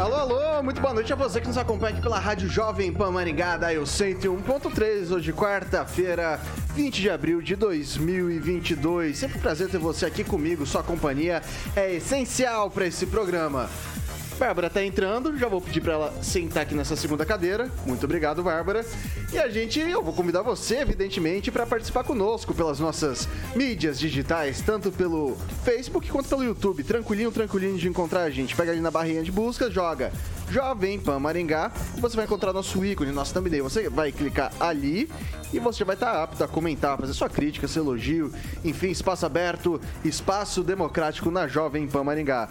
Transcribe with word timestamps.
Alô, 0.00 0.14
alô, 0.14 0.62
muito 0.62 0.80
boa 0.80 0.94
noite 0.94 1.12
a 1.12 1.16
você 1.16 1.42
que 1.42 1.46
nos 1.46 1.58
acompanha 1.58 1.92
aqui 1.92 2.00
pela 2.00 2.18
Rádio 2.18 2.48
Jovem 2.48 2.90
Pan 2.90 3.10
Maringá, 3.10 3.58
Eu 3.70 3.82
101.3, 3.82 5.10
hoje 5.10 5.30
quarta-feira, 5.30 6.40
20 6.74 7.02
de 7.02 7.10
abril 7.10 7.42
de 7.42 7.54
2022. 7.54 9.18
Sempre 9.18 9.36
um 9.36 9.42
prazer 9.42 9.68
ter 9.68 9.76
você 9.76 10.06
aqui 10.06 10.24
comigo, 10.24 10.64
sua 10.64 10.82
companhia 10.82 11.42
é 11.76 11.96
essencial 11.96 12.70
para 12.70 12.86
esse 12.86 13.04
programa. 13.04 13.68
Bárbara 14.40 14.70
tá 14.70 14.82
entrando, 14.82 15.36
já 15.36 15.48
vou 15.48 15.60
pedir 15.60 15.82
para 15.82 15.92
ela 15.92 16.14
sentar 16.22 16.62
aqui 16.62 16.74
nessa 16.74 16.96
segunda 16.96 17.26
cadeira. 17.26 17.70
Muito 17.84 18.04
obrigado, 18.04 18.42
Bárbara. 18.42 18.86
E 19.30 19.38
a 19.38 19.50
gente, 19.50 19.78
eu 19.78 20.02
vou 20.02 20.14
convidar 20.14 20.40
você, 20.40 20.78
evidentemente, 20.78 21.50
para 21.50 21.66
participar 21.66 22.04
conosco 22.04 22.54
pelas 22.54 22.80
nossas 22.80 23.28
mídias 23.54 24.00
digitais, 24.00 24.62
tanto 24.62 24.90
pelo 24.90 25.36
Facebook 25.62 26.10
quanto 26.10 26.30
pelo 26.30 26.42
YouTube. 26.42 26.82
Tranquilinho, 26.82 27.30
tranquilinho 27.30 27.76
de 27.76 27.86
encontrar 27.86 28.22
a 28.22 28.30
gente. 28.30 28.56
Pega 28.56 28.72
ali 28.72 28.80
na 28.80 28.90
barrinha 28.90 29.22
de 29.22 29.30
busca, 29.30 29.70
joga 29.70 30.10
Jovem 30.50 30.98
Pan 30.98 31.20
Maringá, 31.20 31.70
você 31.98 32.16
vai 32.16 32.24
encontrar 32.24 32.54
nosso 32.54 32.82
ícone, 32.82 33.12
nosso 33.12 33.34
thumbnail. 33.34 33.62
Você 33.62 33.90
vai 33.90 34.10
clicar 34.10 34.52
ali 34.58 35.08
e 35.52 35.58
você 35.58 35.84
vai 35.84 35.96
estar 35.96 36.22
apto 36.22 36.42
a 36.42 36.48
comentar, 36.48 36.96
fazer 36.96 37.12
sua 37.12 37.28
crítica, 37.28 37.68
seu 37.68 37.82
elogio, 37.82 38.32
enfim, 38.64 38.88
espaço 38.88 39.26
aberto, 39.26 39.78
espaço 40.02 40.64
democrático 40.64 41.30
na 41.30 41.46
Jovem 41.46 41.86
Pan 41.86 42.04
Maringá. 42.04 42.48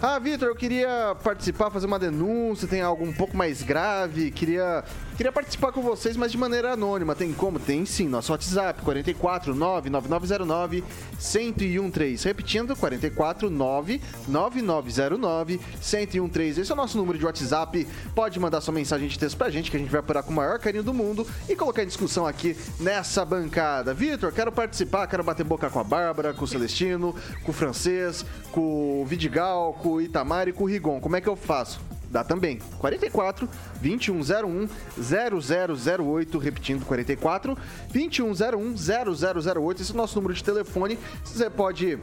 Ah, 0.00 0.16
Vitor, 0.20 0.46
eu 0.48 0.54
queria 0.54 1.16
participar, 1.24 1.70
fazer 1.70 1.86
uma 1.86 1.98
denúncia, 1.98 2.68
tem 2.68 2.80
algo 2.80 3.04
um 3.04 3.12
pouco 3.12 3.36
mais 3.36 3.62
grave, 3.62 4.30
queria, 4.30 4.84
queria 5.18 5.32
participar 5.32 5.72
com 5.72 5.82
vocês, 5.82 6.16
mas 6.16 6.30
de 6.30 6.38
maneira 6.38 6.74
anônima. 6.74 7.12
Tem 7.12 7.32
como? 7.32 7.58
Tem 7.58 7.84
sim, 7.84 8.06
nosso 8.06 8.30
WhatsApp, 8.30 8.80
449-9909 8.82 10.84
1013. 11.18 12.24
Repetindo, 12.24 12.76
449-9909 12.76 15.58
1013. 15.82 16.60
Esse 16.60 16.70
é 16.70 16.74
o 16.74 16.76
nosso 16.76 16.96
número 16.96 17.18
de 17.18 17.26
WhatsApp. 17.26 17.84
Pode 18.14 18.38
mandar 18.38 18.60
sua 18.60 18.72
mensagem 18.72 19.08
de 19.08 19.18
texto 19.18 19.36
pra 19.36 19.50
gente, 19.50 19.72
que 19.72 19.76
a 19.76 19.80
gente 19.80 19.90
vai 19.90 19.98
apurar 19.98 20.22
com 20.22 20.30
o 20.30 20.36
maior 20.36 20.60
carinho 20.60 20.84
do 20.84 20.94
mundo 20.94 21.26
e 21.48 21.56
colocar 21.56 21.82
em 21.82 21.86
discussão 21.86 22.24
aqui 22.24 22.56
nessa 22.78 23.24
bancada. 23.24 23.92
Vitor, 23.92 24.30
quero 24.30 24.52
participar, 24.52 25.08
quero 25.08 25.24
bater 25.24 25.42
boca 25.42 25.68
com 25.68 25.80
a 25.80 25.84
Bárbara, 25.84 26.32
com 26.32 26.44
o 26.44 26.48
Celestino, 26.48 27.12
com 27.42 27.50
o 27.50 27.54
Francês, 27.54 28.24
com 28.52 29.02
o 29.02 29.04
Vidigal, 29.04 29.72
com 29.82 29.94
o 29.94 30.00
Itamar 30.00 30.46
e 30.46 30.52
com 30.52 30.62
o 30.62 30.68
Rigon. 30.68 31.00
Como 31.00 31.16
é 31.16 31.20
que 31.20 31.28
eu 31.28 31.34
faço? 31.34 31.87
Dá 32.10 32.24
também. 32.24 32.58
44 32.78 33.48
2101 33.80 34.68
0008, 34.98 36.38
repetindo 36.38 36.84
44 36.84 37.56
2101 37.92 38.74
0008. 38.76 39.82
Esse 39.82 39.90
é 39.90 39.94
o 39.94 39.96
nosso 39.96 40.16
número 40.16 40.34
de 40.34 40.42
telefone. 40.42 40.98
Você 41.24 41.50
pode 41.50 41.98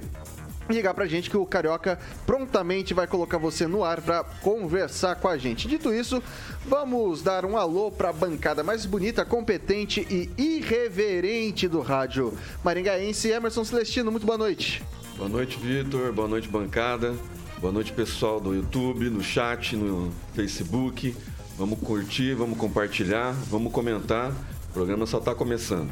ligar 0.70 0.94
pra 0.94 1.06
gente 1.06 1.30
que 1.30 1.38
o 1.38 1.46
Carioca 1.46 2.00
prontamente 2.26 2.94
vai 2.94 3.06
colocar 3.08 3.38
você 3.38 3.68
no 3.68 3.84
ar 3.84 4.02
para 4.02 4.24
conversar 4.24 5.16
com 5.16 5.28
a 5.28 5.38
gente. 5.38 5.68
Dito 5.68 5.94
isso, 5.94 6.22
vamos 6.66 7.22
dar 7.22 7.46
um 7.46 7.58
alô 7.58 7.92
pra 7.92 8.12
bancada 8.12 8.64
mais 8.64 8.86
bonita, 8.86 9.24
competente 9.24 10.06
e 10.10 10.32
irreverente 10.38 11.68
do 11.68 11.82
rádio 11.82 12.34
maringaense. 12.64 13.30
Emerson 13.30 13.64
Celestino, 13.64 14.12
muito 14.12 14.26
boa 14.26 14.38
noite. 14.38 14.84
Boa 15.18 15.30
noite, 15.30 15.58
Vitor. 15.58 16.12
Boa 16.12 16.28
noite, 16.28 16.48
bancada. 16.48 17.16
Boa 17.60 17.72
noite, 17.72 17.94
pessoal 17.94 18.40
do 18.40 18.54
YouTube, 18.54 19.10
no 19.10 19.24
chat, 19.24 19.76
no 19.76 20.12
Facebook. 20.34 21.16
Vamos 21.58 21.80
curtir, 21.80 22.34
vamos 22.34 22.58
compartilhar, 22.58 23.32
vamos 23.50 23.72
comentar. 23.72 24.32
O 24.70 24.74
programa 24.74 25.06
só 25.06 25.20
está 25.20 25.34
começando. 25.34 25.90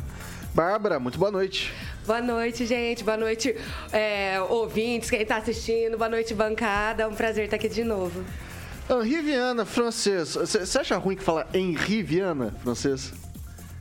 Bárbara, 0.53 0.99
muito 0.99 1.17
boa 1.17 1.31
noite. 1.31 1.73
Boa 2.05 2.21
noite, 2.21 2.65
gente. 2.65 3.03
Boa 3.03 3.17
noite, 3.17 3.55
é, 3.91 4.41
ouvintes, 4.49 5.09
quem 5.09 5.21
está 5.21 5.37
assistindo. 5.37 5.97
Boa 5.97 6.09
noite, 6.09 6.33
bancada. 6.33 7.03
É 7.03 7.07
um 7.07 7.15
prazer 7.15 7.45
estar 7.45 7.55
aqui 7.55 7.69
de 7.69 7.83
novo. 7.83 8.23
Henri 8.89 9.21
Viana, 9.21 9.65
francês. 9.65 10.35
Você 10.35 10.77
acha 10.77 10.97
ruim 10.97 11.15
que 11.15 11.23
fala 11.23 11.47
Henri 11.53 12.03
Viana, 12.03 12.53
francês? 12.61 13.13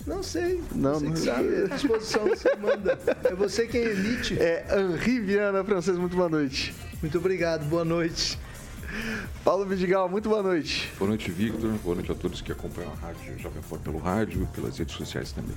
Não 0.07 0.23
sei. 0.23 0.63
Não, 0.75 0.95
você 0.95 1.07
não 1.07 1.17
sabe. 1.17 1.65
A 1.65 1.67
disposição 1.75 2.29
você 2.29 2.57
manda. 2.57 2.99
É 3.25 3.35
você 3.35 3.67
quem 3.67 3.83
é 3.83 3.91
elite. 3.91 4.41
É 4.41 4.67
Henri 4.79 5.21
Viana, 5.21 5.63
francês. 5.65 5.97
Muito 5.97 6.17
boa 6.17 6.29
noite. 6.29 6.75
Muito 7.01 7.19
obrigado. 7.19 7.65
Boa 7.67 7.85
noite. 7.85 8.39
Paulo 9.43 9.65
Vidigal, 9.65 10.09
muito 10.09 10.29
boa 10.29 10.43
noite. 10.43 10.93
Boa 10.99 11.09
noite, 11.09 11.31
Victor. 11.31 11.71
Boa 11.79 11.95
noite 11.95 12.12
a 12.12 12.15
todos 12.15 12.43
que 12.43 12.53
acompanham 12.53 12.93
a 12.93 13.07
rádio 13.07 13.39
Jovem 13.39 13.62
Pan 13.62 13.79
pelo 13.79 13.99
rádio 13.99 14.43
e 14.43 14.47
pelas 14.55 14.77
redes 14.77 14.95
sociais 14.95 15.33
também. 15.33 15.57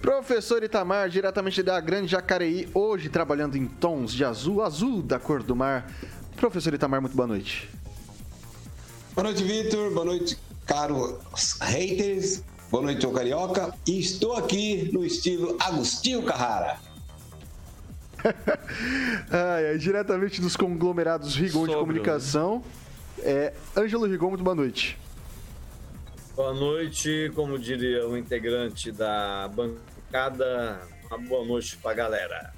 Professor 0.00 0.62
Itamar, 0.62 1.08
diretamente 1.08 1.62
da 1.62 1.78
Grande 1.80 2.08
Jacareí, 2.12 2.68
hoje 2.72 3.08
trabalhando 3.08 3.56
em 3.56 3.66
tons 3.66 4.12
de 4.12 4.24
azul, 4.24 4.62
azul 4.62 5.02
da 5.02 5.18
cor 5.18 5.42
do 5.42 5.54
mar. 5.54 5.90
Professor 6.36 6.72
Itamar, 6.72 7.00
muito 7.00 7.16
boa 7.16 7.26
noite. 7.26 7.68
Boa 9.14 9.24
noite, 9.24 9.44
Vitor. 9.44 9.92
Boa 9.92 10.06
noite, 10.06 10.38
caros 10.66 11.58
haters. 11.60 12.42
Boa 12.70 12.82
noite, 12.82 13.06
ô 13.06 13.12
Carioca. 13.12 13.74
E 13.86 14.00
estou 14.00 14.34
aqui 14.34 14.90
no 14.92 15.04
estilo 15.04 15.56
Agostinho 15.60 16.22
Carrara. 16.22 16.78
ai, 19.30 19.66
ai, 19.68 19.78
diretamente 19.78 20.40
dos 20.40 20.56
conglomerados 20.56 21.36
Rigon 21.36 21.60
Sobra, 21.60 21.72
de 21.72 21.78
Comunicação. 21.78 22.64
Né? 23.18 23.24
É, 23.24 23.52
Ângelo 23.76 24.06
Rigon, 24.06 24.30
muito 24.30 24.42
boa 24.42 24.56
noite. 24.56 24.98
Boa 26.34 26.52
noite, 26.52 27.30
como 27.34 27.58
diria 27.58 28.08
o 28.08 28.16
integrante 28.16 28.90
da 28.90 29.48
bancada, 29.54 30.80
uma 31.08 31.18
boa 31.18 31.44
noite 31.44 31.76
pra 31.76 31.94
galera. 31.94 32.52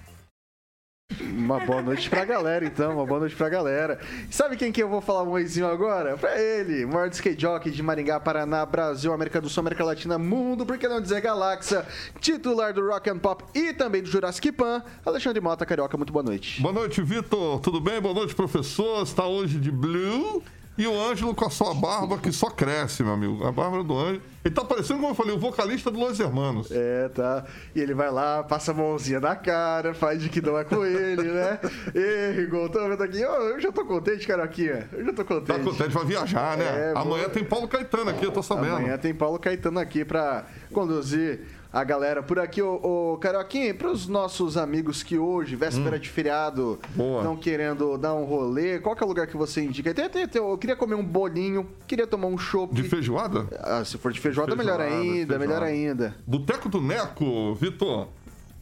Uma 1.37 1.61
boa 1.61 1.81
noite 1.81 2.11
pra 2.11 2.25
galera, 2.25 2.65
então. 2.65 2.95
Uma 2.95 3.07
boa 3.07 3.21
noite 3.21 3.37
pra 3.37 3.49
galera. 3.49 3.99
sabe 4.31 4.57
quem 4.57 4.73
que 4.73 4.83
eu 4.83 4.89
vou 4.89 5.01
falar 5.01 5.23
um 5.23 5.31
oizinho 5.31 5.67
agora? 5.67 6.17
Pra 6.17 6.41
ele, 6.41 6.85
maior 6.85 7.09
skate 7.09 7.41
jockey 7.41 7.71
de 7.71 7.83
Maringá, 7.83 8.19
Paraná, 8.19 8.67
Brasil, 8.67 9.13
América 9.13 9.41
do 9.41 9.49
Sul, 9.49 9.61
América 9.61 9.85
Latina, 9.85 10.19
Mundo, 10.19 10.67
por 10.67 10.77
que 10.79 10.89
não 10.89 11.01
dizer 11.01 11.21
Galáxia, 11.21 11.87
titular 12.21 12.73
do 12.73 12.87
Rock 12.87 13.11
and 13.11 13.19
Pop 13.19 13.45
e 13.55 13.73
também 13.73 14.03
do 14.03 14.09
Jurassic 14.09 14.51
Pan, 14.51 14.83
Alexandre 15.05 15.41
Mota, 15.41 15.65
Carioca, 15.65 15.97
muito 15.97 16.13
boa 16.13 16.23
noite. 16.23 16.61
Boa 16.61 16.75
noite, 16.75 17.01
Vitor. 17.03 17.61
Tudo 17.61 17.81
bem? 17.81 18.01
Boa 18.01 18.15
noite, 18.15 18.35
professor. 18.35 19.03
Está 19.03 19.27
hoje 19.27 19.59
de 19.59 19.71
blue. 19.71 20.43
E 20.79 20.87
o 20.87 21.01
Ângelo 21.01 21.35
com 21.35 21.47
a 21.47 21.51
sua 21.51 21.75
barba 21.75 22.19
que 22.19 22.31
só 22.31 22.51
cresce, 22.51 23.03
meu 23.03 23.15
amigo. 23.15 23.47
A 23.47 23.53
barba 23.53 23.83
do 23.83 23.99
Ângelo. 23.99 24.23
Ele 24.45 24.55
tá 24.55 24.65
parecendo, 24.65 25.01
como 25.01 25.11
eu 25.11 25.15
falei, 25.17 25.35
o 25.35 25.39
vocalista 25.39 25.91
do 25.91 25.99
Los 25.99 26.21
Hermanos. 26.21 26.71
É, 26.71 27.09
tá. 27.09 27.45
E 27.75 27.81
ele 27.81 27.95
vai 27.95 28.11
lá, 28.13 28.45
passa 28.45 28.71
a 28.71 28.75
mãozinha 28.75 29.19
na 29.19 29.35
cara, 29.35 29.93
faz 29.93 30.23
de 30.23 30.29
que 30.29 30.41
não 30.41 30.57
é 30.57 30.63
com 30.63 30.85
ele, 30.85 31.33
né? 31.33 31.59
Ei, 31.93 32.33
Rigon, 32.37 32.69
tô 32.69 32.89
vendo 32.89 33.03
aqui. 33.03 33.25
Oh, 33.25 33.43
eu 33.43 33.61
já 33.61 33.73
tô 33.73 33.85
contente, 33.85 34.25
Caroquinha. 34.27 34.89
Eu 34.93 35.05
já 35.05 35.13
tô 35.13 35.25
contente. 35.25 35.59
Tá 35.59 35.65
contente 35.65 35.91
pra 35.91 36.05
viajar, 36.05 36.57
né? 36.57 36.65
É, 36.65 36.93
Amanhã 36.95 37.25
vou... 37.25 37.31
tem 37.31 37.43
Paulo 37.43 37.67
Caetano 37.67 38.11
aqui, 38.11 38.25
eu 38.25 38.31
tô 38.31 38.43
sabendo. 38.43 38.77
Amanhã 38.77 38.97
tem 38.99 39.13
Paulo 39.13 39.39
Caetano 39.39 39.81
aqui 39.81 40.05
pra 40.05 40.47
conduzir 40.73 41.41
a 41.73 41.85
galera 41.85 42.23
por 42.23 42.39
aqui. 42.39 42.63
Ô, 42.63 43.13
ô 43.13 43.19
Carioquinha, 43.19 43.75
para 43.75 43.91
os 43.91 44.07
nossos 44.07 44.57
amigos 44.57 45.03
que 45.03 45.19
hoje, 45.19 45.57
véspera 45.57 45.97
hum. 45.97 46.01
de 46.01 46.09
feriado, 46.09 46.79
estão 46.91 47.37
querendo 47.37 47.97
dar 47.99 48.15
um 48.15 48.25
rolê, 48.25 48.79
qual 48.79 48.95
que 48.95 49.03
é 49.03 49.07
o 49.07 49.09
lugar 49.09 49.27
que 49.27 49.37
você 49.37 49.63
indica? 49.63 49.93
Tem, 49.93 50.09
tem, 50.09 50.27
tem, 50.27 50.43
eu 50.43 50.57
queria 50.59 50.77
comer 50.77 50.95
um 50.95 51.05
bolinho, 51.05 51.69
queria 51.87 52.07
tomar 52.07 52.29
um 52.29 52.39
chopp. 52.39 52.75
De 52.75 52.83
feijoada? 52.83 53.47
Ah, 53.61 53.85
se 53.85 53.99
for 53.99 54.13
de 54.13 54.21
feijoada, 54.21 54.55
feijoada 54.57 54.79
melhor 54.79 54.81
ainda, 54.81 55.39
feijoada. 55.39 55.39
melhor 55.39 55.63
ainda. 55.63 56.17
Boteco 56.27 56.69
do 56.69 56.81
Neco, 56.81 57.55
Vitor. 57.55 58.09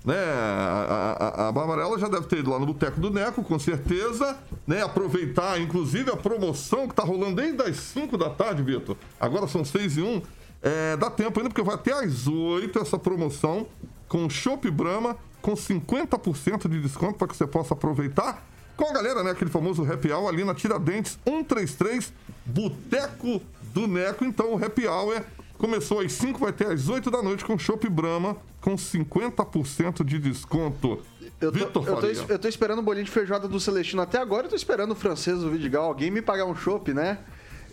Né, 0.04 0.18
a, 0.18 1.16
a, 1.18 1.48
a 1.48 1.52
Barbarella 1.52 1.98
já 1.98 2.08
deve 2.08 2.26
ter 2.26 2.40
ido 2.40 2.50
lá 2.50 2.58
no 2.58 2.66
Boteco 2.66 3.00
do 3.00 3.08
Neco, 3.08 3.42
com 3.42 3.58
certeza, 3.58 4.36
né? 4.66 4.82
Aproveitar, 4.82 5.58
inclusive, 5.58 6.10
a 6.10 6.16
promoção 6.16 6.86
que 6.86 6.94
tá 6.94 7.02
rolando 7.02 7.36
desde 7.36 7.62
as 7.62 7.76
5 7.76 8.18
da 8.18 8.28
tarde, 8.28 8.62
Vitor. 8.62 8.98
Agora 9.18 9.48
são 9.48 9.64
6 9.64 9.96
e 9.96 10.02
1. 10.02 10.22
É, 10.64 10.96
dá 10.96 11.10
tempo 11.10 11.38
ainda, 11.38 11.50
porque 11.50 11.62
vai 11.62 11.74
até 11.74 11.92
às 11.92 12.26
8 12.26 12.78
essa 12.78 12.98
promoção 12.98 13.66
com 14.08 14.30
Chopp 14.30 14.70
Brahma, 14.70 15.14
com 15.42 15.52
50% 15.52 16.66
de 16.68 16.80
desconto 16.80 17.18
para 17.18 17.28
que 17.28 17.36
você 17.36 17.46
possa 17.46 17.74
aproveitar. 17.74 18.42
Com 18.74 18.88
a 18.88 18.92
galera, 18.94 19.22
né? 19.22 19.32
Aquele 19.32 19.50
famoso 19.50 19.84
happy 19.84 20.10
hour 20.10 20.26
ali 20.26 20.42
na 20.42 20.54
Tiradentes 20.54 21.18
133, 21.28 22.12
Boteco 22.46 23.42
do 23.74 23.86
Neco. 23.86 24.24
Então, 24.24 24.54
o 24.54 24.64
happy 24.64 24.88
hour 24.88 25.22
começou 25.58 26.00
às 26.00 26.12
5, 26.12 26.40
vai 26.40 26.52
ter 26.52 26.68
às 26.68 26.88
8 26.88 27.10
da 27.10 27.22
noite 27.22 27.44
com 27.44 27.58
Chopp 27.58 27.86
Brahma, 27.90 28.36
com 28.62 28.74
50% 28.74 30.02
de 30.02 30.18
desconto. 30.18 31.02
Eu 31.40 31.52
tô, 31.52 31.58
Vitor 31.58 31.86
eu, 31.86 31.96
tô, 31.96 32.32
eu 32.32 32.38
tô 32.38 32.48
esperando 32.48 32.78
o 32.78 32.82
bolinho 32.82 33.04
de 33.04 33.10
feijoada 33.10 33.46
do 33.46 33.60
Celestino 33.60 34.00
até 34.00 34.18
agora. 34.18 34.46
Eu 34.46 34.50
tô 34.50 34.56
esperando 34.56 34.92
o 34.92 34.94
francês, 34.94 35.44
o 35.44 35.50
Vidigal, 35.50 35.84
alguém 35.84 36.10
me 36.10 36.22
pagar 36.22 36.46
um 36.46 36.56
chopp, 36.56 36.94
né? 36.94 37.18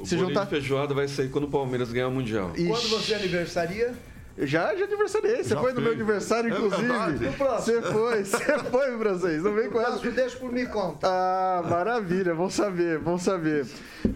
O 0.02 0.06
Se 0.06 0.18
juntar. 0.18 0.44
de 0.46 0.50
feijoada 0.50 0.94
vai 0.94 1.08
sair 1.08 1.30
quando 1.30 1.46
o 1.46 1.50
Palmeiras 1.50 1.92
ganhar 1.92 2.08
o 2.08 2.12
Mundial. 2.12 2.52
Ixi. 2.56 2.68
Quando 2.68 2.90
você 2.90 3.14
aniversaria? 3.14 3.94
Já, 4.38 4.74
já 4.76 4.86
aniversariei. 4.86 5.44
Você 5.44 5.50
Já 5.50 5.60
foi 5.60 5.74
no 5.74 5.82
meu 5.82 5.90
fez. 5.92 6.02
aniversário, 6.02 6.50
É 6.52 6.56
inclusive. 6.58 6.82
verdade. 6.88 7.26
No 7.26 7.34
próximo. 7.34 7.82
Você 7.82 7.92
foi, 7.92 8.24
você 8.24 8.60
foi, 8.72 8.98
francês. 8.98 9.44
Não 9.44 9.54
vem 9.54 9.70
com 9.70 9.82
essa. 9.82 10.10
Deixa 10.10 10.38
por 10.38 10.52
mim 10.52 10.66
conta. 10.66 11.06
Ah, 11.08 11.64
maravilha, 11.70 12.34
vamos 12.34 12.54
saber, 12.54 12.98
vamos 12.98 13.24
saber. 13.24 13.68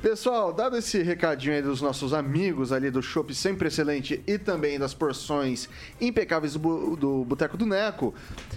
Pessoal, 0.02 0.54
dado 0.54 0.78
esse 0.78 1.04
recadinho 1.04 1.54
aí 1.54 1.62
dos 1.62 1.82
nossos 1.82 2.14
amigos 2.14 2.72
ali 2.72 2.90
do 2.90 3.02
Chopp 3.04 3.36
Sempre 3.36 3.68
Excelente 3.68 4.24
e 4.26 4.38
também 4.38 4.80
das 4.80 4.94
porções 4.94 5.68
impecáveis 6.00 6.54
do, 6.56 6.96
do 6.96 7.26
Boteco 7.26 7.58
do 7.58 7.66
Neco, 7.66 8.14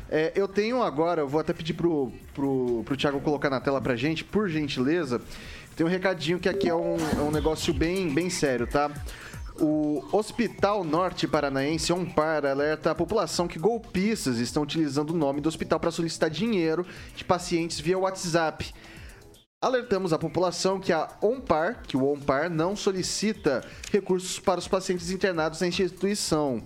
é, 0.09 0.33
eu 0.37 0.47
tenho 0.47 0.83
agora, 0.83 1.23
eu 1.23 1.29
vou 1.29 1.41
até 1.41 1.53
pedir 1.53 1.75
pro, 1.75 2.13
pro, 2.35 2.83
pro 2.85 2.97
Thiago 2.97 3.21
colocar 3.21 3.51
na 3.51 3.61
tela 3.61 3.81
pra 3.81 3.97
gente, 3.97 4.25
por 4.25 4.49
gentileza, 4.49 5.21
tem 5.79 5.87
um 5.87 5.89
recadinho 5.89 6.41
que 6.41 6.49
aqui 6.49 6.69
é 6.69 6.75
um, 6.75 6.97
é 7.17 7.23
um 7.23 7.31
negócio 7.31 7.73
bem, 7.73 8.13
bem 8.13 8.29
sério, 8.29 8.67
tá? 8.67 8.91
O 9.61 10.05
Hospital 10.11 10.83
Norte 10.83 11.29
Paranaense 11.29 11.93
Ompar 11.93 12.45
alerta 12.45 12.91
a 12.91 12.97
população 12.97 13.47
que 13.47 13.61
golpistas 13.61 14.39
estão 14.39 14.65
utilizando 14.65 15.11
o 15.11 15.17
nome 15.17 15.41
do 15.41 15.49
hospital 15.49 15.79
para 15.79 15.93
solicitar 15.93 16.29
dinheiro 16.31 16.85
de 17.15 17.25
pacientes 17.25 17.79
via 17.79 17.97
WhatsApp. 17.97 18.75
Alertamos 19.61 20.13
a 20.13 20.19
população 20.19 20.81
que 20.81 20.93
a 20.93 21.09
OMPAR, 21.23 21.83
que 21.87 21.97
o 21.97 22.05
OMPAR 22.13 22.51
não 22.51 22.75
solicita 22.75 23.65
recursos 23.93 24.41
para 24.41 24.59
os 24.59 24.67
pacientes 24.67 25.13
internados 25.13 25.61
na 25.61 25.69
instituição. 25.69 26.61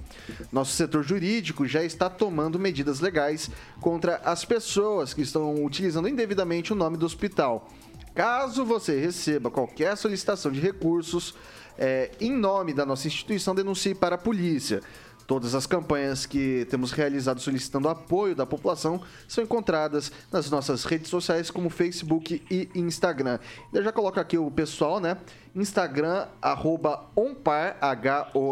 Nosso 0.50 0.72
setor 0.72 1.02
jurídico 1.02 1.66
já 1.66 1.84
está 1.84 2.08
tomando 2.08 2.58
medidas 2.58 3.00
legais 3.00 3.50
contra 3.78 4.22
as 4.24 4.42
pessoas 4.46 5.12
que 5.12 5.20
estão 5.20 5.62
utilizando 5.64 6.08
indevidamente 6.08 6.72
o 6.72 6.76
nome 6.76 6.96
do 6.96 7.04
hospital. 7.04 7.68
Caso 8.14 8.64
você 8.64 9.00
receba 9.00 9.50
qualquer 9.50 9.96
solicitação 9.96 10.52
de 10.52 10.60
recursos 10.60 11.34
é, 11.78 12.10
em 12.20 12.30
nome 12.30 12.74
da 12.74 12.84
nossa 12.84 13.06
instituição, 13.06 13.54
denuncie 13.54 13.94
para 13.94 14.16
a 14.16 14.18
polícia. 14.18 14.82
Todas 15.26 15.54
as 15.54 15.66
campanhas 15.66 16.26
que 16.26 16.66
temos 16.68 16.92
realizado 16.92 17.40
solicitando 17.40 17.88
apoio 17.88 18.34
da 18.34 18.44
população 18.44 19.00
são 19.26 19.42
encontradas 19.42 20.12
nas 20.30 20.50
nossas 20.50 20.84
redes 20.84 21.08
sociais 21.08 21.50
como 21.50 21.70
Facebook 21.70 22.42
e 22.50 22.68
Instagram. 22.74 23.38
Eu 23.72 23.82
já 23.82 23.90
coloco 23.92 24.20
aqui 24.20 24.36
o 24.36 24.50
pessoal, 24.50 25.00
né? 25.00 25.16
Instagram, 25.54 26.26
arroba 26.40 27.08
onpar, 27.16 27.78
H-O-N-P-A-R, 27.80 28.50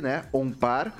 né? 0.00 0.24
Onpar. 0.32 0.92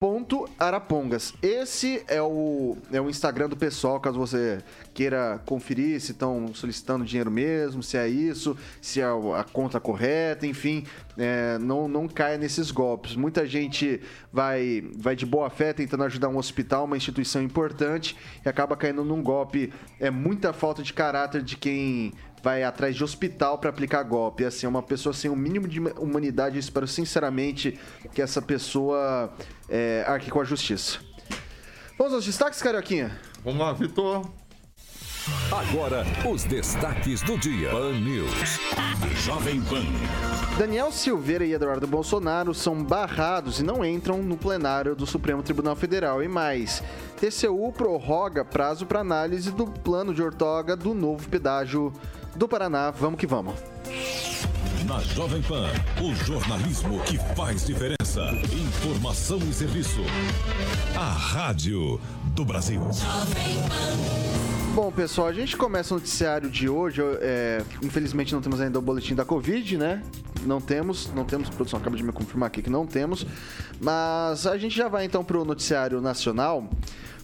Ponto 0.00 0.48
Arapongas. 0.56 1.34
Esse 1.42 2.04
é 2.06 2.22
o, 2.22 2.76
é 2.92 3.00
o 3.00 3.10
Instagram 3.10 3.48
do 3.48 3.56
pessoal, 3.56 3.98
caso 3.98 4.16
você 4.16 4.62
queira 4.94 5.42
conferir 5.44 6.00
se 6.00 6.12
estão 6.12 6.54
solicitando 6.54 7.04
dinheiro 7.04 7.32
mesmo, 7.32 7.82
se 7.82 7.96
é 7.96 8.08
isso, 8.08 8.56
se 8.80 9.00
é 9.00 9.04
a 9.04 9.44
conta 9.52 9.80
correta, 9.80 10.46
enfim, 10.46 10.86
é, 11.16 11.58
não, 11.58 11.88
não 11.88 12.06
caia 12.06 12.38
nesses 12.38 12.70
golpes. 12.70 13.16
Muita 13.16 13.44
gente 13.44 14.00
vai, 14.32 14.84
vai 14.96 15.16
de 15.16 15.26
boa 15.26 15.50
fé 15.50 15.72
tentando 15.72 16.04
ajudar 16.04 16.28
um 16.28 16.36
hospital, 16.36 16.84
uma 16.84 16.96
instituição 16.96 17.42
importante, 17.42 18.16
e 18.46 18.48
acaba 18.48 18.76
caindo 18.76 19.02
num 19.02 19.20
golpe. 19.20 19.72
É 19.98 20.12
muita 20.12 20.52
falta 20.52 20.80
de 20.80 20.92
caráter 20.92 21.42
de 21.42 21.56
quem 21.56 22.12
vai 22.42 22.62
atrás 22.62 22.96
de 22.96 23.04
hospital 23.04 23.58
para 23.58 23.70
aplicar 23.70 24.02
golpe. 24.02 24.44
Assim, 24.44 24.66
é 24.66 24.68
uma 24.68 24.82
pessoa 24.82 25.12
sem 25.12 25.30
o 25.30 25.36
mínimo 25.36 25.68
de 25.68 25.80
humanidade. 25.80 26.56
Eu 26.56 26.60
espero 26.60 26.86
sinceramente 26.86 27.78
que 28.12 28.22
essa 28.22 28.40
pessoa 28.40 29.32
é, 29.68 30.04
arque 30.06 30.30
com 30.30 30.40
a 30.40 30.44
justiça. 30.44 30.98
Vamos 31.98 32.14
aos 32.14 32.24
destaques, 32.24 32.62
Carioquinha? 32.62 33.18
Vamos 33.44 33.60
lá, 33.60 33.72
Vitor. 33.72 34.28
Agora, 35.50 36.04
os 36.30 36.44
destaques 36.44 37.22
do 37.22 37.38
dia. 37.38 37.70
Pan 37.70 37.92
News. 37.92 38.58
Jovem 39.24 39.60
Pan. 39.62 39.84
Daniel 40.58 40.90
Silveira 40.90 41.44
e 41.44 41.52
Eduardo 41.52 41.86
Bolsonaro 41.86 42.54
são 42.54 42.82
barrados 42.82 43.60
e 43.60 43.62
não 43.62 43.84
entram 43.84 44.22
no 44.22 44.36
plenário 44.36 44.94
do 44.94 45.06
Supremo 45.06 45.42
Tribunal 45.42 45.76
Federal. 45.76 46.22
E 46.22 46.28
mais, 46.28 46.82
TCU 47.16 47.72
prorroga 47.72 48.44
prazo 48.44 48.86
para 48.86 49.00
análise 49.00 49.50
do 49.50 49.66
plano 49.66 50.14
de 50.14 50.22
ortoga 50.22 50.76
do 50.76 50.94
novo 50.94 51.28
pedágio 51.28 51.92
do 52.34 52.48
Paraná. 52.48 52.90
Vamos 52.90 53.18
que 53.18 53.26
vamos. 53.26 53.54
Na 54.86 55.00
Jovem 55.00 55.42
Pan, 55.42 55.68
o 56.00 56.14
jornalismo 56.24 57.00
que 57.00 57.18
faz 57.34 57.66
diferença. 57.66 58.22
Informação 58.52 59.38
e 59.38 59.52
serviço. 59.52 60.00
A 60.96 61.10
Rádio 61.10 62.00
do 62.34 62.44
Brasil. 62.44 62.80
Bom, 64.80 64.92
pessoal, 64.92 65.26
a 65.26 65.32
gente 65.32 65.56
começa 65.56 65.92
o 65.92 65.96
noticiário 65.98 66.48
de 66.48 66.68
hoje. 66.68 67.02
é, 67.20 67.60
infelizmente 67.82 68.32
não 68.32 68.40
temos 68.40 68.60
ainda 68.60 68.78
o 68.78 68.80
boletim 68.80 69.12
da 69.12 69.24
Covid, 69.24 69.76
né? 69.76 70.00
Não 70.46 70.60
temos, 70.60 71.12
não 71.12 71.24
temos. 71.24 71.48
A 71.48 71.50
produção 71.50 71.80
acaba 71.80 71.96
de 71.96 72.04
me 72.04 72.12
confirmar 72.12 72.46
aqui 72.46 72.62
que 72.62 72.70
não 72.70 72.86
temos. 72.86 73.26
Mas 73.80 74.46
a 74.46 74.56
gente 74.56 74.76
já 74.76 74.86
vai 74.86 75.04
então 75.04 75.24
para 75.24 75.36
o 75.36 75.44
noticiário 75.44 76.00
nacional. 76.00 76.70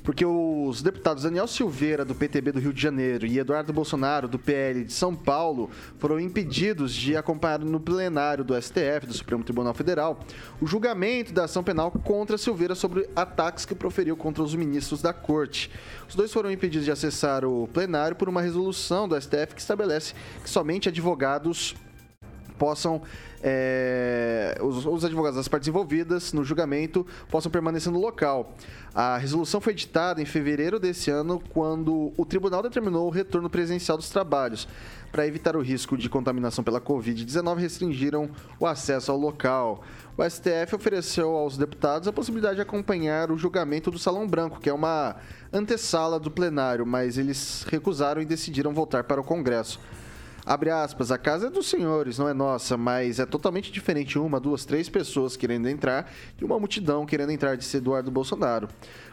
Porque 0.05 0.25
os 0.25 0.83
deputados 0.83 1.23
Daniel 1.23 1.47
Silveira, 1.47 2.05
do 2.05 2.15
PTB 2.15 2.53
do 2.53 2.61
Rio 2.61 2.75
de 2.75 2.81
Janeiro, 2.81 3.27
e 3.27 3.39
Eduardo 3.39 3.73
Bolsonaro, 3.73 4.29
do 4.29 4.39
PL 4.39 4.85
de 4.85 4.93
São 4.93 5.17
Paulo, 5.17 5.71
foram 5.99 6.21
impedidos 6.21 6.95
de 6.95 7.17
acompanhar 7.17 7.61
no 7.61 7.81
plenário 7.81 8.45
do 8.45 8.55
STF, 8.61 9.07
do 9.07 9.15
Supremo 9.15 9.43
Tribunal 9.43 9.73
Federal, 9.73 10.21
o 10.61 10.67
julgamento 10.67 11.33
da 11.33 11.45
ação 11.45 11.65
penal 11.65 11.91
contra 11.91 12.37
Silveira 12.37 12.75
sobre 12.75 13.09
ataques 13.17 13.65
que 13.65 13.75
proferiu 13.75 14.15
contra 14.15 14.43
os 14.43 14.55
ministros 14.55 15.01
da 15.01 15.15
corte. 15.15 15.71
Os 16.07 16.15
dois 16.15 16.31
foram 16.31 16.53
impedidos 16.53 16.85
de 16.85 16.93
acessar 16.93 17.43
o 17.43 17.67
plenário 17.69 18.15
por 18.15 18.29
uma 18.29 18.43
resolução 18.43 19.09
do 19.09 19.19
STF 19.19 19.55
que 19.55 19.61
estabelece 19.63 20.13
que 20.43 20.51
somente 20.51 20.91
advogados 20.91 21.75
possam 22.59 23.03
é, 23.43 24.57
os, 24.63 24.87
os 24.87 25.05
advogados 25.05 25.37
das 25.37 25.49
partes 25.49 25.69
envolvidas 25.69 26.33
no 26.33 26.43
julgamento 26.43 27.07
possam 27.29 27.53
permanecer 27.53 27.93
no 27.93 28.01
local. 28.01 28.55
A 28.95 29.19
resolução 29.19 29.61
foi 29.61 29.75
editada 29.75 30.23
em 30.23 30.25
fevereiro 30.25 30.81
desse 30.81 31.11
ano, 31.11 31.43
quando 31.51 32.13
o 32.17 32.25
tribunal 32.25 32.63
determinou 32.63 33.07
o 33.07 33.11
retorno 33.11 33.51
presencial 33.51 33.99
dos 33.99 34.09
trabalhos. 34.09 34.67
Para 35.13 35.27
evitar 35.27 35.57
o 35.57 35.61
risco 35.61 35.97
de 35.97 36.09
contaminação 36.09 36.65
pela 36.65 36.81
Covid-19, 36.81 37.57
restringiram 37.57 38.31
o 38.59 38.67
acesso 38.67 39.13
ao 39.13 39.19
local. 39.19 39.85
O 40.17 40.29
STF 40.29 40.75
ofereceu 40.75 41.31
aos 41.37 41.57
deputados 41.57 42.09
a 42.09 42.13
possibilidade 42.13 42.57
de 42.57 42.63
acompanhar 42.63 43.31
o 43.31 43.37
julgamento 43.37 43.91
do 43.91 43.99
Salão 43.99 44.27
Branco, 44.27 44.59
que 44.59 44.71
é 44.71 44.73
uma 44.73 45.17
antessala 45.53 46.19
do 46.19 46.31
plenário, 46.31 46.87
mas 46.87 47.19
eles 47.19 47.65
recusaram 47.69 48.23
e 48.23 48.25
decidiram 48.25 48.73
voltar 48.73 49.05
para 49.05 49.21
o 49.21 49.25
Congresso. 49.25 49.79
Abre 50.47 50.69
aspas, 50.69 51.11
a 51.11 51.17
casa 51.17 51.47
é 51.47 51.51
dos 51.51 51.67
senhores, 51.67 52.19
não 52.19 52.29
é 52.29 52.35
nossa, 52.35 52.77
mas 52.77 53.19
é 53.19 53.25
totalmente 53.25 53.73
diferente 53.73 54.19
uma, 54.19 54.39
duas, 54.39 54.67
três 54.67 54.91
pessoas 54.91 55.39
querendo 55.39 55.67
entrar 55.69 56.13
de 56.37 56.45
uma 56.45 56.59
multidão 56.59 57.07
querendo 57.07 57.33
entrar, 57.33 57.57
disse 57.57 57.79
Eduardo 57.79 58.11
Bolsonaro. 58.11 58.69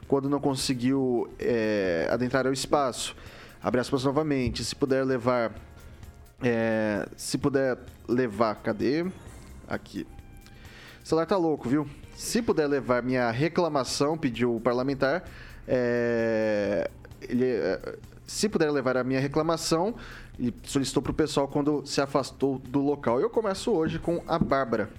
Quando 0.09 0.27
não 0.27 0.41
conseguiu 0.41 1.31
é, 1.39 2.05
adentrar 2.11 2.45
ao 2.45 2.51
espaço, 2.51 3.15
abre 3.63 3.79
aspas 3.79 4.03
novamente, 4.03 4.61
se 4.61 4.75
puder 4.75 5.05
levar. 5.05 5.53
é, 6.43 7.07
se 7.15 7.37
puder 7.37 7.77
levar. 8.09 8.55
Cadê? 8.55 9.05
Aqui. 9.69 10.05
O 11.01 11.07
celular 11.07 11.25
tá 11.25 11.37
louco, 11.37 11.69
viu? 11.69 11.87
Se 12.13 12.41
puder 12.41 12.67
levar 12.67 13.01
minha 13.01 13.31
reclamação, 13.31 14.17
pediu 14.17 14.53
o 14.53 14.59
parlamentar. 14.59 15.23
é, 15.65 16.89
ele, 17.21 17.45
se 18.31 18.47
puder 18.47 18.71
levar 18.71 18.95
a 18.95 19.03
minha 19.03 19.19
reclamação, 19.19 19.93
e 20.39 20.53
solicitou 20.63 21.03
para 21.03 21.11
o 21.11 21.13
pessoal 21.13 21.47
quando 21.47 21.85
se 21.85 21.99
afastou 21.99 22.57
do 22.59 22.79
local. 22.79 23.19
Eu 23.19 23.29
começo 23.29 23.71
hoje 23.71 23.99
com 23.99 24.23
a 24.25 24.39
Bárbara. 24.39 24.89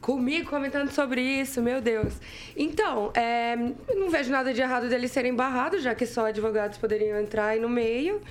Comigo 0.00 0.48
comentando 0.48 0.90
sobre 0.90 1.20
isso, 1.20 1.60
meu 1.60 1.82
Deus. 1.82 2.14
Então, 2.56 3.12
é, 3.14 3.54
não 3.94 4.08
vejo 4.08 4.32
nada 4.32 4.54
de 4.54 4.60
errado 4.62 4.88
deles 4.88 5.12
serem 5.12 5.34
barrados, 5.34 5.82
já 5.82 5.94
que 5.94 6.06
só 6.06 6.26
advogados 6.26 6.78
poderiam 6.78 7.20
entrar 7.20 7.48
aí 7.48 7.60
no 7.60 7.68
meio. 7.68 8.22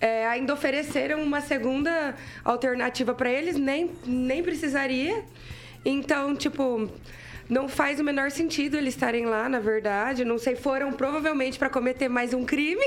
É, 0.00 0.26
ainda 0.26 0.52
ofereceram 0.52 1.22
uma 1.22 1.40
segunda 1.40 2.16
alternativa 2.44 3.14
para 3.14 3.30
eles, 3.30 3.56
nem, 3.56 3.92
nem 4.04 4.42
precisaria. 4.42 5.24
Então, 5.84 6.34
tipo, 6.34 6.90
não 7.52 7.68
faz 7.68 8.00
o 8.00 8.04
menor 8.04 8.30
sentido 8.30 8.78
eles 8.78 8.94
estarem 8.94 9.26
lá, 9.26 9.46
na 9.46 9.60
verdade. 9.60 10.24
Não 10.24 10.38
sei, 10.38 10.56
foram 10.56 10.90
provavelmente 10.90 11.58
para 11.58 11.68
cometer 11.68 12.08
mais 12.08 12.32
um 12.32 12.44
crime. 12.44 12.84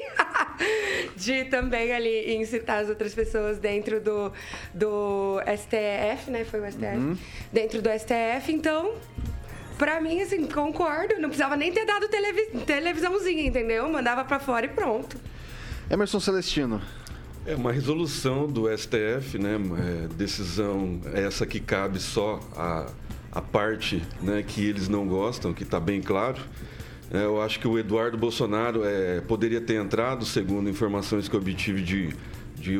de 1.15 1.45
também 1.45 1.93
ali 1.93 2.35
incitar 2.35 2.79
as 2.79 2.89
outras 2.89 3.13
pessoas 3.13 3.59
dentro 3.59 4.01
do, 4.01 4.33
do 4.73 5.39
STF, 5.41 6.31
né? 6.31 6.43
Foi 6.45 6.59
o 6.61 6.71
STF. 6.71 6.97
Uhum. 6.97 7.17
Dentro 7.53 7.79
do 7.79 7.89
STF, 7.91 8.51
então 8.51 8.95
pra 9.77 10.01
mim, 10.01 10.21
assim, 10.21 10.47
concordo. 10.47 11.13
Não 11.19 11.29
precisava 11.29 11.55
nem 11.55 11.71
ter 11.71 11.85
dado 11.85 12.07
televi 12.07 12.65
televisãozinha, 12.65 13.45
entendeu? 13.45 13.87
Mandava 13.87 14.25
pra 14.25 14.39
fora 14.39 14.65
e 14.65 14.69
pronto. 14.69 15.15
Emerson 15.91 16.19
Celestino. 16.19 16.81
É 17.45 17.53
uma 17.53 17.71
resolução 17.71 18.47
do 18.47 18.65
STF, 18.75 19.37
né? 19.37 19.59
É, 19.77 20.07
decisão 20.15 20.99
essa 21.13 21.45
que 21.45 21.59
cabe 21.59 21.99
só 21.99 22.39
a, 22.57 22.87
a 23.35 23.41
parte 23.41 24.01
né, 24.21 24.41
que 24.41 24.65
eles 24.65 24.87
não 24.87 25.05
gostam, 25.05 25.53
que 25.53 25.63
está 25.63 25.77
bem 25.77 26.01
claro. 26.01 26.41
É, 27.11 27.25
eu 27.25 27.41
acho 27.41 27.59
que 27.59 27.67
o 27.67 27.77
Eduardo 27.77 28.17
Bolsonaro 28.17 28.83
é, 28.85 29.19
poderia 29.19 29.59
ter 29.59 29.75
entrado, 29.75 30.25
segundo 30.25 30.69
informações 30.69 31.27
que 31.27 31.35
eu 31.35 31.39
obtive 31.41 31.81
de, 31.81 32.15
de, 32.55 32.79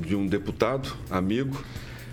de 0.00 0.16
um 0.16 0.26
deputado 0.26 0.90
amigo. 1.10 1.62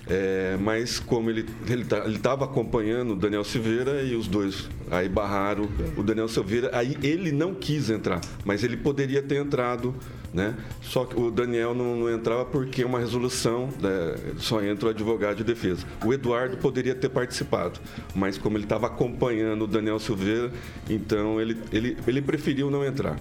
É, 0.09 0.57
mas 0.61 0.99
como 0.99 1.29
ele 1.29 1.45
ele 1.69 1.85
estava 2.15 2.45
acompanhando 2.45 3.11
o 3.11 3.15
Daniel 3.15 3.43
Silveira 3.43 4.01
e 4.01 4.15
os 4.15 4.27
dois 4.27 4.69
aí 4.89 5.09
barraram 5.09 5.67
o 5.97 6.03
Daniel 6.03 6.29
Silveira, 6.29 6.69
aí 6.73 6.97
ele 7.03 7.31
não 7.31 7.53
quis 7.53 7.89
entrar, 7.89 8.21
mas 8.45 8.63
ele 8.63 8.77
poderia 8.77 9.21
ter 9.21 9.35
entrado, 9.35 9.93
né? 10.33 10.55
Só 10.81 11.03
que 11.03 11.19
o 11.19 11.29
Daniel 11.29 11.75
não, 11.75 11.97
não 11.97 12.09
entrava 12.09 12.45
porque 12.45 12.85
uma 12.85 12.99
resolução 12.99 13.69
né, 13.81 14.15
só 14.37 14.63
entra 14.63 14.87
o 14.87 14.89
advogado 14.91 15.37
de 15.37 15.43
defesa. 15.43 15.85
O 16.05 16.13
Eduardo 16.13 16.55
poderia 16.57 16.95
ter 16.95 17.09
participado, 17.09 17.79
mas 18.15 18.37
como 18.37 18.55
ele 18.55 18.63
estava 18.63 18.87
acompanhando 18.87 19.63
o 19.63 19.67
Daniel 19.67 19.99
Silveira, 19.99 20.51
então 20.89 21.41
ele, 21.41 21.57
ele, 21.71 21.97
ele 22.07 22.21
preferiu 22.21 22.71
não 22.71 22.85
entrar. 22.85 23.17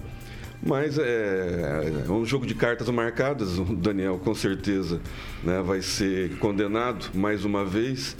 Mas 0.61 0.97
é, 0.97 2.03
é 2.07 2.11
um 2.11 2.25
jogo 2.25 2.45
de 2.45 2.55
cartas 2.55 2.89
marcadas. 2.89 3.57
O 3.59 3.63
Daniel, 3.63 4.19
com 4.23 4.33
certeza, 4.33 4.99
né, 5.43 5.61
vai 5.61 5.81
ser 5.81 6.37
condenado 6.37 7.09
mais 7.13 7.45
uma 7.45 7.63
vez. 7.65 8.15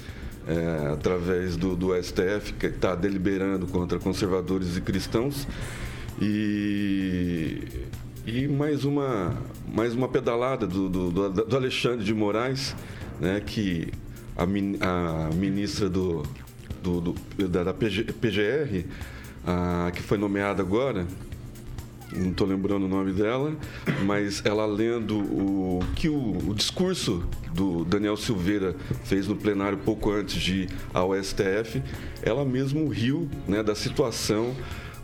É, 0.50 0.94
através 0.94 1.58
do, 1.58 1.76
do 1.76 1.94
STF, 2.02 2.54
que 2.54 2.68
está 2.68 2.96
deliberando 2.96 3.68
contra 3.68 4.00
conservadores 4.00 4.78
e 4.78 4.82
cristãos. 4.82 5.46
E, 6.22 7.68
e 8.26 8.48
mais, 8.48 8.86
uma, 8.86 9.36
mais 9.68 9.94
uma 9.94 10.08
pedalada 10.08 10.66
do, 10.66 10.88
do, 10.88 11.30
do 11.30 11.56
Alexandre 11.56 12.06
de 12.06 12.14
Moraes, 12.14 12.74
né, 13.20 13.42
que 13.46 13.92
a, 14.38 14.44
a 14.44 15.34
ministra 15.34 15.90
do, 15.90 16.24
do, 16.82 17.02
do 17.02 17.48
da, 17.48 17.66
da 17.66 17.74
PG, 17.74 18.04
PGR, 18.14 18.86
a, 19.46 19.92
que 19.92 20.02
foi 20.02 20.18
nomeada 20.18 20.62
agora, 20.62 21.06
não 22.18 22.32
estou 22.32 22.48
lembrando 22.48 22.86
o 22.86 22.88
nome 22.88 23.12
dela, 23.12 23.56
mas 24.06 24.44
ela 24.46 24.66
lendo 24.66 25.20
o 25.20 25.80
que 25.96 26.10
o, 26.10 26.50
o, 26.50 26.54
discurso 26.54 27.24
do 27.54 27.84
Daniel 27.86 28.18
Silveira 28.18 28.76
fez 29.04 29.28
no 29.28 29.36
plenário 29.36 29.78
pouco 29.78 30.12
antes 30.12 30.42
de 30.42 30.64
ir 30.64 30.70
ao 30.94 31.14
STF, 31.16 31.82
ela 32.22 32.44
mesmo 32.44 32.88
riu 32.88 33.30
né, 33.48 33.64
da 33.64 33.76
situação 33.76 34.56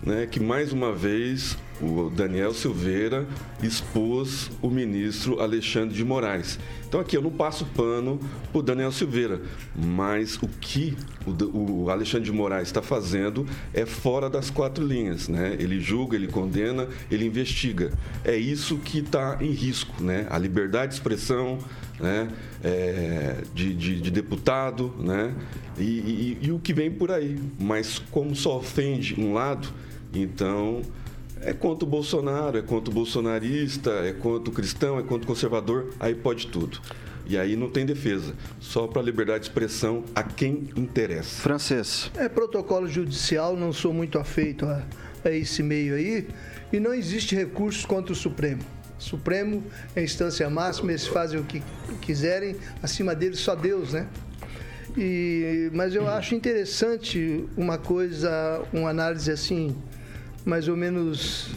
né, 0.01 0.27
que 0.29 0.39
mais 0.39 0.73
uma 0.73 0.91
vez 0.91 1.57
o 1.81 2.09
Daniel 2.09 2.53
Silveira 2.53 3.27
expôs 3.61 4.51
o 4.61 4.69
ministro 4.69 5.41
Alexandre 5.41 5.95
de 5.95 6.03
Moraes. 6.03 6.59
Então 6.87 7.01
aqui 7.01 7.17
eu 7.17 7.21
não 7.21 7.31
passo 7.31 7.65
pano 7.65 8.19
para 8.51 8.59
o 8.59 8.61
Daniel 8.61 8.91
Silveira, 8.91 9.41
mas 9.75 10.35
o 10.35 10.47
que 10.47 10.95
o, 11.25 11.89
Alexandre 11.89 12.25
de 12.25 12.31
Moraes 12.31 12.67
está 12.67 12.81
fazendo 12.81 13.47
é 13.73 13.85
fora 13.85 14.29
das 14.29 14.49
quatro 14.49 14.85
linhas, 14.85 15.27
né? 15.27 15.55
Ele 15.59 15.79
julga, 15.79 16.15
ele 16.15 16.27
condena, 16.27 16.87
ele 17.09 17.25
investiga. 17.25 17.91
É 18.23 18.35
isso 18.35 18.77
que 18.77 18.99
está 18.99 19.37
em 19.41 19.51
risco, 19.51 20.03
né? 20.03 20.27
A 20.29 20.37
liberdade 20.37 20.89
de 20.89 20.93
expressão, 20.95 21.57
né? 21.99 22.29
É, 22.63 23.37
de, 23.53 23.73
de, 23.73 23.99
de, 23.99 24.11
deputado, 24.11 24.93
né? 24.99 25.33
E, 25.79 25.83
e, 25.83 26.37
e 26.43 26.51
o 26.51 26.59
que 26.59 26.73
vem 26.73 26.91
por 26.91 27.11
aí. 27.11 27.39
Mas 27.59 27.97
como 28.11 28.35
só 28.35 28.57
ofende 28.57 29.19
um 29.19 29.33
lado, 29.33 29.67
então 30.13 30.81
é 31.45 31.53
contra 31.53 31.85
o 31.85 31.87
Bolsonaro, 31.87 32.57
é 32.57 32.61
contra 32.61 32.89
o 32.89 32.93
bolsonarista, 32.93 33.91
é 33.91 34.13
contra 34.13 34.49
o 34.49 34.53
cristão, 34.53 34.97
é 34.97 35.03
contra 35.03 35.25
o 35.25 35.27
conservador, 35.27 35.93
aí 35.99 36.15
pode 36.15 36.47
tudo. 36.47 36.79
E 37.25 37.37
aí 37.37 37.55
não 37.55 37.69
tem 37.69 37.85
defesa, 37.85 38.33
só 38.59 38.85
para 38.85 39.01
a 39.01 39.05
liberdade 39.05 39.41
de 39.41 39.45
expressão 39.47 40.03
a 40.13 40.23
quem 40.23 40.69
interessa. 40.75 41.41
Francês. 41.41 42.11
É 42.15 42.27
protocolo 42.27 42.87
judicial, 42.87 43.55
não 43.55 43.71
sou 43.71 43.93
muito 43.93 44.19
afeito 44.19 44.65
a, 44.65 44.83
a 45.23 45.31
esse 45.31 45.63
meio 45.63 45.95
aí, 45.95 46.27
e 46.71 46.79
não 46.79 46.93
existe 46.93 47.35
recursos 47.35 47.85
contra 47.85 48.11
o 48.11 48.15
Supremo. 48.15 48.61
O 48.99 49.01
Supremo 49.03 49.63
é 49.95 50.01
a 50.01 50.03
instância 50.03 50.49
máxima, 50.49 50.91
eles 50.91 51.07
fazem 51.07 51.39
o 51.39 51.43
que 51.43 51.61
quiserem, 52.01 52.55
acima 52.81 53.15
deles 53.15 53.39
só 53.39 53.55
Deus, 53.55 53.93
né? 53.93 54.07
E, 54.97 55.71
mas 55.73 55.95
eu 55.95 56.07
acho 56.07 56.35
interessante 56.35 57.45
uma 57.57 57.77
coisa, 57.77 58.63
uma 58.71 58.89
análise 58.89 59.31
assim, 59.31 59.75
mais 60.45 60.67
ou 60.67 60.75
menos 60.75 61.49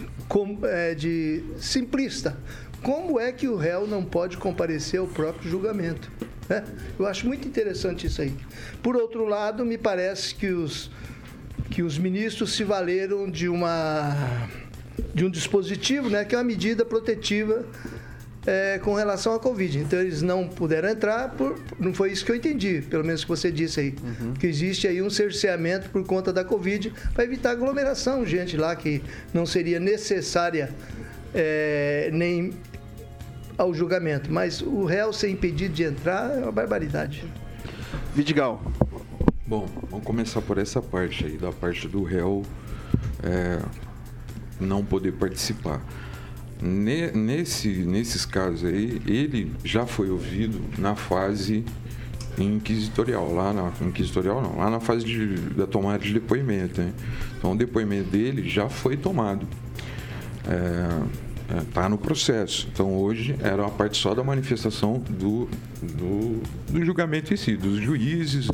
é, 0.64 0.94
de 0.94 1.42
simplista. 1.58 2.36
Como 2.82 3.18
é 3.18 3.32
que 3.32 3.48
o 3.48 3.56
réu 3.56 3.86
não 3.86 4.04
pode 4.04 4.36
comparecer 4.36 5.00
ao 5.00 5.06
próprio 5.06 5.50
julgamento? 5.50 6.10
Né? 6.48 6.64
Eu 6.98 7.06
acho 7.06 7.26
muito 7.26 7.48
interessante 7.48 8.06
isso 8.06 8.22
aí. 8.22 8.34
Por 8.82 8.96
outro 8.96 9.24
lado, 9.26 9.64
me 9.64 9.76
parece 9.76 10.34
que 10.34 10.48
os, 10.48 10.90
que 11.70 11.82
os 11.82 11.98
ministros 11.98 12.54
se 12.54 12.64
valeram 12.64 13.30
de 13.30 13.48
uma 13.48 14.48
de 15.12 15.24
um 15.24 15.30
dispositivo, 15.30 16.08
né, 16.08 16.24
que 16.24 16.34
é 16.34 16.38
uma 16.38 16.44
medida 16.44 16.84
protetiva 16.84 17.64
é, 18.46 18.78
com 18.78 18.94
relação 18.94 19.34
à 19.34 19.40
Covid. 19.40 19.78
Então 19.78 19.98
eles 19.98 20.22
não 20.22 20.48
puderam 20.48 20.88
entrar, 20.88 21.30
por, 21.30 21.58
não 21.78 21.92
foi 21.92 22.12
isso 22.12 22.24
que 22.24 22.30
eu 22.30 22.36
entendi, 22.36 22.82
pelo 22.88 23.04
menos 23.04 23.24
que 23.24 23.28
você 23.28 23.50
disse 23.50 23.80
aí. 23.80 23.94
Uhum. 24.02 24.34
Que 24.34 24.46
existe 24.46 24.86
aí 24.86 25.02
um 25.02 25.10
cerceamento 25.10 25.90
por 25.90 26.04
conta 26.04 26.32
da 26.32 26.44
Covid 26.44 26.92
para 27.12 27.24
evitar 27.24 27.50
aglomeração, 27.50 28.24
gente 28.24 28.56
lá 28.56 28.74
que 28.76 29.02
não 29.34 29.44
seria 29.44 29.80
necessária 29.80 30.70
é, 31.34 32.08
nem 32.12 32.52
ao 33.58 33.74
julgamento. 33.74 34.32
Mas 34.32 34.62
o 34.62 34.84
réu 34.84 35.12
ser 35.12 35.28
impedido 35.28 35.74
de 35.74 35.82
entrar 35.82 36.30
é 36.30 36.42
uma 36.42 36.52
barbaridade. 36.52 37.24
Vidigal. 38.14 38.62
Bom, 39.46 39.68
vamos 39.90 40.04
começar 40.04 40.40
por 40.42 40.58
essa 40.58 40.82
parte 40.82 41.24
aí, 41.24 41.36
da 41.36 41.52
parte 41.52 41.86
do 41.86 42.02
réu 42.02 42.42
é, 43.22 43.60
não 44.60 44.84
poder 44.84 45.12
participar. 45.12 45.80
Nesse, 46.60 47.68
nesses 47.68 48.24
casos 48.24 48.64
aí, 48.64 49.00
ele 49.06 49.52
já 49.62 49.84
foi 49.84 50.10
ouvido 50.10 50.60
na 50.78 50.96
fase 50.96 51.64
inquisitorial, 52.38 53.32
lá 53.32 53.52
na 53.52 53.72
inquisitorial 53.82 54.42
não, 54.42 54.58
lá 54.58 54.70
na 54.70 54.80
fase 54.80 55.04
de, 55.04 55.36
da 55.50 55.66
tomada 55.66 55.98
de 55.98 56.12
depoimento. 56.12 56.80
Né? 56.80 56.92
Então 57.38 57.52
o 57.52 57.56
depoimento 57.56 58.10
dele 58.10 58.48
já 58.48 58.68
foi 58.68 58.96
tomado. 58.96 59.46
É, 60.48 61.60
está 61.60 61.88
no 61.88 61.98
processo. 61.98 62.68
Então 62.72 62.96
hoje 62.96 63.36
era 63.40 63.62
uma 63.62 63.70
parte 63.70 63.96
só 63.98 64.14
da 64.14 64.24
manifestação 64.24 64.98
do, 64.98 65.48
do, 65.80 66.40
do 66.70 66.84
julgamento 66.84 67.32
em 67.32 67.36
si, 67.36 67.56
dos 67.56 67.78
juízes, 67.80 68.48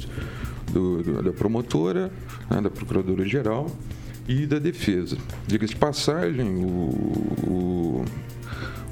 do, 0.71 1.03
do, 1.03 1.23
da 1.23 1.33
promotora, 1.33 2.11
né, 2.51 2.61
da 2.61 2.71
procuradora-geral 2.71 3.67
e 4.33 4.47
da 4.47 4.59
defesa. 4.59 5.19
Diga-se 5.47 5.75
de 5.75 5.79
passagem, 5.79 6.47
o, 6.47 6.89
o, 7.47 8.05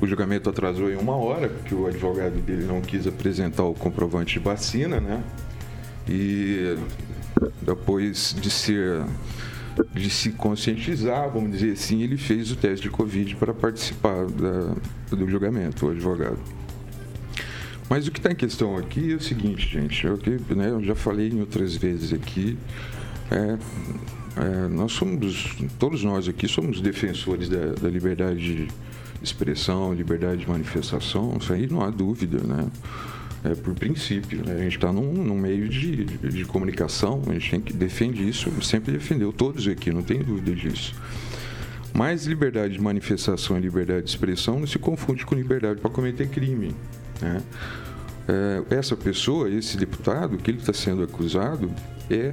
o, 0.01 0.07
julgamento 0.07 0.51
atrasou 0.51 0.91
em 0.91 0.97
uma 0.97 1.17
hora, 1.17 1.49
porque 1.49 1.75
o 1.75 1.87
advogado 1.87 2.35
dele 2.43 2.65
não 2.65 2.83
quis 2.83 3.07
apresentar 3.07 3.65
o 3.65 3.73
comprovante 3.73 4.39
de 4.39 4.45
vacina, 4.45 5.01
né? 5.01 5.23
E 6.07 6.77
depois 7.63 8.37
de 8.39 8.51
ser 8.51 9.03
de 9.95 10.11
se 10.11 10.33
conscientizar, 10.33 11.31
vamos 11.31 11.53
dizer 11.53 11.73
assim, 11.73 12.03
ele 12.03 12.19
fez 12.19 12.51
o 12.51 12.57
teste 12.57 12.83
de 12.83 12.91
Covid 12.91 13.37
para 13.37 13.55
participar 13.55 14.27
da, 14.27 14.75
do 15.09 15.27
julgamento, 15.31 15.87
o 15.87 15.91
advogado. 15.91 16.39
Mas 17.89 18.07
o 18.07 18.11
que 18.11 18.19
está 18.19 18.31
em 18.31 18.35
questão 18.35 18.77
aqui 18.77 19.13
é 19.13 19.17
o 19.17 19.21
seguinte, 19.23 19.67
gente, 19.69 20.05
eu, 20.05 20.19
né, 20.55 20.69
eu 20.71 20.83
já 20.85 20.95
falei 20.95 21.31
em 21.31 21.41
outras 21.41 21.75
vezes 21.77 22.13
aqui, 22.13 22.59
é, 23.31 23.57
é, 24.37 24.69
nós 24.69 24.93
somos, 24.93 25.57
todos 25.79 26.05
nós 26.05 26.29
aqui 26.29 26.47
somos 26.47 26.81
defensores 26.81 27.49
da, 27.49 27.73
da, 27.73 27.89
liberdade 27.89 28.39
de 28.39 28.69
expressão, 29.23 29.93
liberdade 29.93 30.43
de 30.43 30.49
manifestação, 30.49 31.37
isso 31.41 31.53
aí 31.53 31.67
não 31.67 31.83
há 31.83 31.91
dúvida, 31.91 32.39
né? 32.39 32.67
É 33.43 33.55
por 33.55 33.75
princípio, 33.75 34.45
né? 34.45 34.55
A 34.55 34.63
gente 34.63 34.77
está 34.77 34.93
num, 34.93 35.13
num, 35.13 35.39
meio 35.39 35.69
de, 35.69 36.05
de, 36.05 36.45
comunicação, 36.45 37.23
a 37.27 37.33
gente 37.33 37.51
tem 37.51 37.61
que 37.61 37.73
defender 37.73 38.23
isso, 38.23 38.51
sempre 38.63 38.93
defendeu, 38.93 39.33
todos 39.33 39.67
aqui, 39.67 39.91
não 39.91 40.03
tem 40.03 40.23
dúvida 40.23 40.55
disso. 40.55 40.95
Mas 41.93 42.27
liberdade 42.27 42.75
de 42.75 42.81
manifestação 42.81 43.59
e 43.59 43.61
liberdade 43.61 44.05
de 44.05 44.11
expressão 44.11 44.61
não 44.61 44.67
se 44.67 44.79
confunde 44.79 45.25
com 45.25 45.35
liberdade 45.35 45.81
para 45.81 45.91
cometer 45.91 46.29
crime, 46.29 46.75
né? 47.21 47.43
É, 48.29 48.77
essa 48.77 48.95
pessoa, 48.95 49.51
esse 49.51 49.77
deputado, 49.77 50.37
que 50.37 50.51
ele 50.51 50.59
está 50.59 50.73
sendo 50.73 51.03
acusado, 51.03 51.71
é 52.09 52.33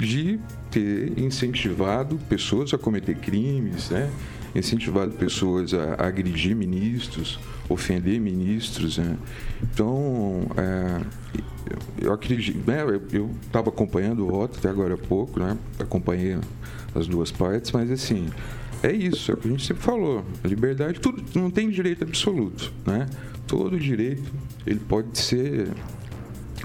de 0.00 0.40
ter 0.70 1.18
incentivado 1.18 2.18
pessoas 2.28 2.72
a 2.72 2.78
cometer 2.78 3.14
crimes, 3.16 3.90
né? 3.90 4.10
incentivado 4.54 5.12
pessoas 5.12 5.72
a, 5.74 5.94
agredir 6.06 6.56
ministros, 6.56 7.38
ofender 7.68 8.20
ministros. 8.20 8.98
Né? 8.98 9.16
Então, 9.62 10.46
é, 10.56 11.00
eu 12.00 12.12
acredito, 12.12 12.58
né? 12.68 12.82
Eu 13.12 13.30
estava 13.42 13.68
acompanhando 13.68 14.26
o 14.26 14.30
voto 14.30 14.58
até 14.58 14.68
agora 14.68 14.94
há 14.94 14.98
pouco, 14.98 15.38
né? 15.38 15.56
Acompanhei 15.78 16.38
as 16.94 17.06
duas 17.06 17.30
partes, 17.30 17.70
mas 17.72 17.90
assim, 17.90 18.28
é 18.82 18.90
isso, 18.90 19.30
é 19.30 19.34
o 19.34 19.36
que 19.36 19.46
a 19.46 19.50
gente 19.50 19.66
sempre 19.66 19.82
falou. 19.82 20.24
A 20.42 20.48
liberdade, 20.48 20.98
tudo 20.98 21.22
não 21.34 21.50
tem 21.50 21.70
direito 21.70 22.02
absoluto, 22.02 22.72
né? 22.86 23.06
Todo 23.46 23.78
direito 23.78 24.32
ele 24.66 24.80
pode 24.80 25.18
ser 25.18 25.68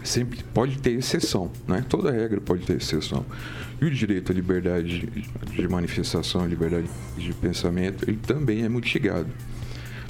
sempre 0.05 0.43
pode 0.53 0.77
ter 0.77 0.91
exceção, 0.91 1.51
né? 1.67 1.83
Toda 1.87 2.11
regra 2.11 2.39
pode 2.39 2.65
ter 2.65 2.77
exceção. 2.77 3.25
E 3.81 3.85
o 3.85 3.91
direito 3.91 4.31
à 4.31 4.35
liberdade 4.35 5.07
de 5.51 5.67
manifestação, 5.67 6.43
à 6.43 6.47
liberdade 6.47 6.87
de 7.17 7.33
pensamento, 7.33 8.09
ele 8.09 8.17
também 8.17 8.63
é 8.63 8.69
mitigado. 8.69 9.27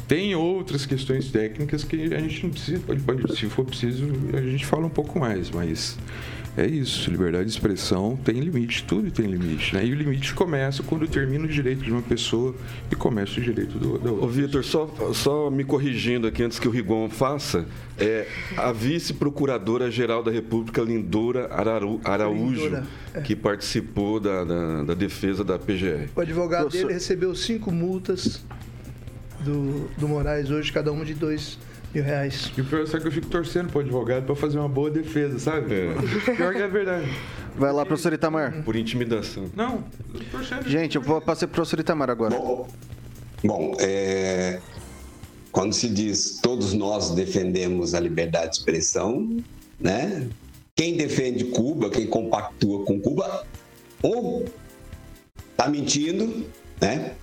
Tem 0.07 0.35
outras 0.35 0.85
questões 0.85 1.31
técnicas 1.31 1.83
que 1.83 2.13
a 2.13 2.19
gente 2.19 2.43
não 2.43 2.51
precisa, 2.51 2.79
pode, 2.79 3.01
pode, 3.01 3.35
se 3.35 3.47
for 3.47 3.65
preciso, 3.65 4.05
a 4.33 4.41
gente 4.41 4.65
fala 4.65 4.85
um 4.85 4.89
pouco 4.89 5.19
mais, 5.19 5.49
mas 5.49 5.97
é 6.57 6.65
isso, 6.65 7.11
liberdade 7.11 7.45
de 7.45 7.51
expressão 7.51 8.17
tem 8.23 8.39
limite, 8.39 8.83
tudo 8.85 9.11
tem 9.11 9.25
limite, 9.25 9.75
né? 9.75 9.85
E 9.85 9.91
o 9.91 9.95
limite 9.95 10.33
começa 10.33 10.81
quando 10.83 11.05
termina 11.05 11.43
o 11.43 11.47
direito 11.47 11.83
de 11.83 11.91
uma 11.91 12.01
pessoa 12.01 12.55
e 12.89 12.95
começa 12.95 13.39
o 13.39 13.43
direito 13.43 13.77
do, 13.77 13.97
da 13.99 14.11
outra. 14.11 14.25
Ô, 14.25 14.29
Vitor, 14.29 14.63
só, 14.63 14.87
só 15.13 15.49
me 15.49 15.65
corrigindo 15.65 16.27
aqui 16.27 16.43
antes 16.43 16.57
que 16.57 16.67
o 16.67 16.71
Rigon 16.71 17.09
faça, 17.09 17.65
é 17.97 18.25
a 18.55 18.71
vice-procuradora-geral 18.71 20.23
da 20.23 20.31
República, 20.31 20.81
Lindora 20.81 21.53
Araru, 21.53 21.99
Araújo, 22.05 22.63
Lindora, 22.63 22.87
é. 23.13 23.21
que 23.21 23.35
participou 23.35 24.19
da, 24.21 24.45
da, 24.45 24.83
da, 24.83 24.93
defesa 24.93 25.43
da 25.43 25.59
PGR. 25.59 26.09
O 26.15 26.21
advogado 26.21 26.69
dele 26.69 26.93
recebeu 26.93 27.35
cinco 27.35 27.69
multas 27.69 28.45
do, 29.41 29.89
do 29.97 30.07
Moraes 30.07 30.49
hoje, 30.49 30.71
cada 30.71 30.91
uma 30.91 31.03
de 31.03 31.13
dois 31.13 31.59
mil 31.95 32.03
reais. 32.03 32.51
E 32.55 32.61
o 32.61 32.65
pior 32.65 32.83
é 32.83 32.99
que 32.99 33.07
eu 33.07 33.11
fico 33.11 33.27
torcendo 33.27 33.71
pro 33.71 33.79
advogado 33.79 34.25
para 34.25 34.35
fazer 34.35 34.59
uma 34.59 34.67
boa 34.67 34.91
defesa, 34.91 35.39
sabe? 35.39 35.73
É. 35.73 36.35
Pior 36.35 36.53
que 36.53 36.61
é 36.61 36.67
verdade. 36.67 37.09
Vai 37.55 37.71
lá, 37.71 37.85
professor 37.85 38.11
Itamar. 38.11 38.63
Por 38.63 38.75
intimidação. 38.75 39.49
Não, 39.55 39.83
torcendo. 40.29 40.67
Gente, 40.67 40.97
eu 40.97 41.01
vou 41.01 41.21
passar 41.21 41.47
pro 41.47 41.55
professor 41.55 41.79
Itamar 41.79 42.09
agora. 42.09 42.35
Bom, 42.35 42.67
bom 43.43 43.77
é, 43.79 44.59
quando 45.51 45.73
se 45.73 45.87
diz 45.87 46.39
todos 46.41 46.73
nós 46.73 47.11
defendemos 47.11 47.93
a 47.93 47.99
liberdade 47.99 48.51
de 48.51 48.57
expressão, 48.57 49.37
né? 49.79 50.27
Quem 50.75 50.97
defende 50.97 51.45
Cuba, 51.45 51.89
quem 51.89 52.05
compactua 52.05 52.83
com 52.83 52.99
Cuba, 52.99 53.45
ou 54.01 54.43
tá 55.55 55.69
mentindo, 55.69 56.45
né? 56.81 57.13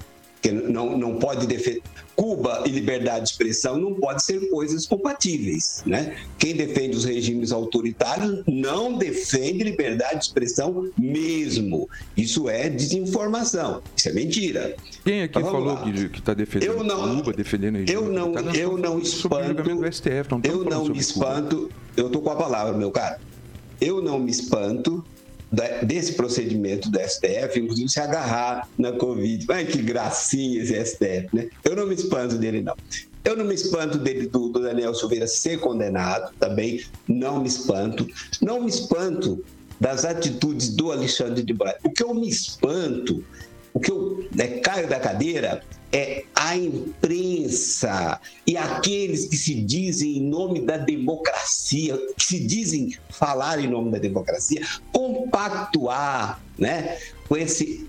Que 0.42 0.50
não, 0.50 0.98
não 0.98 1.18
pode 1.18 1.46
defender. 1.46 1.82
Cuba 2.14 2.64
e 2.66 2.70
liberdade 2.70 3.24
de 3.24 3.30
expressão 3.30 3.78
não 3.78 3.94
podem 3.94 4.18
ser 4.18 4.50
coisas 4.50 4.84
compatíveis. 4.86 5.82
Né? 5.86 6.16
Quem 6.38 6.54
defende 6.54 6.96
os 6.96 7.04
regimes 7.04 7.52
autoritários 7.52 8.42
não 8.46 8.98
defende 8.98 9.64
liberdade 9.64 10.18
de 10.18 10.24
expressão 10.26 10.90
mesmo. 10.98 11.88
Isso 12.14 12.50
é 12.50 12.68
desinformação, 12.68 13.82
isso 13.96 14.08
é 14.08 14.12
mentira. 14.12 14.76
Quem 15.04 15.22
aqui 15.22 15.40
falou 15.40 15.64
lá. 15.64 15.90
que 15.90 16.18
está 16.18 16.34
defendendo 16.34 16.68
eu 16.68 16.84
não, 16.84 17.16
Cuba, 17.18 17.32
defendendo 17.32 17.76
regime 17.76 17.92
Eu 17.92 18.12
não, 18.12 18.32
tá 18.32 18.42
eu 18.54 18.76
não 18.76 18.98
espanto. 18.98 19.62
Do 19.62 19.92
STF, 19.92 20.30
não 20.30 20.40
eu 20.44 20.64
não 20.64 20.84
me 20.84 20.98
espanto. 20.98 21.56
Cuba. 21.56 21.74
Eu 21.96 22.06
estou 22.06 22.20
com 22.20 22.30
a 22.30 22.36
palavra, 22.36 22.76
meu 22.76 22.90
cara. 22.90 23.20
Eu 23.80 24.02
não 24.02 24.18
me 24.18 24.30
espanto 24.30 25.04
desse 25.82 26.14
procedimento 26.14 26.90
do 26.90 26.98
STF, 26.98 27.60
inclusive 27.60 27.88
se 27.88 28.00
agarrar 28.00 28.68
na 28.78 28.92
Covid. 28.92 29.46
Ai, 29.50 29.66
que 29.66 29.82
gracinha 29.82 30.62
esse 30.62 30.74
STF, 30.84 31.28
né? 31.32 31.48
Eu 31.62 31.76
não 31.76 31.86
me 31.86 31.94
espanto 31.94 32.36
dele, 32.36 32.62
não. 32.62 32.74
Eu 33.24 33.36
não 33.36 33.44
me 33.44 33.54
espanto 33.54 33.98
dele, 33.98 34.26
do, 34.26 34.48
do 34.48 34.60
Daniel 34.60 34.94
Silveira 34.94 35.26
ser 35.26 35.60
condenado, 35.60 36.32
também 36.40 36.82
não 37.06 37.40
me 37.40 37.48
espanto. 37.48 38.06
Não 38.40 38.62
me 38.62 38.68
espanto 38.68 39.44
das 39.78 40.04
atitudes 40.04 40.70
do 40.70 40.90
Alexandre 40.90 41.42
de 41.42 41.52
Moraes. 41.52 41.78
O 41.84 41.90
que 41.90 42.02
eu 42.02 42.14
me 42.14 42.28
espanto, 42.28 43.22
o 43.74 43.80
que 43.80 43.90
eu 43.90 44.28
né, 44.34 44.58
caio 44.60 44.88
da 44.88 45.00
cadeira 45.00 45.62
é 45.92 46.24
a 46.34 46.56
imprensa 46.56 48.18
e 48.46 48.56
aqueles 48.56 49.26
que 49.26 49.36
se 49.36 49.54
dizem 49.54 50.18
em 50.18 50.22
nome 50.22 50.60
da 50.60 50.78
democracia, 50.78 51.98
que 52.16 52.24
se 52.24 52.40
dizem 52.40 52.96
falar 53.10 53.60
em 53.60 53.68
nome 53.68 53.90
da 53.92 53.98
democracia, 53.98 54.66
compactuar 54.90 56.40
né, 56.58 56.98
com 57.28 57.36
esse, 57.36 57.86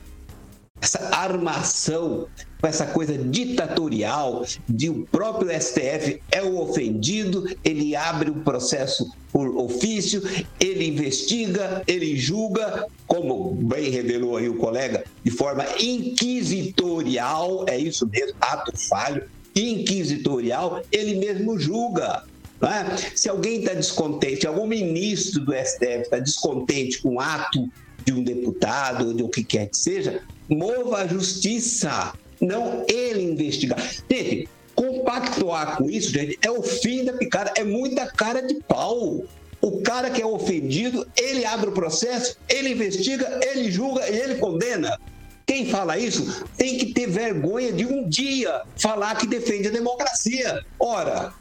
essa 0.81 1.15
armação, 1.15 2.27
com 2.63 2.67
essa 2.67 2.85
coisa 2.85 3.17
ditatorial 3.17 4.45
de 4.69 4.89
o 4.89 5.05
próprio 5.11 5.51
STF 5.51 6.21
é 6.31 6.41
o 6.41 6.61
ofendido, 6.61 7.45
ele 7.61 7.93
abre 7.93 8.29
o 8.29 8.35
processo 8.35 9.11
por 9.33 9.57
ofício, 9.57 10.23
ele 10.61 10.87
investiga, 10.87 11.83
ele 11.85 12.15
julga, 12.15 12.87
como 13.05 13.51
bem 13.53 13.89
revelou 13.89 14.37
aí 14.37 14.47
o 14.47 14.55
colega, 14.55 15.03
de 15.25 15.29
forma 15.29 15.65
inquisitorial, 15.77 17.65
é 17.67 17.77
isso 17.77 18.07
mesmo, 18.07 18.37
ato 18.39 18.71
falho, 18.87 19.25
inquisitorial, 19.53 20.81
ele 20.89 21.15
mesmo 21.15 21.59
julga. 21.59 22.23
É? 22.61 22.95
Se 23.13 23.27
alguém 23.27 23.59
está 23.59 23.73
descontente, 23.73 24.47
algum 24.47 24.65
ministro 24.65 25.41
do 25.41 25.51
STF 25.51 26.03
está 26.03 26.19
descontente 26.19 27.01
com 27.01 27.15
o 27.15 27.19
ato 27.19 27.69
de 28.05 28.13
um 28.13 28.23
deputado 28.23 29.07
ou 29.07 29.13
de 29.13 29.21
o 29.21 29.27
que 29.27 29.43
quer 29.43 29.67
que 29.67 29.75
seja, 29.75 30.21
mova 30.47 30.99
a 30.99 31.07
justiça, 31.07 32.13
não 32.45 32.85
ele 32.87 33.23
investigar. 33.23 33.79
Gente, 34.09 34.49
compactuar 34.75 35.77
com 35.77 35.89
isso, 35.89 36.11
gente, 36.11 36.37
é 36.41 36.51
o 36.51 36.61
fim 36.61 37.05
da 37.05 37.13
picada, 37.13 37.53
é 37.55 37.63
muita 37.63 38.05
cara 38.07 38.41
de 38.41 38.55
pau. 38.55 39.23
O 39.61 39.81
cara 39.81 40.09
que 40.09 40.21
é 40.21 40.25
ofendido, 40.25 41.07
ele 41.15 41.45
abre 41.45 41.69
o 41.69 41.73
processo, 41.73 42.37
ele 42.49 42.71
investiga, 42.71 43.39
ele 43.41 43.71
julga 43.71 44.09
e 44.09 44.19
ele 44.19 44.35
condena. 44.35 44.99
Quem 45.45 45.69
fala 45.69 45.97
isso 45.97 46.45
tem 46.57 46.77
que 46.77 46.93
ter 46.93 47.07
vergonha 47.07 47.71
de 47.71 47.85
um 47.85 48.07
dia 48.07 48.63
falar 48.75 49.15
que 49.15 49.25
defende 49.25 49.69
a 49.69 49.71
democracia. 49.71 50.65
Ora, 50.77 51.33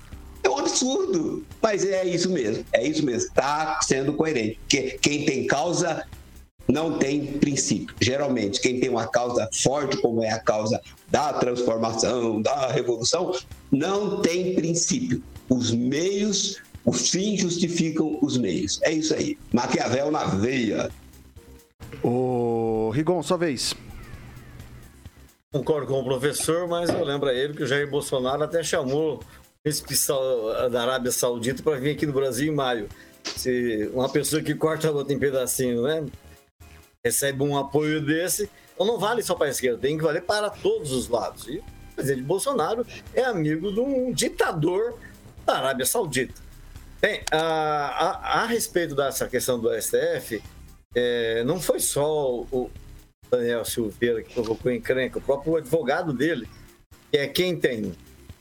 é 0.42 0.48
um 0.48 0.58
absurdo. 0.58 1.44
Mas 1.60 1.84
é 1.84 2.04
isso 2.04 2.30
mesmo, 2.30 2.64
é 2.72 2.86
isso 2.86 3.04
mesmo. 3.04 3.28
Está 3.28 3.80
sendo 3.82 4.12
coerente. 4.12 4.58
Porque 4.60 4.98
quem 5.00 5.24
tem 5.24 5.46
causa 5.46 6.06
não 6.68 6.98
tem 6.98 7.38
princípio. 7.38 7.94
Geralmente, 8.00 8.60
quem 8.60 8.80
tem 8.80 8.88
uma 8.88 9.06
causa 9.06 9.48
forte, 9.52 9.96
como 9.98 10.22
é 10.22 10.30
a 10.30 10.38
causa 10.38 10.80
da 11.08 11.32
transformação, 11.34 12.40
da 12.40 12.68
revolução, 12.68 13.32
não 13.70 14.20
tem 14.20 14.54
princípio. 14.54 15.22
Os 15.48 15.70
meios, 15.70 16.60
os 16.84 17.10
fins 17.10 17.40
justificam 17.40 18.18
os 18.22 18.36
meios. 18.36 18.80
É 18.82 18.92
isso 18.92 19.14
aí. 19.14 19.38
Maquiavel 19.52 20.10
na 20.10 20.24
veia. 20.24 20.90
Ô, 22.02 22.90
Rigon, 22.94 23.22
sua 23.22 23.36
vez. 23.36 23.74
Concordo 25.52 25.86
com 25.86 26.00
o 26.00 26.04
professor, 26.04 26.66
mas 26.66 26.88
eu 26.88 27.04
lembro 27.04 27.28
a 27.28 27.34
ele 27.34 27.52
que 27.52 27.62
o 27.62 27.66
Jair 27.66 27.90
Bolsonaro 27.90 28.42
até 28.42 28.62
chamou 28.62 29.20
esse 29.64 29.84
da 30.70 30.82
Arábia 30.82 31.12
Saudita 31.12 31.62
para 31.62 31.78
vir 31.78 31.90
aqui 31.90 32.06
no 32.06 32.12
Brasil 32.12 32.50
em 32.50 32.56
maio. 32.56 32.88
Se 33.36 33.90
uma 33.92 34.08
pessoa 34.08 34.42
que 34.42 34.54
corta 34.54 34.88
a 34.88 34.90
outra 34.90 35.14
em 35.14 35.18
pedacinho, 35.18 35.82
né? 35.82 36.04
Recebe 37.04 37.42
um 37.42 37.56
apoio 37.58 38.00
desse, 38.00 38.48
então 38.72 38.86
não 38.86 38.98
vale 38.98 39.22
só 39.22 39.34
para 39.34 39.48
a 39.48 39.50
esquerda, 39.50 39.78
tem 39.78 39.98
que 39.98 40.04
valer 40.04 40.22
para 40.22 40.48
todos 40.48 40.92
os 40.92 41.08
lados. 41.08 41.48
E 41.48 41.58
o 41.58 41.64
presidente 41.96 42.22
Bolsonaro 42.22 42.86
é 43.12 43.24
amigo 43.24 43.72
de 43.72 43.80
um 43.80 44.12
ditador 44.12 44.94
da 45.44 45.54
Arábia 45.54 45.84
Saudita. 45.84 46.40
Bem, 47.00 47.22
a, 47.32 47.38
a, 47.38 48.42
a 48.42 48.46
respeito 48.46 48.94
dessa 48.94 49.26
questão 49.26 49.58
do 49.58 49.68
STF, 49.80 50.40
é, 50.94 51.42
não 51.42 51.60
foi 51.60 51.80
só 51.80 52.42
o 52.52 52.70
Daniel 53.28 53.64
Silveira 53.64 54.22
que 54.22 54.32
provocou 54.32 54.70
encrenca, 54.70 55.18
o 55.18 55.22
próprio 55.22 55.56
advogado 55.56 56.12
dele, 56.12 56.48
que 57.10 57.18
é 57.18 57.26
quem 57.26 57.56
tem 57.56 57.92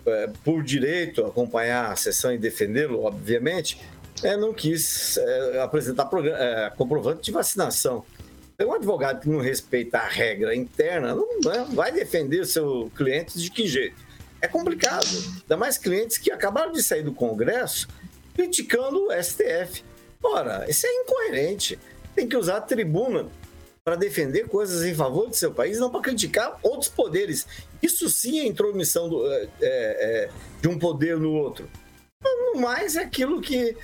é, 0.05 0.29
por 0.43 0.61
direito 0.61 1.25
acompanhar 1.25 1.91
a 1.91 1.95
sessão 1.95 2.31
e 2.31 2.37
defendê-lo, 2.37 3.03
obviamente, 3.03 3.79
é, 4.23 4.37
não 4.37 4.53
quis 4.53 5.17
é, 5.17 5.61
apresentar 5.61 6.07
é, 6.13 6.71
comprovante 6.77 7.23
de 7.23 7.31
vacinação. 7.31 8.05
Um 8.65 8.73
advogado 8.73 9.21
que 9.21 9.29
não 9.29 9.39
respeita 9.39 9.99
a 9.99 10.07
regra 10.07 10.55
interna 10.55 11.15
não, 11.15 11.65
vai 11.73 11.91
defender 11.91 12.41
o 12.41 12.45
seu 12.45 12.91
cliente 12.95 13.39
de 13.39 13.49
que 13.49 13.67
jeito? 13.67 13.95
É 14.41 14.47
complicado. 14.47 15.05
Ainda 15.41 15.57
mais 15.57 15.77
clientes 15.77 16.17
que 16.17 16.31
acabaram 16.31 16.71
de 16.71 16.81
sair 16.81 17.03
do 17.03 17.13
Congresso 17.13 17.87
criticando 18.33 19.07
o 19.07 19.23
STF. 19.23 19.83
Ora, 20.23 20.65
isso 20.69 20.85
é 20.87 20.89
incoerente. 21.01 21.79
Tem 22.15 22.27
que 22.27 22.37
usar 22.37 22.57
a 22.57 22.61
tribuna 22.61 23.27
para 23.83 23.95
defender 23.95 24.47
coisas 24.47 24.83
em 24.85 24.93
favor 24.93 25.27
do 25.27 25.35
seu 25.35 25.51
país, 25.51 25.79
não 25.79 25.89
para 25.89 26.01
criticar 26.01 26.57
outros 26.61 26.89
poderes. 26.89 27.47
Isso 27.81 28.09
sim 28.09 28.39
é 28.39 28.45
intromissão 28.45 29.09
do, 29.09 29.31
é, 29.31 29.49
é, 29.61 30.29
de 30.61 30.67
um 30.67 30.77
poder 30.77 31.17
no 31.17 31.33
outro. 31.33 31.69
No 32.23 32.61
mais, 32.61 32.95
é 32.95 33.01
aquilo 33.01 33.41
que 33.41 33.75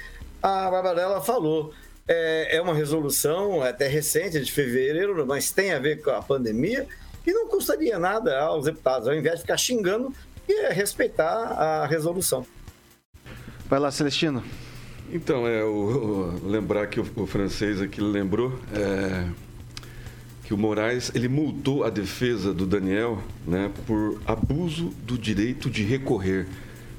a 0.42 0.70
Barbarella 0.70 1.22
falou 1.22 1.74
é, 2.08 2.58
é 2.58 2.62
uma 2.62 2.74
resolução 2.74 3.62
até 3.62 3.88
recente, 3.88 4.40
de 4.40 4.52
fevereiro, 4.52 5.26
mas 5.26 5.52
tem 5.52 5.72
a 5.74 5.80
ver 5.80 6.02
com 6.02 6.10
a 6.12 6.22
pandemia 6.22 6.88
e 7.26 7.32
não 7.34 7.48
custaria 7.48 8.00
nada 8.00 8.40
aos 8.40 8.66
deputados, 8.66 9.08
ao 9.08 9.14
invés 9.16 9.36
de 9.36 9.42
ficar 9.42 9.58
xingando, 9.58 10.14
e 10.48 10.70
respeitar 10.74 11.28
a 11.28 11.86
resolução. 11.86 12.46
Vai 13.70 13.80
lá, 13.80 13.92
Celestino. 13.92 14.42
Então, 15.12 15.46
é, 15.46 15.62
o, 15.64 15.70
o- 16.42 16.48
lembrar 16.50 16.88
que 16.88 17.00
o, 17.02 17.06
o 17.18 17.28
francês 17.28 17.82
aqui 17.82 18.00
lembrou 18.00 18.58
é, 18.74 19.26
que 20.46 20.54
o 20.54 20.58
Moraes 20.58 21.12
ele 21.14 21.28
multou 21.28 21.84
a 21.84 21.90
defesa 21.90 22.54
do 22.54 22.66
Daniel 22.66 23.22
né, 23.46 23.70
por 23.86 24.22
abuso 24.26 24.94
do 25.04 25.18
direito 25.18 25.70
de 25.70 25.84
recorrer. 25.84 26.48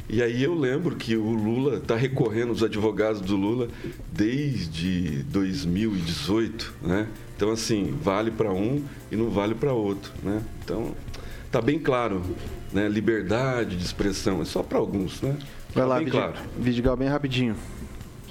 E 0.09 0.23
aí 0.23 0.43
eu 0.43 0.55
lembro 0.55 0.97
que 0.97 1.17
o 1.17 1.31
Lula 1.35 1.77
está 1.77 1.95
recorrendo, 1.95 2.51
os 2.51 2.63
advogados 2.63 3.21
do 3.21 3.37
Lula, 3.37 3.69
desde 4.11 5.23
2018, 5.25 6.75
né? 6.83 7.07
Então, 7.37 7.51
assim, 7.51 7.95
vale 8.03 8.31
para 8.31 8.51
um 8.53 8.83
e 9.13 9.17
não 9.17 9.29
vale 9.29 9.55
para 9.55 9.73
outro, 9.73 10.11
né? 10.23 10.43
Então, 10.65 10.95
tá 11.53 11.61
bem 11.61 11.79
claro, 11.79 12.23
né? 12.73 12.89
Liberdade 12.89 13.77
de 13.77 13.85
expressão 13.85 14.41
é 14.41 14.45
só 14.45 14.63
para 14.63 14.79
alguns, 14.79 15.21
né? 15.21 15.37
Vai 15.75 15.83
Tá 15.83 15.87
lá, 15.87 15.97
bem 15.97 16.05
Vidi- 16.07 16.17
claro. 16.17 16.35
Vidigal, 16.59 16.97
bem 16.97 17.09
rapidinho. 17.09 17.55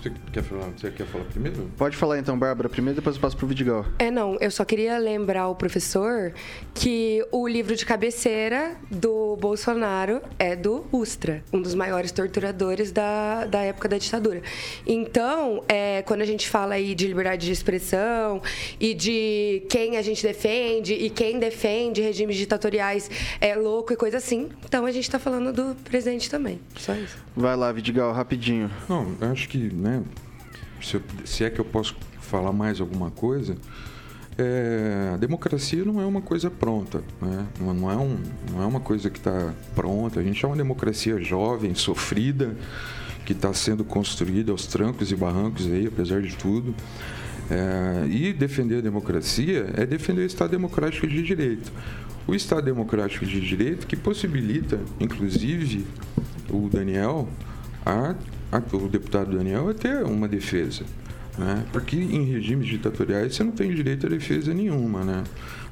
Você 0.02 0.12
quer 0.32 0.44
falar, 0.44 0.68
você 0.68 0.92
quer 0.92 1.06
falar 1.08 1.24
primeiro? 1.26 1.72
Pode 1.78 1.98
falar 1.98 2.20
então, 2.20 2.38
Bárbara, 2.38 2.70
primeiro, 2.70 2.96
depois 2.98 3.16
eu 3.16 3.22
passo 3.22 3.36
pro 3.36 3.48
Vidigal. 3.48 3.86
É, 4.00 4.12
não, 4.12 4.38
eu 4.40 4.52
só 4.52 4.64
queria 4.64 4.98
lembrar 4.98 5.48
o 5.48 5.56
professor 5.56 6.34
que 6.74 7.26
o 7.32 7.48
livro 7.48 7.76
de 7.76 7.86
cabeceira 7.86 8.76
do 8.92 9.36
Bolsonaro 9.38 10.22
é 10.38 10.56
do 10.56 10.86
Ustra, 10.92 11.44
um 11.52 11.62
dos 11.62 11.74
maiores 11.74 12.12
torturadores 12.12 12.92
da, 12.92 13.46
da 13.46 13.62
época 13.62 13.90
da 13.90 13.98
ditadura. 13.98 14.42
Então, 14.86 15.64
é, 15.68 16.02
quando 16.04 16.22
a 16.22 16.26
gente 16.26 16.48
fala 16.48 16.76
aí 16.76 16.94
de 16.94 17.08
liberdade 17.08 17.46
de 17.46 17.52
expressão 17.52 18.42
e 18.80 18.94
de 18.94 19.64
quem 19.70 19.98
a 19.98 20.02
gente 20.02 20.22
defende 20.22 20.94
e 20.94 21.10
quem 21.10 21.40
defende 21.40 22.02
regimes 22.02 22.36
ditatoriais 22.38 23.10
é 23.42 23.56
louco 23.56 23.94
e 23.94 23.96
coisa 23.96 24.18
assim, 24.18 24.50
então 24.66 24.86
a 24.86 24.92
gente 24.92 25.10
tá 25.10 25.18
falando 25.20 25.52
do 25.52 25.76
presidente 25.84 26.30
também. 26.30 26.60
Só 26.78 26.94
isso. 26.94 27.18
Vai 27.36 27.56
lá, 27.56 27.72
Vidigal, 27.72 28.12
rapidinho. 28.14 28.70
Não, 28.90 29.16
eu 29.22 29.32
acho 29.32 29.48
que, 29.50 29.58
né, 29.58 29.97
se, 30.82 30.96
eu- 30.96 31.02
se 31.26 31.44
é 31.44 31.50
que 31.50 31.60
eu 31.60 31.66
posso 31.66 31.96
falar 32.22 32.52
mais 32.52 32.80
alguma 32.82 33.10
coisa, 33.12 33.56
é, 34.38 35.12
a 35.14 35.18
democracia 35.18 35.84
não 35.84 36.00
é 36.02 36.06
uma 36.06 36.22
coisa 36.22 36.50
pronta, 36.52 37.04
né? 37.22 37.46
não, 37.60 37.74
não 37.74 37.92
é 37.92 37.96
um, 37.98 38.18
não 38.52 38.62
é 38.62 38.66
uma 38.66 38.80
coisa 38.80 39.10
que 39.10 39.18
está 39.18 39.54
pronta. 39.74 40.20
A 40.20 40.24
gente 40.24 40.44
é 40.44 40.48
uma 40.48 40.56
democracia 40.58 41.20
jovem, 41.22 41.74
sofrida, 41.74 42.56
que 43.26 43.34
está 43.34 43.52
sendo 43.54 43.84
construída 43.84 44.52
aos 44.52 44.68
trancos 44.68 45.12
e 45.12 45.16
barrancos 45.16 45.66
aí, 45.66 45.88
apesar 45.88 46.22
de 46.22 46.36
tudo. 46.36 46.74
É, 47.50 48.06
e 48.08 48.34
defender 48.34 48.78
a 48.80 48.82
democracia 48.82 49.70
é 49.76 49.86
defender 49.86 50.22
o 50.22 50.26
Estado 50.26 50.52
democrático 50.52 51.08
de 51.08 51.24
direito. 51.24 51.72
O 52.28 52.36
Estado 52.36 52.64
democrático 52.66 53.26
de 53.26 53.40
direito 53.40 53.88
que 53.88 53.96
possibilita, 53.96 54.80
inclusive, 55.00 55.86
o 56.50 56.70
Daniel, 56.70 57.28
a- 57.86 58.16
o 58.74 58.88
deputado 58.88 59.36
Daniel, 59.38 59.70
a 59.70 59.74
ter 59.74 60.04
uma 60.04 60.28
defesa. 60.28 60.84
Né? 61.38 61.64
Porque 61.72 61.96
em 61.96 62.24
regimes 62.26 62.68
ditatoriais 62.68 63.36
você 63.36 63.44
não 63.44 63.52
tem 63.52 63.74
direito 63.74 64.08
a 64.08 64.10
defesa 64.10 64.54
nenhuma. 64.54 65.04
Né? 65.04 65.24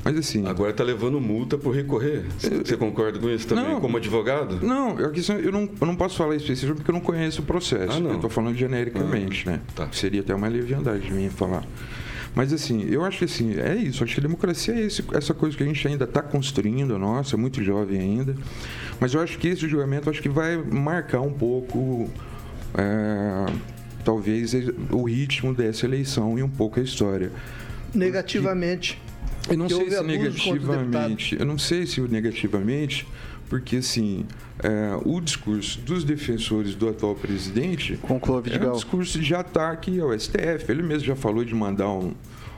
Mas 0.03 0.15
assim. 0.17 0.45
Agora 0.45 0.71
tá 0.71 0.83
levando 0.83 1.19
multa 1.19 1.57
por 1.57 1.73
recorrer. 1.73 2.25
Você 2.38 2.77
concorda 2.77 3.17
com 3.17 3.27
isso 3.29 3.47
também, 3.47 3.63
Não. 3.73 3.81
como 3.81 3.97
advogado? 3.97 4.59
Não, 4.63 4.91
a 4.91 5.09
questão- 5.09 5.38
eu 5.38 5.51
não, 5.51 5.61
eu 5.81 5.88
não 5.88 5.95
posso 5.95 6.15
falar 6.17 6.35
específico 6.35 6.75
porque 6.75 6.91
eu 6.91 6.93
não 6.93 7.01
conheço 7.01 7.41
o 7.41 7.45
processo. 7.45 7.97
Ah, 7.97 7.99
não. 7.99 8.09
Eu 8.11 8.15
estou 8.17 8.29
falando 8.29 8.55
genericamente, 8.55 9.47
né? 9.47 9.59
tá. 9.75 9.88
Seria 9.91 10.21
até 10.21 10.35
uma 10.35 10.47
leviandade 10.47 11.07
de 11.07 11.11
mim 11.11 11.29
falar. 11.29 11.63
Mas 12.35 12.51
assim, 12.53 12.83
eu 12.88 13.03
acho 13.03 13.17
que 13.19 13.25
assim, 13.25 13.57
é 13.57 13.75
isso. 13.75 14.03
Acho 14.03 14.13
que 14.13 14.19
a 14.19 14.23
democracia 14.23 14.75
é 14.75 14.81
esse- 14.81 15.03
essa 15.13 15.33
coisa 15.33 15.55
que 15.57 15.63
a 15.63 15.65
gente 15.65 15.88
ainda 15.88 16.03
está 16.03 16.21
construindo, 16.21 16.99
nossa, 16.99 17.35
é 17.35 17.39
muito 17.39 17.63
jovem 17.63 17.97
ainda. 17.99 18.35
Mas 18.99 19.13
eu 19.15 19.21
acho 19.21 19.39
que 19.39 19.47
esse 19.47 19.67
julgamento 19.67 20.09
acho 20.11 20.21
que 20.21 20.29
vai 20.29 20.57
marcar 20.57 21.21
um 21.21 21.31
pouco, 21.33 22.07
é, 22.77 23.53
talvez, 24.03 24.53
o 24.91 25.03
ritmo 25.03 25.53
dessa 25.53 25.85
eleição 25.85 26.38
e 26.38 26.43
um 26.43 26.49
pouco 26.49 26.79
a 26.79 26.83
história. 26.83 27.31
Negativamente. 27.93 29.01
Eu 29.49 29.57
não 29.57 29.69
sei 29.69 29.91
se 29.91 30.03
negativamente. 30.03 31.35
Eu 31.39 31.45
não 31.45 31.57
sei 31.57 31.85
se 31.85 32.01
negativamente, 32.01 33.07
porque 33.47 33.77
assim, 33.77 34.25
é, 34.63 34.97
o 35.05 35.19
discurso 35.21 35.79
dos 35.81 36.03
defensores 36.03 36.75
do 36.75 36.89
atual 36.89 37.13
presidente 37.13 37.97
Conclua, 37.97 38.41
é 38.49 38.67
um 38.67 38.71
discurso 38.73 39.19
de 39.19 39.35
ataque 39.35 39.99
ao 39.99 40.17
STF. 40.17 40.69
Ele 40.69 40.81
mesmo 40.81 41.05
já 41.05 41.15
falou 41.15 41.43
de 41.43 41.53
mandar 41.53 41.89
um 41.89 42.13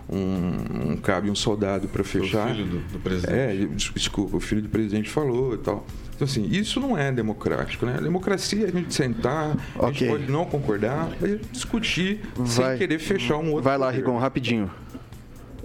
um, 0.10 0.92
um 0.94 0.98
cabo 0.98 1.28
e 1.28 1.30
um 1.30 1.36
soldado 1.36 1.88
para 1.88 2.04
fechar. 2.04 2.50
filho 2.54 2.66
do- 2.66 2.80
do 2.94 3.00
presidente. 3.00 3.34
É, 3.34 3.56
des- 3.66 3.92
desculpa, 3.94 4.38
o 4.38 4.40
filho 4.40 4.62
do 4.62 4.70
presidente 4.70 5.10
falou 5.10 5.54
e 5.54 5.58
tal. 5.58 5.86
Então, 6.16 6.26
assim, 6.26 6.46
isso 6.50 6.80
não 6.80 6.98
é 6.98 7.12
democrático, 7.12 7.86
né? 7.86 7.96
A 7.98 8.02
democracia 8.02 8.66
é 8.66 8.70
a 8.70 8.72
gente 8.72 8.94
sentar, 8.94 9.56
a 9.76 9.86
Ok. 9.88 9.94
gente 9.94 10.10
pode 10.10 10.32
não 10.32 10.46
concordar, 10.46 11.10
mas 11.22 11.40
discutir 11.52 12.22
Vai. 12.36 12.48
sem 12.48 12.78
querer 12.78 13.00
fechar 13.00 13.38
um 13.38 13.50
outro. 13.50 13.64
Vai 13.64 13.78
lá, 13.78 13.88
poder. 13.88 13.98
Rigon, 14.00 14.18
rapidinho. 14.18 14.72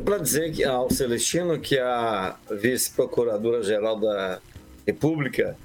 Para 0.04 0.18
dizer 0.18 0.52
que 0.52 0.64
ao 0.64 0.90
Celestino 0.90 1.58
que 1.60 1.78
a 1.78 2.36
vice-procuradora-geral 2.50 3.98
da 4.00 4.40
República, 4.86 5.56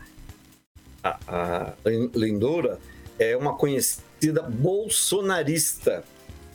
a, 1.04 1.18
a 1.28 1.74
Lindora, 2.16 2.78
é 3.18 3.36
uma 3.36 3.56
conhecida 3.56 4.44
bolsonarista. 4.44 6.04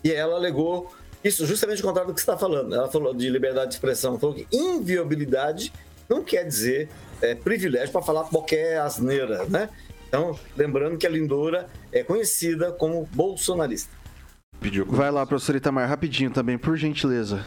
E 0.05 0.11
ela 0.13 0.37
alegou 0.37 0.93
isso 1.25 1.47
justamente 1.47 1.81
o 1.81 1.85
contrário 1.85 2.11
do 2.11 2.15
que 2.15 2.21
você 2.21 2.31
está 2.31 2.39
falando. 2.39 2.75
Ela 2.75 2.91
falou 2.91 3.15
de 3.15 3.29
liberdade 3.29 3.69
de 3.69 3.75
expressão, 3.75 4.19
falou 4.19 4.35
que 4.35 4.47
inviolabilidade 4.53 5.73
não 6.09 6.23
quer 6.23 6.45
dizer 6.45 6.89
é, 7.21 7.35
privilégio 7.35 7.93
para 7.93 8.03
falar 8.03 8.25
qualquer 8.25 8.81
asneira, 8.81 9.45
né? 9.47 9.69
Então, 10.09 10.39
lembrando 10.57 10.99
que 10.99 11.07
a 11.07 11.11
Lindora 11.11 11.69
é 11.91 12.03
conhecida 12.03 12.71
como 12.71 13.09
bolsonarista. 13.13 13.91
Vai 14.87 15.11
lá, 15.11 15.25
professor 15.25 15.57
Itamar, 15.57 15.89
rapidinho 15.89 16.31
também, 16.31 16.59
por 16.59 16.77
gentileza. 16.77 17.45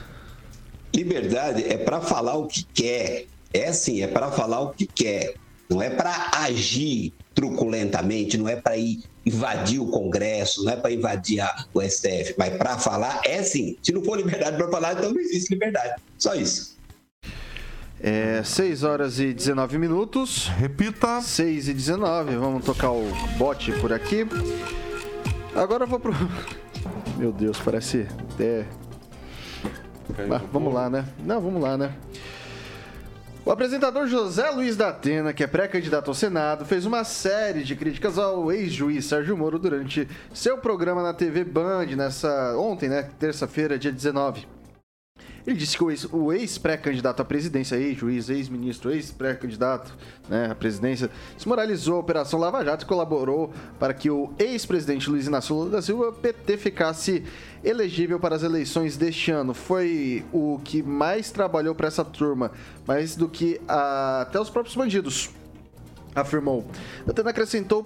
Liberdade 0.93 1.63
é 1.63 1.77
para 1.77 2.01
falar 2.01 2.35
o 2.35 2.47
que 2.47 2.63
quer. 2.63 3.25
É 3.53 3.67
assim, 3.67 4.01
é 4.01 4.07
para 4.07 4.31
falar 4.31 4.61
o 4.61 4.71
que 4.71 4.87
quer. 4.87 5.35
Não 5.69 5.81
é 5.81 5.89
para 5.89 6.31
agir 6.33 7.13
truculentamente, 7.33 8.37
não 8.37 8.49
é 8.49 8.55
para 8.55 8.77
ir 8.77 9.03
invadir 9.25 9.79
o 9.79 9.87
Congresso, 9.87 10.63
não 10.63 10.71
é 10.73 10.75
para 10.75 10.91
invadir 10.91 11.39
a- 11.39 11.65
o 11.73 11.81
STF, 11.81 12.35
mas 12.37 12.55
para 12.57 12.77
falar 12.77 13.21
é 13.25 13.41
sim. 13.43 13.75
Se 13.81 13.91
não 13.91 14.03
for 14.03 14.17
liberdade 14.17 14.55
para 14.57 14.69
falar, 14.69 14.93
então 14.93 15.11
não 15.11 15.19
existe 15.19 15.53
liberdade. 15.53 15.95
Só 16.17 16.35
isso. 16.35 16.75
É 17.99 18.43
6 18.43 18.83
horas 18.83 19.19
e 19.19 19.33
19 19.33 19.77
minutos. 19.77 20.47
Repita. 20.57 21.21
6 21.21 21.67
e 21.69 21.73
19, 21.73 22.35
vamos 22.35 22.63
tocar 22.63 22.91
o 22.91 23.03
bote 23.37 23.71
por 23.79 23.91
aqui. 23.91 24.27
Agora 25.55 25.85
eu 25.85 25.87
vou 25.87 25.99
pro. 25.99 26.13
Meu 27.17 27.31
Deus, 27.31 27.57
parece. 27.59 28.05
É. 28.39 28.65
Ah, 30.31 30.41
vamos 30.51 30.73
lá, 30.73 30.89
né? 30.89 31.05
Não, 31.25 31.41
vamos 31.41 31.61
lá, 31.61 31.77
né? 31.77 31.95
O 33.45 33.51
apresentador 33.51 34.07
José 34.07 34.49
Luiz 34.49 34.75
da 34.75 34.89
Atena, 34.89 35.31
que 35.31 35.43
é 35.43 35.47
pré-candidato 35.47 36.09
ao 36.09 36.15
Senado, 36.15 36.65
fez 36.65 36.83
uma 36.83 37.03
série 37.03 37.63
de 37.63 37.75
críticas 37.75 38.17
ao 38.17 38.51
ex-juiz 38.51 39.05
Sérgio 39.05 39.37
Moro 39.37 39.59
durante 39.59 40.07
seu 40.33 40.57
programa 40.57 41.03
na 41.03 41.13
TV 41.13 41.43
Band 41.43 41.85
nessa 41.95 42.57
ontem, 42.57 42.89
né, 42.89 43.07
terça-feira, 43.19 43.77
dia 43.77 43.91
19. 43.91 44.47
Ele 45.47 45.55
disse 45.55 45.77
que 45.77 45.83
o 45.83 45.91
ex- 45.91 46.07
o 46.11 46.33
ex-pré-candidato 46.33 47.21
à 47.21 47.25
presidência, 47.25 47.75
ex-juiz, 47.75 48.29
ex-ministro, 48.29 48.91
ex-pré-candidato 48.91 49.95
né, 50.27 50.49
à 50.51 50.55
presidência, 50.55 51.09
desmoralizou 51.35 51.97
a 51.97 51.99
Operação 51.99 52.39
Lava 52.39 52.65
Jato 52.65 52.83
e 52.83 52.87
colaborou 52.87 53.53
para 53.79 53.93
que 53.93 54.09
o 54.09 54.33
ex-presidente 54.39 55.07
Luiz 55.09 55.27
Inácio 55.27 55.55
Lula 55.55 55.69
da 55.69 55.81
Silva, 55.83 56.11
PT, 56.11 56.57
ficasse 56.57 57.23
elegível 57.63 58.19
para 58.19 58.35
as 58.35 58.41
eleições 58.43 58.97
deste 58.97 59.29
ano. 59.31 59.53
Foi 59.53 60.25
o 60.33 60.59
que 60.63 60.81
mais 60.81 61.29
trabalhou 61.29 61.75
para 61.75 61.87
essa 61.87 62.03
turma, 62.03 62.51
mais 62.87 63.15
do 63.15 63.29
que 63.29 63.61
a- 63.67 64.21
até 64.21 64.39
os 64.41 64.49
próprios 64.49 64.75
bandidos 64.75 65.29
afirmou. 66.15 66.65
Datena 67.05 67.29
acrescentou, 67.29 67.85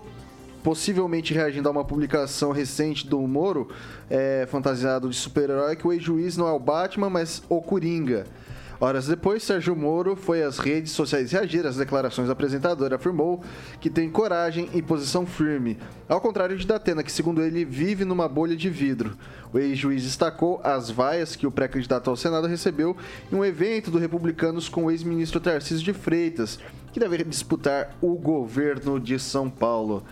possivelmente 0.63 1.33
reagindo 1.33 1.67
a 1.67 1.71
uma 1.71 1.85
publicação 1.85 2.51
recente 2.51 3.07
do 3.07 3.19
Moro, 3.21 3.69
é, 4.09 4.47
fantasiado 4.49 5.09
de 5.09 5.15
super-herói, 5.15 5.75
que 5.75 5.87
o 5.87 5.93
ex-juiz 5.93 6.37
não 6.37 6.47
é 6.47 6.51
o 6.51 6.59
Batman, 6.59 7.09
mas 7.09 7.41
o 7.49 7.61
Coringa. 7.61 8.25
Horas 8.81 9.07
depois, 9.07 9.43
Sérgio 9.43 9.75
Moro 9.75 10.15
foi 10.15 10.41
às 10.41 10.57
redes 10.57 10.93
sociais 10.93 11.33
reagir 11.33 11.67
às 11.67 11.75
declarações 11.75 12.27
do 12.27 12.31
apresentador. 12.31 12.93
Afirmou 12.93 13.43
que 13.81 13.89
tem 13.89 14.09
coragem 14.09 14.69
e 14.73 14.81
posição 14.81 15.25
firme. 15.25 15.77
Ao 16.07 16.21
contrário 16.21 16.55
de 16.57 16.65
Datena, 16.65 17.03
que, 17.03 17.11
segundo 17.11 17.43
ele, 17.43 17.65
vive 17.65 18.05
numa 18.05 18.29
bolha 18.29 18.55
de 18.55 18.69
vidro. 18.69 19.17
O 19.51 19.59
ex-juiz 19.59 20.03
destacou 20.03 20.61
as 20.63 20.89
vaias 20.89 21.35
que 21.35 21.45
o 21.45 21.51
pré-candidato 21.51 22.09
ao 22.09 22.15
Senado 22.15 22.47
recebeu 22.47 22.95
em 23.29 23.35
um 23.35 23.43
evento 23.43 23.91
do 23.91 23.97
Republicanos 23.97 24.69
com 24.69 24.85
o 24.85 24.91
ex-ministro 24.91 25.41
Tarcísio 25.41 25.83
de 25.83 25.91
Freitas, 25.91 26.57
que 26.93 27.01
deve 27.01 27.21
disputar 27.25 27.97
o 27.99 28.15
governo 28.15 28.97
de 28.97 29.19
São 29.19 29.49
Paulo. 29.49 30.05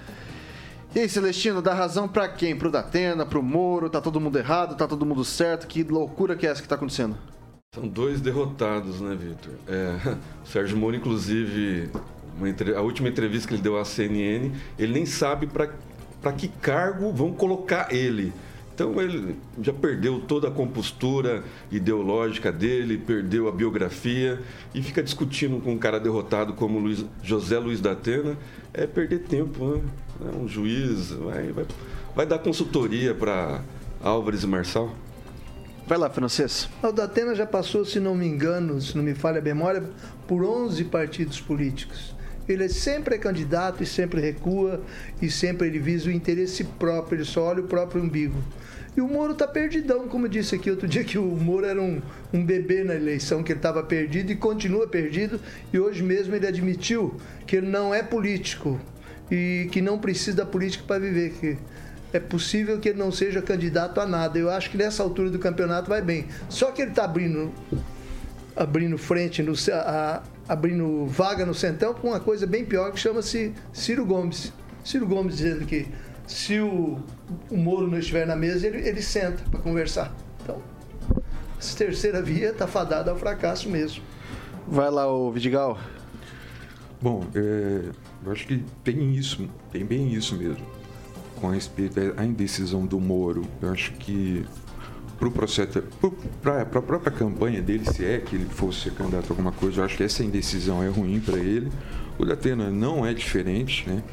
E 0.98 1.02
aí, 1.02 1.08
Celestino, 1.08 1.62
dá 1.62 1.76
razão 1.76 2.08
pra 2.08 2.28
quem? 2.28 2.56
Pro 2.56 2.72
Datena, 2.72 3.24
pro 3.24 3.44
Moro? 3.44 3.88
Tá 3.88 4.02
todo 4.02 4.20
mundo 4.20 4.36
errado? 4.40 4.76
Tá 4.76 4.88
todo 4.88 5.06
mundo 5.06 5.24
certo? 5.24 5.68
Que 5.68 5.84
loucura 5.84 6.36
que 6.36 6.48
é 6.48 6.50
essa 6.50 6.60
que 6.60 6.68
tá 6.68 6.74
acontecendo? 6.74 7.16
São 7.76 7.88
dois 7.88 8.20
derrotados, 8.20 9.00
né, 9.00 9.16
Vitor? 9.16 9.54
É, 9.68 10.18
o 10.44 10.48
Sérgio 10.48 10.76
Moro, 10.76 10.96
inclusive, 10.96 11.92
entre- 12.44 12.74
a 12.74 12.82
última 12.82 13.10
entrevista 13.10 13.48
que 13.48 13.54
ele 13.54 13.62
deu 13.62 13.78
à 13.78 13.86
CNN, 13.86 14.50
ele 14.80 14.92
nem 14.92 15.06
sabe 15.06 15.46
para 15.46 15.70
para 16.20 16.34
que 16.34 16.48
cargo 16.48 17.14
vão 17.14 17.32
colocar 17.32 17.94
ele. 17.94 18.34
Então 18.74 19.00
ele 19.00 19.36
já 19.62 19.72
perdeu 19.72 20.20
toda 20.20 20.48
a 20.48 20.52
compostura 20.52 21.44
ideológica 21.72 22.52
dele, 22.52 22.98
perdeu 22.98 23.48
a 23.48 23.52
biografia 23.52 24.40
e 24.74 24.82
fica 24.82 25.04
discutindo 25.04 25.60
com 25.62 25.74
um 25.74 25.78
cara 25.78 26.00
derrotado 26.00 26.54
como 26.54 26.80
Luiz, 26.80 27.06
José 27.22 27.60
Luiz 27.60 27.82
da 27.82 27.92
Atena. 27.92 28.36
É 28.78 28.86
perder 28.86 29.20
tempo, 29.24 29.66
né? 29.66 29.82
É 30.32 30.38
um 30.38 30.48
juiz 30.48 31.10
vai, 31.10 31.52
vai, 31.52 31.66
vai 32.16 32.26
dar 32.26 32.38
consultoria 32.40 33.14
para 33.14 33.64
Álvares 34.02 34.44
e 34.44 34.48
Marçal. 34.48 34.96
Vai 35.88 35.98
lá, 35.98 36.10
francês. 36.10 36.70
O 36.84 36.92
Datena 36.92 37.34
já 37.34 37.46
passou, 37.46 37.84
se 37.84 38.00
não 38.00 38.14
me 38.14 38.28
engano, 38.28 38.80
se 38.80 38.96
não 38.96 39.04
me 39.04 39.16
falha 39.16 39.40
a 39.40 39.42
memória, 39.42 39.84
por 40.28 40.44
11 40.44 40.84
partidos 40.86 41.42
políticos. 41.42 42.16
Ele 42.48 42.70
sempre 42.70 43.16
é 43.16 43.18
candidato 43.18 43.82
e 43.82 43.86
sempre 43.86 44.22
recua 44.22 44.82
e 45.22 45.30
sempre 45.30 45.68
ele 45.68 45.80
visa 45.80 46.10
o 46.10 46.12
interesse 46.12 46.64
próprio, 46.64 47.18
ele 47.18 47.26
só 47.26 47.46
olha 47.46 47.62
o 47.62 47.68
próprio 47.68 48.02
umbigo. 48.02 48.38
E 48.98 49.02
o 49.02 49.08
Moro 49.08 49.34
está 49.34 49.48
perdidão, 49.48 50.08
como 50.08 50.26
eu 50.26 50.30
disse 50.30 50.56
aqui 50.56 50.72
outro 50.72 50.88
dia, 50.88 51.04
que 51.04 51.20
o 51.20 51.24
Moro 51.24 51.68
era 51.68 51.80
um, 51.80 52.02
um 52.34 52.44
bebê 52.44 52.84
na 52.84 52.96
eleição, 52.96 53.44
que 53.44 53.52
ele 53.52 53.60
estava 53.60 53.84
perdido 53.84 54.32
e 54.32 54.36
continua 54.36 54.88
perdido. 54.88 55.40
E 55.72 55.78
hoje 55.78 56.02
mesmo 56.02 56.34
ele 56.34 56.48
admitiu 56.48 57.16
que 57.46 57.58
ele 57.58 57.68
não 57.68 57.94
é 57.94 58.02
político 58.02 58.82
e 59.30 59.70
que 59.72 59.84
não 59.84 60.00
precisa 60.00 60.38
da 60.38 60.46
política 60.48 60.84
para 60.88 61.00
viver. 61.00 61.32
Que 61.40 61.58
é 62.12 62.20
possível 62.20 62.80
que 62.80 62.90
ele 62.90 62.98
não 62.98 63.12
seja 63.12 63.40
candidato 63.40 64.02
a 64.02 64.06
nada. 64.08 64.40
Eu 64.40 64.50
acho 64.50 64.72
que 64.72 64.78
nessa 64.78 65.04
altura 65.04 65.30
do 65.30 65.38
campeonato 65.38 65.88
vai 65.88 66.02
bem. 66.02 66.26
Só 66.50 66.72
que 66.72 66.82
ele 66.82 66.90
está 66.90 67.04
abrindo, 67.04 67.54
abrindo 68.56 68.98
frente, 68.98 69.44
no, 69.44 69.54
a, 69.74 70.24
abrindo 70.50 71.06
vaga 71.06 71.46
no 71.46 71.54
Centão 71.54 71.94
com 71.94 72.08
uma 72.08 72.20
coisa 72.20 72.48
bem 72.48 72.66
pior 72.66 72.92
que 72.92 73.00
chama-se 73.00 73.54
Ciro 73.72 74.04
Gomes. 74.04 74.52
Ciro 74.84 75.06
Gomes 75.06 75.38
dizendo 75.38 75.68
que 75.68 75.88
se 76.26 76.60
o, 76.60 77.00
o 77.50 77.58
Moro 77.58 77.88
não 77.88 78.00
estiver 78.00 78.26
na 78.26 78.36
mesa, 78.36 78.68
ele, 78.68 78.88
ele 78.88 79.02
senta 79.02 79.44
para 79.50 79.60
conversar. 79.60 80.14
Então, 80.44 80.62
essa 81.60 81.78
terceira 81.78 82.22
via 82.22 82.50
está 82.50 82.68
fadada 82.68 83.12
ao 83.12 83.18
fracasso 83.18 83.70
mesmo. 83.70 84.04
Vai 84.68 84.90
lá, 84.90 85.12
o 85.12 85.32
Vidigal. 85.32 85.78
Bom, 87.02 87.26
é, 87.36 87.90
eu 88.26 88.32
acho 88.32 88.48
que 88.48 88.64
tem 88.84 89.14
isso, 89.14 89.48
tem 89.72 89.86
bem 89.86 90.14
isso 90.14 90.36
mesmo. 90.36 90.66
Com 91.40 91.50
respeito 91.50 92.00
à 92.18 92.26
indecisão 92.26 92.86
do 92.86 93.00
Moro, 93.00 93.44
eu 93.62 93.72
acho 93.72 93.94
que 93.94 94.46
para 95.18 95.28
o 95.28 95.32
processo, 95.32 95.84
para 96.42 96.62
a 96.62 96.66
própria 96.66 97.12
campanha 97.12 97.62
dele, 97.62 97.86
se 97.86 98.06
é 98.06 98.20
que 98.20 98.36
ele 98.36 98.46
fosse 98.46 98.82
ser 98.82 98.94
candidato 98.94 99.28
a 99.30 99.34
alguma 99.34 99.52
coisa, 99.52 99.82
eu 99.82 99.86
acho 99.86 99.98
que 99.98 100.04
essa 100.04 100.24
indecisão 100.24 100.84
é 100.84 100.88
ruim 100.88 101.20
para 101.20 101.38
ele. 101.38 101.72
O 102.18 102.26
Datena 102.26 102.70
não 102.70 103.06
é 103.06 103.14
diferente, 103.14 103.88
né? 103.88 104.04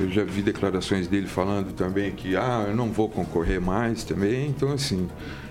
Eu 0.00 0.10
já 0.10 0.24
vi 0.24 0.42
declarações 0.42 1.06
dele 1.08 1.26
falando 1.26 1.72
também 1.72 2.12
que, 2.12 2.36
ah, 2.36 2.66
eu 2.68 2.76
não 2.76 2.92
vou 2.92 3.08
concorrer 3.08 3.60
mais 3.60 4.04
também. 4.04 4.48
Então, 4.48 4.72
assim, 4.72 5.08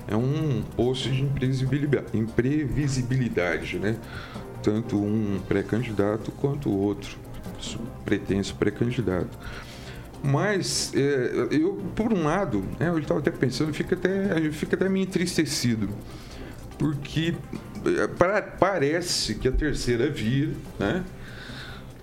é 0.08 0.16
um 0.16 0.64
poço 0.76 1.10
de 1.10 1.24
imprevisibilidade, 1.24 3.78
né? 3.78 3.98
Tanto 4.64 4.98
um 4.98 5.40
pré-candidato 5.48 6.32
quanto 6.32 6.70
o 6.70 6.78
outro, 6.78 7.18
pretenso 8.06 8.56
pré-candidato. 8.56 9.38
Mas 10.24 10.92
é, 10.96 11.48
eu, 11.52 11.76
por 11.96 12.12
um 12.12 12.24
lado, 12.24 12.64
né, 12.80 12.90
eu 12.90 13.00
estava 13.00 13.20
até 13.20 13.32
pensando, 13.32 13.74
fica 13.74 13.96
até, 13.96 14.32
até 14.74 14.90
meio 14.90 15.04
entristecido, 15.04 15.90
porque 16.78 17.36
é, 17.86 18.08
parece 18.60 19.36
que 19.36 19.48
a 19.48 19.52
terceira 19.52 20.10
via, 20.10 20.52
né, 20.80 21.04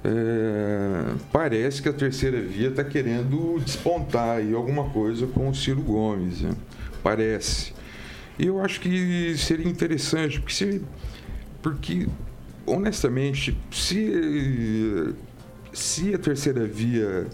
é, 0.04 1.14
parece 1.32 1.80
que 1.80 1.88
a 1.88 1.92
terceira 1.92 2.40
via 2.40 2.68
está 2.68 2.84
querendo 2.84 3.58
despontar 3.64 4.36
aí 4.36 4.52
alguma 4.52 4.90
coisa 4.90 5.26
com 5.26 5.48
o 5.48 5.54
Ciro 5.54 5.80
Gomes, 5.80 6.42
né? 6.42 6.50
parece. 7.02 7.72
E 8.38 8.46
eu 8.46 8.60
acho 8.60 8.80
que 8.80 9.34
seria 9.38 9.66
interessante, 9.66 10.40
porque, 10.40 10.54
se, 10.54 10.82
porque 11.62 12.06
honestamente, 12.66 13.56
se, 13.70 15.14
se 15.72 16.14
a 16.14 16.18
terceira 16.18 16.66
via 16.66 17.26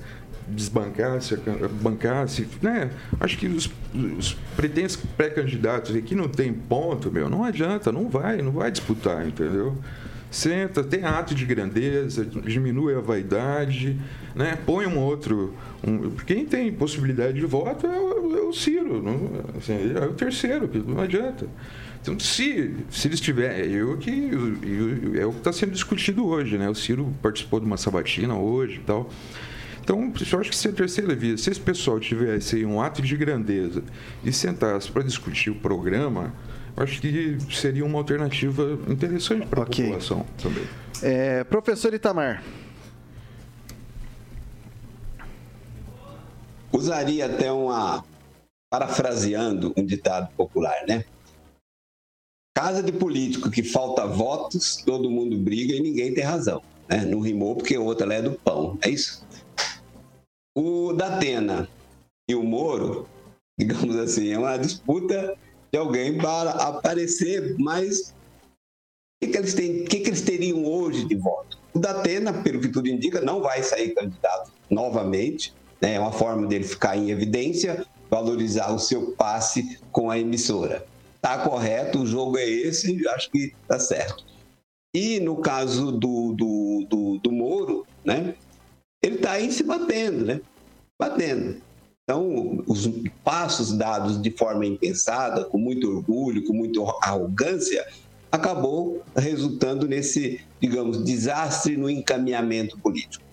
desbancasse, 0.46 1.36
bancasse, 1.80 2.46
né? 2.60 2.90
Acho 3.18 3.38
que 3.38 3.46
os, 3.46 3.70
os 3.94 4.36
pretensos 4.56 5.00
pré-candidatos 5.16 5.94
aqui 5.94 6.14
não 6.14 6.28
tem 6.28 6.52
ponto, 6.52 7.10
meu, 7.10 7.30
não 7.30 7.44
adianta, 7.44 7.90
não 7.90 8.08
vai, 8.08 8.42
não 8.42 8.52
vai 8.52 8.70
disputar, 8.70 9.26
entendeu? 9.26 9.76
Senta, 10.30 10.84
tem 10.84 11.04
ato 11.04 11.34
de 11.34 11.44
grandeza, 11.44 12.24
diminui 12.24 12.94
a 12.94 13.00
vaidade, 13.00 13.98
né? 14.34 14.56
põe 14.64 14.86
um 14.86 14.98
outro. 14.98 15.54
Um, 15.84 16.10
quem 16.10 16.46
tem 16.46 16.72
possibilidade 16.72 17.40
de 17.40 17.46
voto 17.46 17.86
é 17.86 17.98
o, 17.98 18.36
é 18.36 18.40
o 18.42 18.52
Ciro, 18.52 19.02
não, 19.02 19.30
assim, 19.58 19.92
é 19.94 20.04
o 20.04 20.12
terceiro, 20.12 20.70
não 20.86 21.00
adianta. 21.00 21.48
Então, 22.00 22.18
se, 22.18 22.74
se 22.90 23.08
eles 23.08 23.20
tiverem. 23.20 23.60
É 23.60 23.66
eu 23.66 23.96
que, 23.98 24.10
eu, 24.10 24.56
eu, 24.62 25.20
é 25.20 25.26
o 25.26 25.32
que 25.32 25.38
está 25.38 25.52
sendo 25.52 25.72
discutido 25.72 26.26
hoje, 26.26 26.56
né? 26.56 26.68
O 26.68 26.74
Ciro 26.74 27.12
participou 27.20 27.60
de 27.60 27.66
uma 27.66 27.76
sabatina 27.76 28.34
hoje 28.34 28.76
e 28.76 28.80
tal. 28.80 29.10
Então, 29.82 30.12
eu 30.32 30.40
acho 30.40 30.50
que 30.50 30.56
se 30.56 30.68
a 30.68 30.72
terceira 30.72 31.14
via, 31.14 31.36
se 31.36 31.50
esse 31.50 31.60
pessoal 31.60 31.98
tivesse 31.98 32.56
aí 32.56 32.64
um 32.64 32.80
ato 32.80 33.02
de 33.02 33.16
grandeza 33.16 33.82
e 34.24 34.32
sentasse 34.32 34.90
para 34.90 35.02
discutir 35.02 35.50
o 35.50 35.54
programa, 35.56 36.32
acho 36.76 37.00
que 37.00 37.38
seria 37.52 37.84
uma 37.84 37.98
alternativa 37.98 38.78
interessante 38.88 39.46
para 39.46 39.60
a 39.60 39.62
okay. 39.64 39.84
população 39.84 40.26
também. 40.40 40.64
É, 41.02 41.44
professor 41.44 41.92
Itamar. 41.94 42.42
Usaria 46.72 47.26
até 47.26 47.50
uma. 47.50 48.04
Parafraseando 48.70 49.72
um 49.76 49.84
ditado 49.84 50.32
popular, 50.36 50.86
né? 50.86 51.04
Casa 52.54 52.82
de 52.82 52.92
político 52.92 53.50
que 53.50 53.64
falta 53.64 54.06
votos, 54.06 54.76
todo 54.76 55.10
mundo 55.10 55.36
briga 55.36 55.74
e 55.74 55.80
ninguém 55.80 56.14
tem 56.14 56.22
razão. 56.22 56.62
Né? 56.88 57.04
Não 57.04 57.20
rimou 57.20 57.56
porque 57.56 57.76
o 57.76 57.84
outro 57.84 58.10
é 58.12 58.22
do 58.22 58.32
pão, 58.32 58.78
é 58.82 58.90
isso? 58.90 59.26
O 60.56 60.92
Datena 60.92 61.68
e 62.28 62.34
o 62.34 62.44
Moro, 62.44 63.08
digamos 63.58 63.96
assim, 63.96 64.30
é 64.30 64.38
uma 64.38 64.56
disputa 64.56 65.36
de 65.72 65.78
alguém 65.78 66.18
para 66.18 66.50
aparecer, 66.50 67.56
mas 67.58 68.10
o 68.10 69.26
que, 69.26 69.32
que, 69.32 69.38
eles 69.38 69.54
têm, 69.54 69.84
que, 69.84 70.00
que 70.00 70.10
eles 70.10 70.22
teriam 70.22 70.64
hoje 70.64 71.06
de 71.06 71.14
voto? 71.14 71.58
O 71.72 71.78
Datena, 71.78 72.32
pelo 72.32 72.60
que 72.60 72.68
tudo 72.68 72.88
indica, 72.88 73.20
não 73.20 73.40
vai 73.40 73.62
sair 73.62 73.94
candidato 73.94 74.50
novamente. 74.68 75.54
Né? 75.80 75.94
É 75.94 76.00
uma 76.00 76.12
forma 76.12 76.46
dele 76.46 76.64
ficar 76.64 76.96
em 76.96 77.10
evidência, 77.10 77.86
valorizar 78.10 78.72
o 78.72 78.78
seu 78.78 79.12
passe 79.12 79.78
com 79.92 80.10
a 80.10 80.18
emissora. 80.18 80.86
Está 81.16 81.38
correto, 81.38 82.00
o 82.00 82.06
jogo 82.06 82.38
é 82.38 82.48
esse, 82.48 83.06
acho 83.08 83.30
que 83.30 83.54
está 83.62 83.78
certo. 83.78 84.24
E 84.94 85.20
no 85.20 85.36
caso 85.36 85.92
do, 85.92 86.32
do, 86.32 86.86
do, 86.88 87.18
do 87.18 87.30
Moro, 87.30 87.86
né? 88.04 88.34
ele 89.02 89.16
está 89.16 89.32
aí 89.32 89.52
se 89.52 89.62
batendo, 89.62 90.24
né? 90.24 90.40
Batendo. 90.98 91.62
Então, 92.10 92.64
os 92.66 92.90
passos 93.22 93.72
dados 93.72 94.20
de 94.20 94.32
forma 94.32 94.66
impensada, 94.66 95.44
com 95.44 95.56
muito 95.56 95.88
orgulho, 95.88 96.44
com 96.44 96.52
muita 96.52 96.80
arrogância, 97.02 97.86
acabou 98.32 99.00
resultando 99.14 99.86
nesse, 99.86 100.40
digamos, 100.60 101.04
desastre 101.04 101.76
no 101.76 101.88
encaminhamento 101.88 102.76
político. 102.78 103.24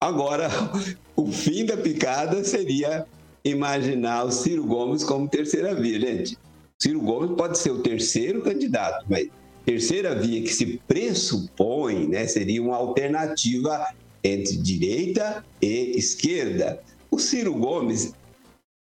Agora, 0.00 0.48
o 1.16 1.26
fim 1.32 1.66
da 1.66 1.76
picada 1.76 2.44
seria 2.44 3.04
imaginar 3.44 4.22
o 4.22 4.30
Ciro 4.30 4.64
Gomes 4.64 5.02
como 5.02 5.28
terceira 5.28 5.74
via. 5.74 5.98
Gente, 5.98 6.38
Ciro 6.80 7.00
Gomes 7.00 7.36
pode 7.36 7.58
ser 7.58 7.72
o 7.72 7.82
terceiro 7.82 8.42
candidato, 8.42 9.06
mas 9.08 9.26
terceira 9.66 10.14
via 10.14 10.40
que 10.40 10.54
se 10.54 10.80
pressupõe 10.86 12.06
né, 12.06 12.28
seria 12.28 12.62
uma 12.62 12.76
alternativa 12.76 13.88
entre 14.22 14.56
direita 14.56 15.44
e 15.60 15.98
esquerda. 15.98 16.80
O 17.10 17.18
Ciro 17.18 17.54
Gomes 17.54 18.14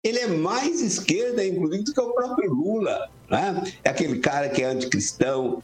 ele 0.06 0.18
é 0.18 0.26
mais 0.28 0.80
esquerda, 0.80 1.44
inclusive, 1.44 1.82
do 1.84 1.92
que 1.92 2.00
o 2.00 2.12
próprio 2.12 2.52
Lula. 2.52 3.08
Né? 3.28 3.72
É 3.82 3.90
aquele 3.90 4.18
cara 4.18 4.48
que 4.48 4.62
é 4.62 4.66
anticristão, 4.66 5.62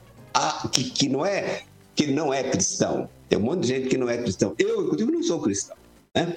que, 0.72 0.90
que, 0.90 1.08
não 1.08 1.24
é, 1.24 1.62
que 1.94 2.08
não 2.08 2.32
é 2.32 2.42
cristão. 2.42 3.08
Tem 3.28 3.38
um 3.38 3.42
monte 3.42 3.60
de 3.60 3.68
gente 3.68 3.88
que 3.88 3.96
não 3.96 4.08
é 4.08 4.18
cristão. 4.18 4.54
Eu, 4.58 4.84
inclusive, 4.84 5.12
não 5.12 5.22
sou 5.22 5.40
cristão. 5.40 5.76
Né? 6.14 6.36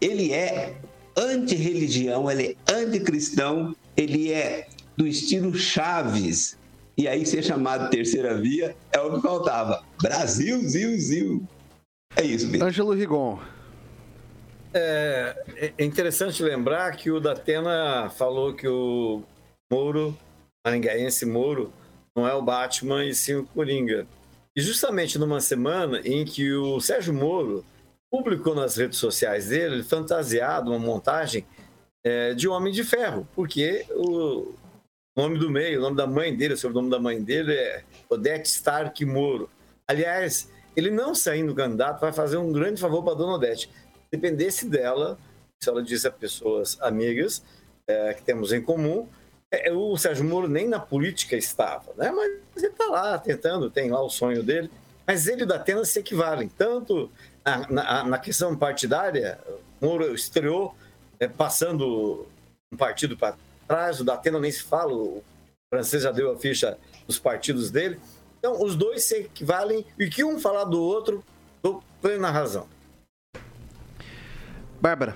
Ele 0.00 0.32
é 0.32 0.74
anti-religião, 1.16 2.30
ele 2.30 2.56
é 2.66 2.72
anticristão, 2.72 3.74
ele 3.96 4.32
é 4.32 4.68
do 4.96 5.06
estilo 5.06 5.54
Chaves. 5.54 6.56
E 6.96 7.08
aí 7.08 7.24
ser 7.24 7.42
chamado 7.42 7.90
terceira 7.90 8.38
via 8.38 8.76
é 8.92 9.00
o 9.00 9.14
que 9.14 9.22
faltava. 9.22 9.82
Brasil, 10.02 10.60
zil, 10.68 10.98
zil. 10.98 11.42
É 12.14 12.22
isso. 12.22 12.46
Ângelo 12.62 12.92
Rigon. 12.92 13.38
É, 14.74 15.72
é 15.76 15.84
interessante 15.84 16.42
lembrar 16.42 16.96
que 16.96 17.10
o 17.10 17.20
Datena 17.20 18.10
falou 18.10 18.54
que 18.54 18.66
o 18.66 19.22
Moro, 19.70 20.16
maringaense 20.64 21.26
Moro, 21.26 21.72
não 22.16 22.26
é 22.26 22.34
o 22.34 22.42
Batman 22.42 23.04
e 23.04 23.14
sim 23.14 23.34
o 23.34 23.44
Coringa. 23.46 24.06
E 24.54 24.60
justamente 24.60 25.18
numa 25.18 25.40
semana 25.40 26.00
em 26.04 26.24
que 26.24 26.52
o 26.52 26.80
Sérgio 26.80 27.12
Moro 27.12 27.64
publicou 28.10 28.54
nas 28.54 28.76
redes 28.76 28.98
sociais 28.98 29.48
dele, 29.48 29.82
fantasiado, 29.82 30.70
uma 30.70 30.78
montagem 30.78 31.46
é, 32.04 32.34
de 32.34 32.46
Homem 32.48 32.72
de 32.72 32.84
Ferro, 32.84 33.26
porque 33.34 33.86
o 33.90 34.54
nome 35.16 35.38
do 35.38 35.50
meio, 35.50 35.78
o 35.78 35.82
nome 35.82 35.96
da 35.96 36.06
mãe 36.06 36.36
dele, 36.36 36.54
o 36.54 36.56
sobrenome 36.56 36.90
da 36.90 36.98
mãe 36.98 37.22
dele 37.22 37.54
é 37.54 37.82
Odete 38.08 38.48
Stark 38.48 39.02
Moro. 39.04 39.48
Aliás, 39.88 40.50
ele 40.76 40.90
não 40.90 41.14
saindo 41.14 41.54
candidato 41.54 42.00
vai 42.00 42.12
fazer 42.12 42.36
um 42.36 42.52
grande 42.52 42.80
favor 42.80 43.02
para 43.02 43.12
a 43.12 43.16
dona 43.16 43.34
Odete. 43.34 43.70
Dependesse 44.12 44.68
dela, 44.68 45.18
se 45.58 45.70
ela 45.70 45.82
disse 45.82 46.06
a 46.06 46.10
pessoas 46.10 46.76
amigas 46.82 47.42
é, 47.86 48.12
que 48.12 48.22
temos 48.22 48.52
em 48.52 48.60
comum, 48.60 49.08
é, 49.50 49.72
o 49.72 49.96
Sérgio 49.96 50.24
Moro 50.24 50.48
nem 50.48 50.68
na 50.68 50.78
política 50.78 51.34
estava, 51.36 51.92
né? 51.96 52.10
mas 52.10 52.62
ele 52.62 52.72
está 52.72 52.86
lá 52.86 53.18
tentando, 53.18 53.70
tem 53.70 53.90
lá 53.90 54.02
o 54.02 54.10
sonho 54.10 54.42
dele. 54.42 54.70
Mas 55.06 55.26
ele 55.26 55.40
e 55.40 55.44
o 55.44 55.46
Datena 55.46 55.84
se 55.84 55.98
equivalem, 55.98 56.48
tanto 56.48 57.10
na, 57.44 57.68
na, 57.70 58.04
na 58.04 58.18
questão 58.18 58.56
partidária, 58.56 59.38
Moro 59.80 60.14
estreou 60.14 60.74
é, 61.18 61.26
passando 61.26 62.26
um 62.72 62.76
partido 62.76 63.16
para 63.16 63.36
trás, 63.66 64.00
o 64.00 64.04
Datena 64.04 64.38
nem 64.38 64.50
se 64.50 64.62
fala, 64.62 64.92
o 64.92 65.22
francês 65.72 66.02
já 66.02 66.12
deu 66.12 66.32
a 66.32 66.38
ficha 66.38 66.78
dos 67.06 67.18
partidos 67.18 67.70
dele. 67.70 67.98
Então, 68.38 68.62
os 68.62 68.76
dois 68.76 69.04
se 69.04 69.16
equivalem 69.16 69.86
e 69.98 70.08
que 70.08 70.22
um 70.24 70.38
falar 70.38 70.64
do 70.64 70.80
outro, 70.82 71.24
dou 71.62 71.82
plena 72.00 72.30
razão. 72.30 72.66
Bárbara. 74.82 75.14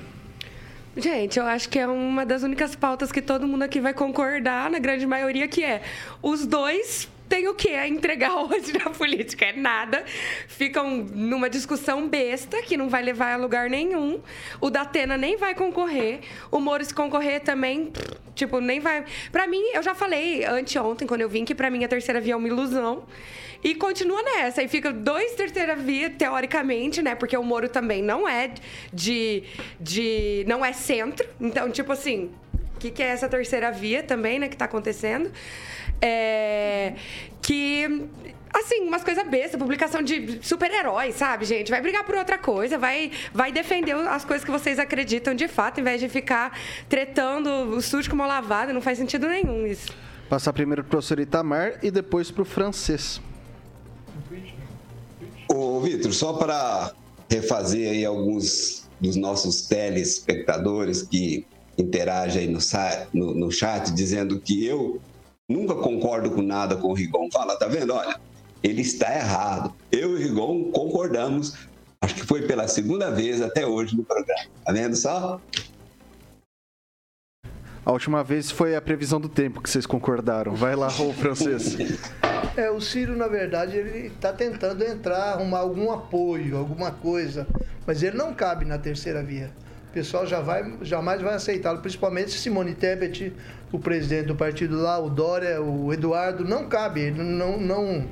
Gente, 0.96 1.40
eu 1.40 1.44
acho 1.44 1.68
que 1.68 1.76
é 1.76 1.88
uma 1.88 2.24
das 2.24 2.44
únicas 2.44 2.76
pautas 2.76 3.10
que 3.10 3.20
todo 3.20 3.48
mundo 3.48 3.64
aqui 3.64 3.80
vai 3.80 3.92
concordar, 3.92 4.70
na 4.70 4.78
grande 4.78 5.04
maioria, 5.04 5.48
que 5.48 5.64
é 5.64 5.82
os 6.22 6.46
dois 6.46 7.08
tem 7.28 7.48
o 7.48 7.54
que 7.54 7.70
a 7.74 7.86
entregar 7.88 8.34
hoje 8.44 8.72
na 8.72 8.90
política? 8.90 9.46
É 9.46 9.52
nada. 9.52 10.04
Ficam 10.48 11.06
numa 11.12 11.48
discussão 11.50 12.08
besta 12.08 12.62
que 12.62 12.76
não 12.76 12.88
vai 12.88 13.02
levar 13.02 13.34
a 13.34 13.36
lugar 13.36 13.68
nenhum. 13.68 14.20
O 14.60 14.70
Datena 14.70 15.16
nem 15.16 15.36
vai 15.36 15.54
concorrer. 15.54 16.20
O 16.50 16.58
Moro 16.60 16.84
se 16.84 16.94
concorrer 16.94 17.40
também, 17.40 17.92
tipo, 18.34 18.60
nem 18.60 18.80
vai. 18.80 19.04
Para 19.30 19.46
mim, 19.46 19.62
eu 19.72 19.82
já 19.82 19.94
falei 19.94 20.44
anteontem, 20.44 21.06
quando 21.06 21.20
eu 21.20 21.28
vim, 21.28 21.44
que 21.44 21.54
para 21.54 21.70
mim 21.70 21.84
a 21.84 21.88
terceira 21.88 22.20
via 22.20 22.34
é 22.34 22.36
uma 22.36 22.48
ilusão. 22.48 23.04
E 23.64 23.74
continua 23.74 24.22
nessa. 24.22 24.62
E 24.62 24.68
fica 24.68 24.92
dois 24.92 25.32
terceira 25.32 25.74
via, 25.74 26.10
teoricamente, 26.10 27.02
né? 27.02 27.14
Porque 27.14 27.36
o 27.36 27.42
Moro 27.42 27.68
também 27.68 28.02
não 28.02 28.28
é 28.28 28.52
de. 28.92 29.42
de 29.80 30.44
não 30.46 30.64
é 30.64 30.72
centro. 30.72 31.26
Então, 31.40 31.70
tipo 31.70 31.92
assim, 31.92 32.30
o 32.76 32.78
que, 32.78 32.90
que 32.90 33.02
é 33.02 33.06
essa 33.06 33.28
terceira 33.28 33.72
via 33.72 34.02
também, 34.02 34.38
né, 34.38 34.48
que 34.48 34.56
tá 34.56 34.66
acontecendo? 34.66 35.32
É, 36.00 36.94
que 37.42 38.08
assim, 38.58 38.80
umas 38.86 39.04
coisas 39.04 39.26
bestas, 39.28 39.58
publicação 39.58 40.02
de 40.02 40.38
super-heróis, 40.42 41.14
sabe, 41.14 41.44
gente? 41.44 41.70
Vai 41.70 41.80
brigar 41.80 42.04
por 42.04 42.14
outra 42.14 42.38
coisa, 42.38 42.78
vai, 42.78 43.10
vai 43.32 43.52
defender 43.52 43.94
as 43.94 44.24
coisas 44.24 44.44
que 44.44 44.50
vocês 44.50 44.78
acreditam 44.78 45.34
de 45.34 45.46
fato, 45.46 45.80
em 45.80 45.84
vez 45.84 46.00
de 46.00 46.08
ficar 46.08 46.58
tretando 46.88 47.50
o 47.50 47.82
sujo 47.82 48.08
com 48.08 48.16
uma 48.16 48.26
lavada, 48.26 48.72
não 48.72 48.80
faz 48.80 48.98
sentido 48.98 49.28
nenhum 49.28 49.66
isso. 49.66 49.92
Passar 50.28 50.52
primeiro 50.52 50.82
pro 50.82 50.92
professor 50.92 51.20
Itamar 51.20 51.78
e 51.82 51.90
depois 51.90 52.30
pro 52.30 52.44
francês. 52.44 53.20
Ô, 55.48 55.80
Vitor, 55.80 56.12
só 56.12 56.32
para 56.32 56.92
refazer 57.30 57.90
aí 57.90 58.04
alguns 58.04 58.88
dos 59.00 59.16
nossos 59.16 59.62
telespectadores 59.62 61.02
que 61.02 61.46
interagem 61.78 62.42
aí 62.42 62.48
no, 62.48 62.58
no, 63.12 63.34
no 63.34 63.52
chat 63.52 63.92
dizendo 63.92 64.40
que 64.40 64.66
eu 64.66 65.00
nunca 65.48 65.74
concordo 65.74 66.30
com 66.30 66.42
nada 66.42 66.76
com 66.76 66.88
o 66.88 66.92
Rigon. 66.92 67.28
Fala, 67.32 67.56
tá 67.56 67.66
vendo? 67.66 67.94
Olha, 67.94 68.18
ele 68.62 68.82
está 68.82 69.14
errado. 69.14 69.72
Eu 69.90 70.12
e 70.12 70.14
o 70.14 70.18
Rigon 70.18 70.70
concordamos. 70.72 71.54
Acho 72.00 72.14
que 72.14 72.26
foi 72.26 72.42
pela 72.42 72.68
segunda 72.68 73.10
vez 73.10 73.40
até 73.40 73.66
hoje 73.66 73.96
no 73.96 74.04
programa. 74.04 74.48
Tá 74.64 74.72
vendo 74.72 74.96
só? 74.96 75.40
A 77.84 77.92
última 77.92 78.24
vez 78.24 78.50
foi 78.50 78.74
a 78.74 78.82
previsão 78.82 79.20
do 79.20 79.28
tempo 79.28 79.62
que 79.62 79.70
vocês 79.70 79.86
concordaram. 79.86 80.54
Vai 80.54 80.74
lá, 80.74 80.88
o 80.88 81.12
francês. 81.12 81.76
É, 82.56 82.70
o 82.70 82.80
Ciro, 82.80 83.14
na 83.14 83.28
verdade, 83.28 83.76
ele 83.76 84.06
está 84.06 84.32
tentando 84.32 84.82
entrar, 84.82 85.34
arrumar 85.34 85.58
algum 85.58 85.90
apoio, 85.90 86.56
alguma 86.56 86.90
coisa, 86.90 87.46
mas 87.86 88.02
ele 88.02 88.16
não 88.16 88.32
cabe 88.32 88.64
na 88.64 88.78
terceira 88.78 89.22
via 89.22 89.50
pessoal 89.96 90.26
já 90.26 90.42
vai, 90.42 90.74
jamais 90.82 91.22
vai 91.22 91.34
aceitá-lo, 91.34 91.78
principalmente 91.78 92.32
Simone 92.32 92.74
Tebet, 92.74 93.32
o 93.72 93.78
presidente 93.78 94.26
do 94.26 94.34
partido 94.34 94.76
lá, 94.76 94.98
o 94.98 95.08
Dória, 95.08 95.62
o 95.62 95.90
Eduardo, 95.90 96.44
não 96.44 96.68
cabe, 96.68 97.10
não, 97.10 97.58
não 97.58 98.06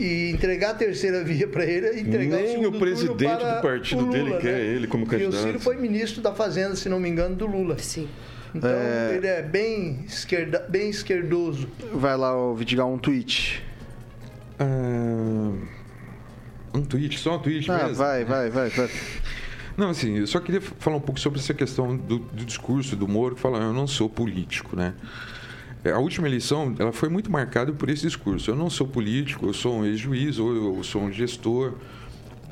e 0.00 0.30
entregar 0.30 0.70
a 0.70 0.74
terceira 0.74 1.22
via 1.24 1.46
para 1.46 1.64
ele 1.64 1.86
é 1.86 2.00
entregar 2.00 2.38
Nem 2.38 2.66
o, 2.66 2.70
o 2.70 2.78
presidente 2.78 3.44
do 3.44 3.62
partido 3.62 4.00
Lula, 4.00 4.12
dele 4.12 4.36
quer 4.38 4.54
né? 4.54 4.64
ele 4.64 4.86
como 4.88 5.06
candidato. 5.06 5.36
E 5.36 5.38
o 5.38 5.42
Ciro 5.42 5.60
foi 5.60 5.76
ministro 5.76 6.20
da 6.20 6.34
Fazenda, 6.34 6.74
se 6.74 6.88
não 6.88 6.98
me 6.98 7.08
engano, 7.08 7.36
do 7.36 7.46
Lula. 7.46 7.78
Sim. 7.78 8.08
Então 8.52 8.68
é... 8.68 9.14
ele 9.14 9.26
é 9.28 9.42
bem, 9.42 10.04
esquerda, 10.08 10.66
bem 10.68 10.90
esquerdoso. 10.90 11.68
Vai 11.92 12.16
lá, 12.16 12.32
Vidigal, 12.54 12.92
um 12.92 12.98
tweet. 12.98 13.62
Uh... 14.60 15.56
Um 16.74 16.82
tweet, 16.82 17.18
só 17.18 17.36
um 17.36 17.38
tweet 17.38 17.70
ah, 17.70 17.78
mesmo. 17.78 17.94
Vai, 17.94 18.24
vai, 18.24 18.50
vai, 18.50 18.68
vai. 18.70 18.90
Não, 19.76 19.90
assim, 19.90 20.18
eu 20.18 20.26
só 20.26 20.40
queria 20.40 20.60
falar 20.60 20.96
um 20.96 21.00
pouco 21.00 21.20
sobre 21.20 21.38
essa 21.38 21.54
questão 21.54 21.96
do, 21.96 22.18
do 22.18 22.44
discurso 22.44 22.96
do 22.96 23.08
Moro, 23.08 23.34
que 23.34 23.40
fala, 23.40 23.58
eu 23.58 23.72
não 23.72 23.86
sou 23.86 24.08
político, 24.08 24.76
né? 24.76 24.94
É, 25.82 25.92
a 25.92 25.98
última 25.98 26.28
eleição, 26.28 26.74
ela 26.78 26.92
foi 26.92 27.08
muito 27.08 27.30
marcada 27.30 27.72
por 27.72 27.88
esse 27.88 28.02
discurso. 28.02 28.50
Eu 28.50 28.56
não 28.56 28.68
sou 28.68 28.86
político, 28.86 29.46
eu 29.46 29.54
sou 29.54 29.78
um 29.78 29.84
ex-juiz, 29.84 30.38
ou 30.38 30.76
eu 30.76 30.84
sou 30.84 31.02
um 31.02 31.12
gestor. 31.12 31.74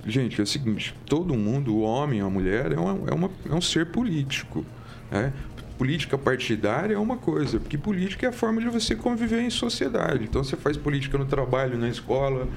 Gente, 0.07 0.41
é 0.41 0.45
o 0.45 0.47
seguinte, 0.47 0.95
todo 1.05 1.35
mundo, 1.35 1.75
o 1.75 1.81
homem, 1.81 2.21
a 2.21 2.31
mulher, 2.31 2.73
é, 2.73 2.79
uma, 2.79 3.11
é, 3.11 3.15
uma, 3.15 3.31
é 3.51 3.55
um 3.55 3.61
ser 3.61 3.87
político, 3.87 4.65
né? 5.11 5.33
política 5.79 6.19
partidária 6.19 6.95
é 6.95 6.99
uma 6.99 7.17
coisa, 7.17 7.61
porque 7.61 7.79
política 7.79 8.27
é 8.27 8.29
a 8.29 8.33
forma 8.33 8.61
de 8.61 8.69
você 8.69 8.97
conviver 8.97 9.41
em 9.41 9.49
sociedade. 9.49 10.25
Então 10.25 10.43
você 10.43 10.57
faz 10.57 10.77
política 10.77 11.17
no 11.17 11.25
trabalho, 11.25 11.79
na 11.79 11.89
escola, 11.89 12.49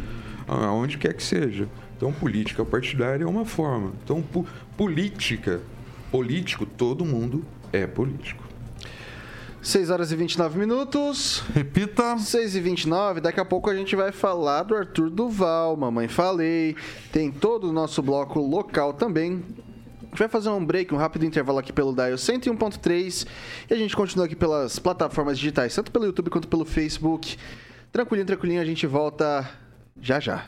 aonde 0.48 0.98
quer 0.98 1.14
que 1.14 1.22
seja. 1.22 1.70
Então, 2.02 2.12
política 2.12 2.66
partidária 2.66 3.24
é 3.24 3.28
uma 3.28 3.46
forma. 3.46 3.94
Então, 4.04 4.24
política, 4.76 5.62
político, 6.10 6.66
todo 6.66 7.06
mundo 7.06 7.46
é 7.72 7.86
político. 7.86 8.44
6 9.62 9.92
horas 9.92 10.12
e 10.12 10.16
29 10.16 10.58
minutos. 10.58 11.44
Repita. 11.54 12.18
6 12.18 12.56
e 12.56 12.60
29. 12.60 13.22
Daqui 13.22 13.40
a 13.40 13.46
pouco 13.46 13.70
a 13.70 13.76
gente 13.76 13.96
vai 13.96 14.12
falar 14.12 14.64
do 14.64 14.76
Arthur 14.76 15.12
Duval. 15.12 15.78
Mamãe 15.78 16.08
falei. 16.08 16.76
Tem 17.12 17.32
todo 17.32 17.70
o 17.70 17.72
nosso 17.72 18.02
bloco 18.02 18.40
local 18.40 18.94
também. 18.94 19.44
A 20.02 20.06
gente 20.08 20.18
vai 20.18 20.28
fazer 20.28 20.50
um 20.50 20.66
break, 20.66 20.92
um 20.96 20.98
rápido 20.98 21.24
intervalo 21.24 21.60
aqui 21.60 21.72
pelo 21.72 21.94
Dial 21.94 22.14
101.3 22.14 23.28
e 23.70 23.74
a 23.76 23.78
gente 23.78 23.96
continua 23.96 24.26
aqui 24.26 24.36
pelas 24.36 24.80
plataformas 24.80 25.38
digitais, 25.38 25.76
tanto 25.76 25.92
pelo 25.92 26.06
YouTube 26.06 26.32
quanto 26.32 26.48
pelo 26.48 26.66
Facebook. 26.66 27.38
Tranquilinho, 27.92 28.26
tranquilinho, 28.26 28.60
a 28.60 28.66
gente 28.66 28.88
volta 28.88 29.48
já 30.02 30.20
já. 30.20 30.48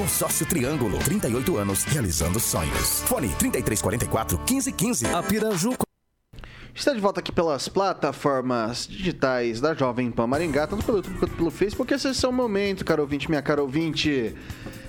Consórcio 0.00 0.46
Triângulo, 0.46 0.96
38 1.00 1.58
anos, 1.58 1.84
realizando 1.84 2.40
sonhos. 2.40 3.02
Fone 3.02 3.28
3344 3.38 4.38
1515. 4.38 5.06
A 5.14 5.22
Piraju. 5.22 5.74
Está 6.74 6.94
de 6.94 7.00
volta 7.00 7.20
aqui 7.20 7.30
pelas 7.30 7.68
plataformas 7.68 8.88
digitais 8.88 9.60
da 9.60 9.74
Jovem 9.74 10.10
Pan 10.10 10.26
Maringá, 10.26 10.66
tanto 10.66 10.86
pelo 10.86 10.98
YouTube 10.98 11.18
quanto 11.18 11.34
pelo 11.34 11.50
Facebook. 11.50 11.92
Esse 11.92 12.06
é 12.06 12.10
o 12.12 12.14
seu 12.14 12.32
momento, 12.32 12.82
caro 12.82 13.02
ouvinte, 13.02 13.28
minha 13.28 13.42
cara 13.42 13.60
ouvinte. 13.60 14.34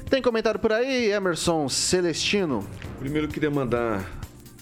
Tem 0.09 0.21
comentário 0.21 0.61
por 0.61 0.71
aí, 0.71 1.11
Emerson 1.11 1.67
Celestino? 1.67 2.65
Primeiro 2.97 3.27
eu 3.27 3.31
queria 3.31 3.51
mandar 3.51 4.09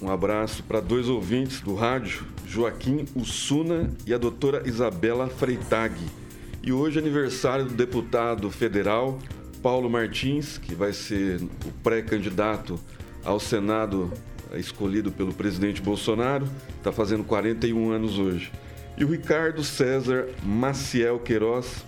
um 0.02 0.10
abraço 0.10 0.64
para 0.64 0.80
dois 0.80 1.08
ouvintes 1.08 1.62
do 1.62 1.76
rádio, 1.76 2.26
Joaquim 2.48 3.06
Ussuna 3.16 3.92
e 4.04 4.16
a 4.16 4.18
doutora 4.18 4.68
Isabela 4.68 5.28
Freitag. 5.30 5.94
E 6.64 6.74
hoje 6.74 6.98
é 6.98 7.02
aniversário 7.04 7.66
do 7.66 7.76
deputado 7.76 8.50
federal 8.50 9.20
Paulo 9.62 9.90
Martins, 9.90 10.58
que 10.58 10.74
vai 10.74 10.94
ser 10.94 11.42
o 11.42 11.72
pré-candidato 11.84 12.80
ao 13.24 13.40
Senado 13.40 14.12
escolhido 14.54 15.12
pelo 15.12 15.34
presidente 15.34 15.82
Bolsonaro, 15.82 16.48
está 16.78 16.92
fazendo 16.92 17.24
41 17.24 17.92
anos 17.92 18.18
hoje. 18.18 18.52
E 18.98 19.04
o 19.04 19.08
Ricardo 19.08 19.64
César 19.64 20.28
Maciel 20.44 21.20
Queiroz, 21.20 21.86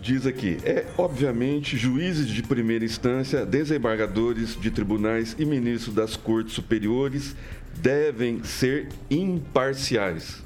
diz 0.00 0.26
aqui: 0.26 0.58
é 0.64 0.86
obviamente 0.96 1.76
juízes 1.76 2.28
de 2.28 2.42
primeira 2.42 2.84
instância, 2.84 3.44
desembargadores 3.46 4.58
de 4.60 4.70
tribunais 4.70 5.36
e 5.38 5.44
ministros 5.44 5.94
das 5.94 6.16
cortes 6.16 6.54
superiores 6.54 7.36
devem 7.76 8.42
ser 8.44 8.88
imparciais. 9.10 10.42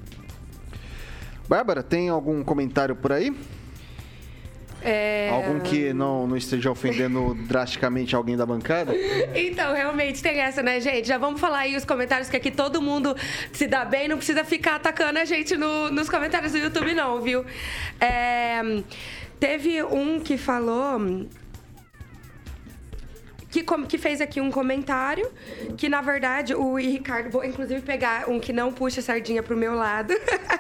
Bárbara, 1.49 1.83
tem 1.83 2.09
algum 2.09 2.45
comentário 2.45 2.95
por 2.95 3.13
aí? 3.13 3.35
É... 4.83 5.29
Algum 5.31 5.61
que 5.61 5.93
não, 5.93 6.27
não 6.27 6.37
esteja 6.37 6.71
ofendendo 6.71 7.35
drasticamente 7.47 8.15
alguém 8.17 8.37
da 8.37 8.47
bancada? 8.47 8.95
Então, 9.35 9.75
realmente 9.75 10.23
tem 10.23 10.41
essa, 10.41 10.63
né, 10.63 10.81
gente? 10.81 11.07
Já 11.07 11.19
vamos 11.19 11.41
falar 11.41 11.61
aí 11.61 11.77
os 11.77 11.85
comentários 11.85 12.29
que 12.29 12.37
aqui 12.37 12.51
todo 12.51 12.81
mundo 12.81 13.15
se 13.53 13.67
dá 13.67 13.85
bem, 13.85 14.09
não 14.09 14.17
precisa 14.17 14.45
ficar 14.45 14.77
atacando 14.77 15.19
a 15.19 15.25
gente 15.25 15.57
no- 15.57 15.91
nos 15.91 16.09
comentários 16.09 16.53
do 16.53 16.59
YouTube, 16.59 16.95
não, 16.95 17.21
viu? 17.21 17.45
É, 18.01 18.61
Teve 19.41 19.83
um 19.83 20.21
que 20.21 20.37
falou. 20.37 21.27
Que, 23.51 23.65
que 23.89 23.99
fez 23.99 24.21
aqui 24.21 24.41
um 24.41 24.51
comentário 24.51 25.29
que, 25.77 25.89
na 25.89 26.01
verdade, 26.01 26.55
o 26.55 26.77
Ricardo, 26.77 27.31
vou 27.31 27.43
inclusive 27.45 27.81
pegar 27.81 28.29
um 28.29 28.39
que 28.39 28.53
não 28.53 28.71
puxa 28.73 29.01
a 29.01 29.03
sardinha 29.03 29.43
pro 29.43 29.57
meu 29.57 29.75
lado, 29.75 30.15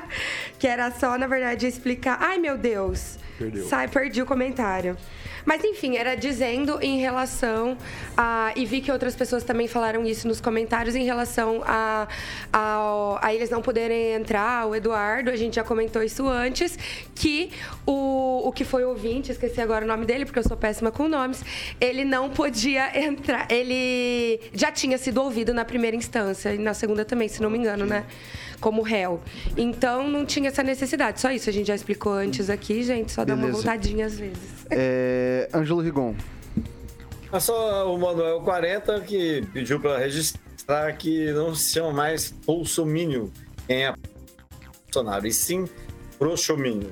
que 0.59 0.66
era 0.66 0.91
só, 0.91 1.16
na 1.16 1.29
verdade, 1.29 1.66
explicar. 1.68 2.18
Ai, 2.21 2.39
meu 2.39 2.59
Deus! 2.59 3.20
Perdeu. 3.41 3.64
Sai, 3.64 3.88
perdi 3.88 4.20
o 4.20 4.26
comentário. 4.26 4.99
Mas 5.47 5.64
enfim, 5.64 5.97
era 5.97 6.14
dizendo 6.14 6.78
em 6.82 6.99
relação 6.99 7.78
a. 8.14 8.53
E 8.55 8.66
vi 8.66 8.82
que 8.82 8.93
outras 8.93 9.16
pessoas 9.16 9.43
também 9.43 9.66
falaram 9.66 10.05
isso 10.05 10.28
nos 10.28 10.43
comentários 10.43 10.95
em 10.95 11.05
relação 11.05 11.62
a, 11.64 12.07
a, 12.53 13.18
a 13.22 13.34
eles 13.34 13.49
não 13.49 13.62
poderem 13.62 14.12
entrar, 14.12 14.66
o 14.66 14.74
Eduardo, 14.74 15.30
a 15.30 15.36
gente 15.36 15.55
já 15.55 15.64
comentou 15.64 16.03
isso 16.03 16.28
antes, 16.28 16.78
que 17.14 17.51
o, 17.86 18.47
o 18.47 18.53
que 18.53 18.62
foi 18.62 18.84
ouvinte, 18.84 19.32
esqueci 19.32 19.59
agora 19.59 19.86
o 19.86 19.88
nome 19.88 20.05
dele, 20.05 20.26
porque 20.26 20.38
eu 20.38 20.45
sou 20.45 20.57
péssima 20.57 20.93
com 20.93 21.09
nomes, 21.09 21.43
ele 21.80 22.05
não 22.05 22.28
podia 22.28 23.03
entrar. 23.03 23.51
Ele 23.51 24.38
já 24.53 24.70
tinha 24.70 24.99
sido 24.99 25.22
ouvido 25.22 25.55
na 25.55 25.64
primeira 25.64 25.97
instância, 25.97 26.55
e 26.55 26.59
na 26.59 26.74
segunda 26.74 27.07
também, 27.07 27.26
se 27.26 27.41
não 27.41 27.49
me 27.49 27.57
engano, 27.57 27.86
né? 27.86 28.05
Como 28.61 28.82
réu. 28.82 29.20
Então 29.56 30.08
não 30.08 30.26
tinha 30.26 30.48
essa 30.48 30.62
necessidade. 30.62 31.20
Só 31.20 31.30
isso, 31.30 31.48
a 31.48 31.52
gente 31.52 31.66
já 31.66 31.74
explicou 31.74 32.12
antes 32.12 32.50
aqui, 32.50 32.82
gente. 32.82 33.11
Só 33.12 33.24
dá 33.24 33.34
uma 33.34 33.46
Beleza. 33.46 33.56
voltadinha 33.56 34.06
às 34.06 34.18
vezes. 34.18 34.38
É, 34.70 35.48
Ângelo 35.54 35.80
Rigon. 35.80 36.14
É 37.32 37.40
só 37.40 37.92
o 37.94 37.98
Manuel 37.98 38.40
40 38.40 39.00
que 39.00 39.46
pediu 39.52 39.80
para 39.80 39.98
registrar 39.98 40.92
que 40.96 41.32
não 41.32 41.54
se 41.54 41.72
chama 41.72 41.92
mais 41.92 42.30
Bolsomínio 42.44 43.32
quem 43.70 43.86
é 43.86 43.94
Bolsonaro, 44.92 45.28
e 45.28 45.32
sim 45.32 45.68
Proxomínio. 46.18 46.90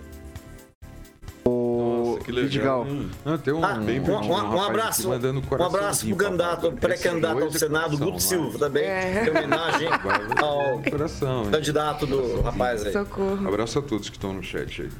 Que 2.28 2.32
legal. 2.32 2.86
Não, 3.24 3.38
tem 3.38 3.54
um, 3.54 3.64
Ah, 3.64 3.74
bem 3.76 4.00
um, 4.00 4.04
um- 4.04 4.30
um 4.30 4.36
aqui 4.36 4.70
abraço, 4.70 5.08
mandando 5.08 5.40
um 5.40 5.62
abraço 5.64 6.06
pro 6.06 6.16
candidato, 6.16 6.72
pré-candidato 6.72 7.42
ao 7.42 7.50
Senado, 7.52 7.84
coração, 7.96 8.06
Guto 8.06 8.22
Silva, 8.22 8.58
também, 8.58 8.84
É. 8.84 9.24
em 9.26 9.30
homenagem 9.30 9.88
ao 10.42 10.82
Coração, 10.82 11.44
hein? 11.44 11.50
candidato 11.50 12.06
do 12.06 12.42
rapaz 12.42 12.84
aí. 12.84 12.92
Socorro. 12.92 13.48
Abraço 13.48 13.78
a 13.78 13.82
todos 13.82 14.10
que 14.10 14.16
estão 14.16 14.34
no 14.34 14.42
chat 14.42 14.82
aí. 14.82 14.90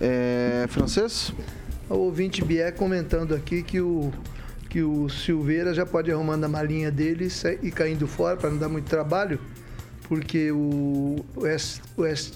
É, 0.00 0.66
francês? 0.68 1.32
O 1.90 1.94
ouvinte 1.96 2.44
Bier 2.44 2.72
comentando 2.74 3.34
aqui 3.34 3.64
que 3.64 3.80
o, 3.80 4.12
que 4.70 4.80
o 4.82 5.08
Silveira 5.08 5.74
já 5.74 5.84
pode 5.84 6.10
ir 6.10 6.12
arrumando 6.12 6.44
a 6.44 6.48
malinha 6.48 6.92
dele 6.92 7.24
e 7.26 7.30
e 7.60 7.72
caindo 7.72 8.06
fora 8.06 8.36
para 8.36 8.50
não 8.50 8.58
dar 8.58 8.68
muito 8.68 8.84
trabalho, 8.88 9.40
porque 10.08 10.52
o, 10.52 11.24
o, 11.34 11.44
S- 11.46 11.80
o, 11.96 12.04
S- 12.04 12.34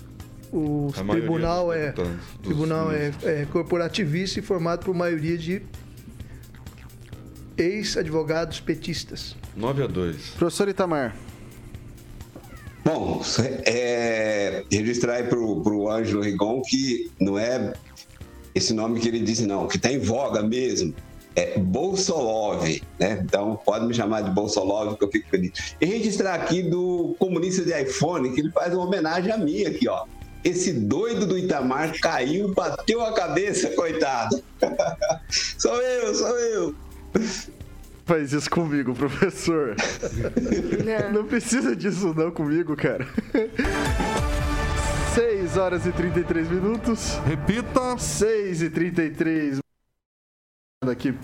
o 0.52 0.92
tribunal, 0.92 1.66
dos 1.66 1.76
é, 1.76 1.92
dos 1.92 2.08
tribunal 2.42 2.92
é, 2.92 2.98
ministros. 2.98 3.24
é 3.24 3.46
corporativista 3.46 4.38
e 4.38 4.42
formado 4.42 4.84
por 4.84 4.94
maioria 4.94 5.38
de 5.38 5.62
ex-advogados 7.56 8.60
petistas. 8.60 9.34
9 9.56 9.84
a 9.84 9.86
2. 9.86 10.30
Professor 10.30 10.68
Itamar. 10.68 11.16
Bom, 12.84 13.22
é, 13.64 14.64
registrar 14.70 15.14
aí 15.14 15.24
pro, 15.24 15.62
pro 15.62 15.88
Ângelo 15.88 16.22
Rigon 16.22 16.60
que 16.62 17.10
não 17.20 17.38
é 17.38 17.72
esse 18.54 18.74
nome 18.74 19.00
que 19.00 19.08
ele 19.08 19.20
disse, 19.20 19.46
não, 19.46 19.66
que 19.66 19.78
tá 19.78 19.90
em 19.90 19.98
voga 19.98 20.42
mesmo. 20.42 20.94
É 21.34 21.58
Bolsolov, 21.58 22.82
né? 22.98 23.22
Então 23.24 23.58
pode 23.64 23.86
me 23.86 23.94
chamar 23.94 24.20
de 24.20 24.30
Bolsolov 24.32 24.98
que 24.98 25.04
eu 25.04 25.10
fico 25.10 25.30
feliz. 25.30 25.74
E 25.80 25.86
registrar 25.86 26.34
aqui 26.34 26.62
do 26.62 27.16
comunista 27.18 27.64
de 27.64 27.72
iPhone, 27.82 28.34
que 28.34 28.40
ele 28.40 28.50
faz 28.50 28.74
uma 28.74 28.84
homenagem 28.84 29.32
a 29.32 29.38
mim 29.38 29.64
aqui, 29.64 29.88
ó. 29.88 30.04
Esse 30.44 30.72
doido 30.72 31.26
do 31.26 31.38
Itamar 31.38 31.92
caiu, 32.00 32.52
bateu 32.52 33.04
a 33.04 33.12
cabeça, 33.12 33.70
coitado. 33.70 34.42
sou 35.30 35.80
eu, 35.80 36.14
sou 36.14 36.38
eu. 36.38 36.74
Faz 38.04 38.32
isso 38.32 38.50
comigo, 38.50 38.94
professor. 38.94 39.76
Não 41.12 41.24
precisa 41.24 41.76
disso 41.76 42.12
não 42.14 42.32
comigo, 42.32 42.74
cara. 42.76 43.06
6 45.14 45.56
horas 45.56 45.86
e 45.86 45.92
33 45.92 46.48
minutos. 46.48 47.18
Repita. 47.24 47.96
6 47.96 48.62
e 48.62 48.70
33. 48.70 49.58
Aqui. 50.90 51.14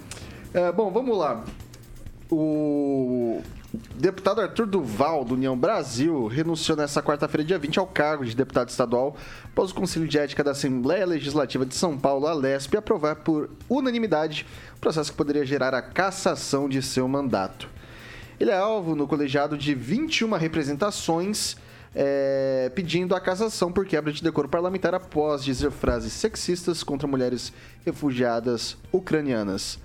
É, 0.55 0.71
bom, 0.71 0.91
vamos 0.91 1.19
lá. 1.19 1.45
O 2.31 3.43
deputado 3.73 4.41
Arthur 4.41 4.67
Duval, 4.67 5.25
do 5.25 5.35
União 5.35 5.57
Brasil, 5.57 6.27
renunciou 6.27 6.77
nesta 6.77 7.03
quarta-feira, 7.03 7.45
dia 7.45 7.59
20, 7.59 7.79
ao 7.79 7.87
cargo 7.87 8.25
de 8.25 8.35
deputado 8.35 8.71
estadual 8.71 9.17
após 9.45 9.71
o 9.71 9.75
Conselho 9.75 10.09
de 10.09 10.19
Ética 10.19 10.43
da 10.43 10.53
Assembleia 10.53 11.05
Legislativa 11.05 11.67
de 11.67 11.75
São 11.75 11.99
Paulo, 11.99 12.27
a 12.27 12.33
LESP, 12.33 12.77
aprovar 12.77 13.17
por 13.17 13.51
unanimidade 13.69 14.47
o 14.77 14.81
processo 14.81 15.11
que 15.11 15.17
poderia 15.17 15.45
gerar 15.45 15.75
a 15.75 15.83
cassação 15.83 16.69
de 16.69 16.81
seu 16.81 17.07
mandato. 17.07 17.69
Ele 18.41 18.51
é 18.51 18.57
alvo 18.57 18.95
no 18.95 19.07
colegiado 19.07 19.59
de 19.59 19.75
21 19.75 20.31
representações, 20.37 21.57
é, 21.95 22.71
pedindo 22.75 23.15
a 23.15 23.21
cassação 23.21 23.73
por 23.73 23.85
quebra 23.85 24.13
de 24.13 24.23
decoro 24.23 24.49
parlamentar 24.49 24.95
após 24.95 25.45
dizer 25.45 25.71
frases 25.71 26.13
sexistas 26.13 26.83
contra 26.83 27.09
mulheres 27.09 27.53
refugiadas 27.85 28.77
ucranianas. 28.93 29.79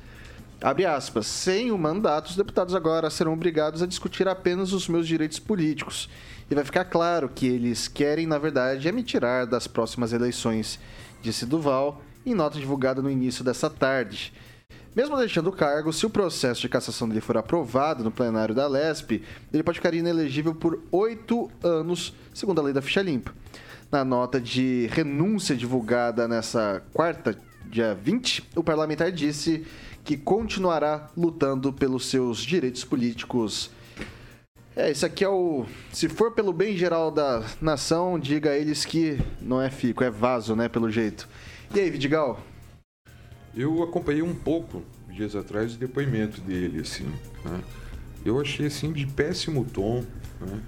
Abre 0.64 0.86
aspas. 0.86 1.28
Sem 1.28 1.72
o 1.72 1.78
mandato, 1.78 2.28
os 2.28 2.38
deputados 2.38 2.74
agora 2.74 3.09
serão 3.09 3.34
obrigados 3.34 3.84
a 3.84 3.86
discutir 3.86 4.30
apenas 4.30 4.72
os 4.72 4.88
meus 4.88 5.05
direitos 5.05 5.38
políticos. 5.38 6.09
E 6.49 6.55
vai 6.55 6.64
ficar 6.64 6.86
claro 6.86 7.28
que 7.28 7.45
eles 7.45 7.89
querem, 7.89 8.26
na 8.26 8.38
verdade, 8.38 8.88
é 8.88 8.91
me 8.93 9.03
tirar 9.03 9.45
das 9.45 9.68
próximas 9.68 10.14
eleições, 10.14 10.80
disse 11.22 11.45
Duval 11.45 12.01
em 12.26 12.34
nota 12.34 12.57
divulgada 12.57 13.01
no 13.01 13.11
início 13.11 13.43
dessa 13.43 13.70
tarde. 13.70 14.32
Mesmo 14.95 15.18
deixando 15.18 15.47
o 15.47 15.51
cargo, 15.51 15.91
se 15.91 16.05
o 16.05 16.09
processo 16.09 16.61
de 16.61 16.70
cassação 16.70 17.09
dele 17.09 17.20
for 17.20 17.36
aprovado 17.36 18.01
no 18.01 18.11
plenário 18.11 18.55
da 18.55 18.66
LESP, 18.66 19.22
ele 19.51 19.64
pode 19.64 19.80
ficar 19.80 19.93
inelegível 19.93 20.55
por 20.55 20.82
oito 20.93 21.51
anos, 21.61 22.16
segundo 22.34 22.61
a 22.61 22.64
lei 22.64 22.74
da 22.74 22.82
ficha 22.82 23.01
limpa. 23.01 23.34
Na 23.91 24.05
nota 24.05 24.39
de 24.39 24.88
renúncia 24.93 25.57
divulgada 25.57 26.26
nessa 26.26 26.82
quarta, 26.93 27.38
dia 27.66 27.95
20, 27.95 28.49
o 28.55 28.64
parlamentar 28.64 29.11
disse 29.11 29.66
que 30.04 30.18
continuará 30.18 31.10
lutando 31.16 31.72
pelos 31.72 32.08
seus 32.08 32.39
direitos 32.39 32.84
políticos. 32.84 33.72
É, 34.76 34.91
isso 34.91 35.06
aqui 35.06 35.24
é 35.24 35.30
o. 35.30 35.66
Se 35.91 36.10
for 36.10 36.32
pelo 36.32 36.51
bem 36.51 36.76
geral 36.76 37.12
da 37.12 37.43
nação, 37.62 38.20
diga 38.20 38.49
a 38.49 38.58
eles 38.58 38.84
que 38.86 39.20
não 39.39 39.62
é 39.62 39.70
fico, 39.70 40.04
é 40.04 40.10
vaso, 40.10 40.56
né? 40.56 40.68
Pelo 40.68 40.89
jeito. 40.89 41.30
E 41.74 41.80
aí, 41.80 41.89
Vidigal? 41.89 42.39
Eu 43.56 43.84
acompanhei 43.84 44.24
um 44.24 44.34
pouco, 44.34 44.82
dias 45.10 45.36
atrás, 45.36 45.76
o 45.76 45.78
depoimento 45.78 46.41
dele, 46.41 46.82
assim, 46.82 47.06
né? 47.45 47.62
Eu 48.26 48.41
achei, 48.41 48.66
assim, 48.66 48.91
de 48.91 49.06
péssimo 49.06 49.64
tom, 49.64 50.04
né? 50.41 50.60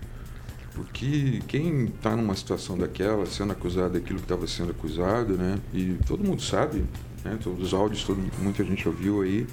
Porque 0.76 1.42
quem 1.48 1.86
está 1.86 2.16
numa 2.16 2.36
situação 2.36 2.78
daquela, 2.78 3.26
sendo 3.26 3.54
acusado 3.54 3.94
daquilo 3.94 4.20
que 4.20 4.26
estava 4.26 4.46
sendo 4.46 4.72
acusado, 4.72 5.36
né? 5.36 5.58
E 5.74 5.98
todo 6.06 6.24
mundo 6.24 6.42
sabe, 6.44 6.86
né? 7.26 7.38
Todos 7.44 7.68
os 7.68 7.74
áudios, 7.74 8.04
todo, 8.04 8.22
muita 8.40 8.64
gente 8.64 8.88
ouviu 8.88 9.22
aí. 9.22 9.48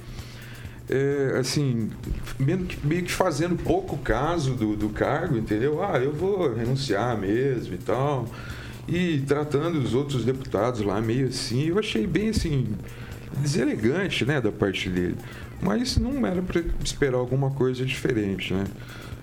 É, 0.89 1.39
assim, 1.39 1.91
meio 2.39 2.59
que, 2.66 2.87
meio 2.87 3.03
que 3.03 3.12
fazendo 3.12 3.57
pouco 3.57 3.97
caso 3.97 4.55
do, 4.55 4.77
do 4.77 4.91
cargo, 4.91 5.39
entendeu? 5.39 5.83
Ah, 5.83 5.99
eu 5.99 6.12
vou 6.12 6.55
renunciar 6.55 7.16
mesmo 7.18 7.75
e 7.75 7.79
tal. 7.79 8.29
E 8.87 9.20
tratando 9.20 9.79
os 9.79 9.95
outros 9.95 10.25
deputados 10.25 10.83
lá 10.83 11.01
meio 11.01 11.29
assim, 11.29 11.68
eu 11.68 11.79
achei 11.79 12.07
bem 12.07 12.29
assim, 12.29 12.66
deselegante, 13.39 14.25
né, 14.25 14.41
da 14.41 14.53
parte 14.53 14.91
dele. 14.91 15.16
Mas 15.62 15.97
não 15.97 16.27
era 16.27 16.43
para 16.43 16.62
esperar 16.85 17.18
alguma 17.18 17.51
coisa 17.51 17.87
diferente, 17.87 18.53
né? 18.53 18.64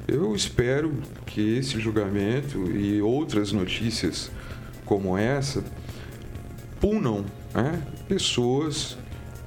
Eu 0.07 0.33
espero 0.33 0.93
que 1.25 1.57
esse 1.57 1.79
julgamento 1.79 2.71
e 2.71 2.99
outras 3.01 3.51
notícias 3.51 4.31
como 4.85 5.15
essa 5.15 5.63
punam 6.79 7.25
né, 7.53 7.81
pessoas 8.07 8.97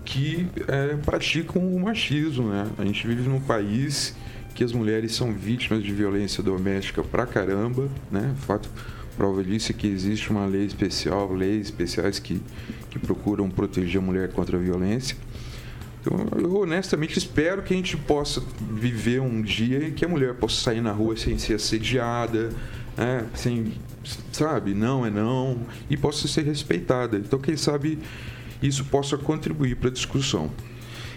que 0.05 0.49
é, 0.69 0.97
praticam 0.97 1.63
o 1.63 1.81
machismo, 1.81 2.49
né? 2.49 2.69
A 2.79 2.85
gente 2.85 3.07
vive 3.07 3.29
num 3.29 3.41
país 3.41 4.15
que 4.55 4.65
as 4.65 4.73
mulheres 4.73 5.15
são 5.15 5.33
vítimas 5.33 5.83
de 5.83 5.93
violência 5.93 6.43
doméstica 6.43 7.03
pra 7.03 7.25
caramba, 7.25 7.89
né? 8.11 8.35
Fato, 8.41 8.69
prova 9.17 9.43
disso 9.43 9.73
é 9.73 9.75
que 9.75 9.87
existe 9.87 10.31
uma 10.31 10.47
lei 10.47 10.67
especial, 10.67 11.33
leis 11.33 11.67
especiais 11.67 12.19
que, 12.19 12.43
que 12.91 12.99
procuram 12.99 13.49
proteger 13.49 14.01
a 14.01 14.05
mulher 14.05 14.31
contra 14.33 14.57
a 14.57 14.61
violência. 14.61 15.17
Então, 16.01 16.27
eu 16.41 16.57
honestamente 16.57 17.17
espero 17.17 17.63
que 17.63 17.73
a 17.73 17.77
gente 17.77 17.97
possa 17.97 18.43
viver 18.61 19.21
um 19.21 19.41
dia 19.41 19.87
em 19.87 19.93
que 19.93 20.05
a 20.05 20.09
mulher 20.09 20.35
possa 20.35 20.61
sair 20.61 20.81
na 20.81 20.91
rua 20.91 21.17
sem 21.17 21.39
ser 21.39 21.55
assediada, 21.55 22.51
né? 22.97 23.27
sem, 23.35 23.73
sabe, 24.33 24.75
não 24.75 25.07
é 25.07 25.11
não, 25.11 25.59
e 25.89 25.97
possa 25.97 26.27
ser 26.29 26.45
respeitada. 26.45 27.17
Então, 27.17 27.39
quem 27.39 27.57
sabe 27.57 27.99
isso 28.63 28.85
possa 28.85 29.17
contribuir 29.17 29.77
para 29.77 29.89
a 29.89 29.93
discussão. 29.93 30.51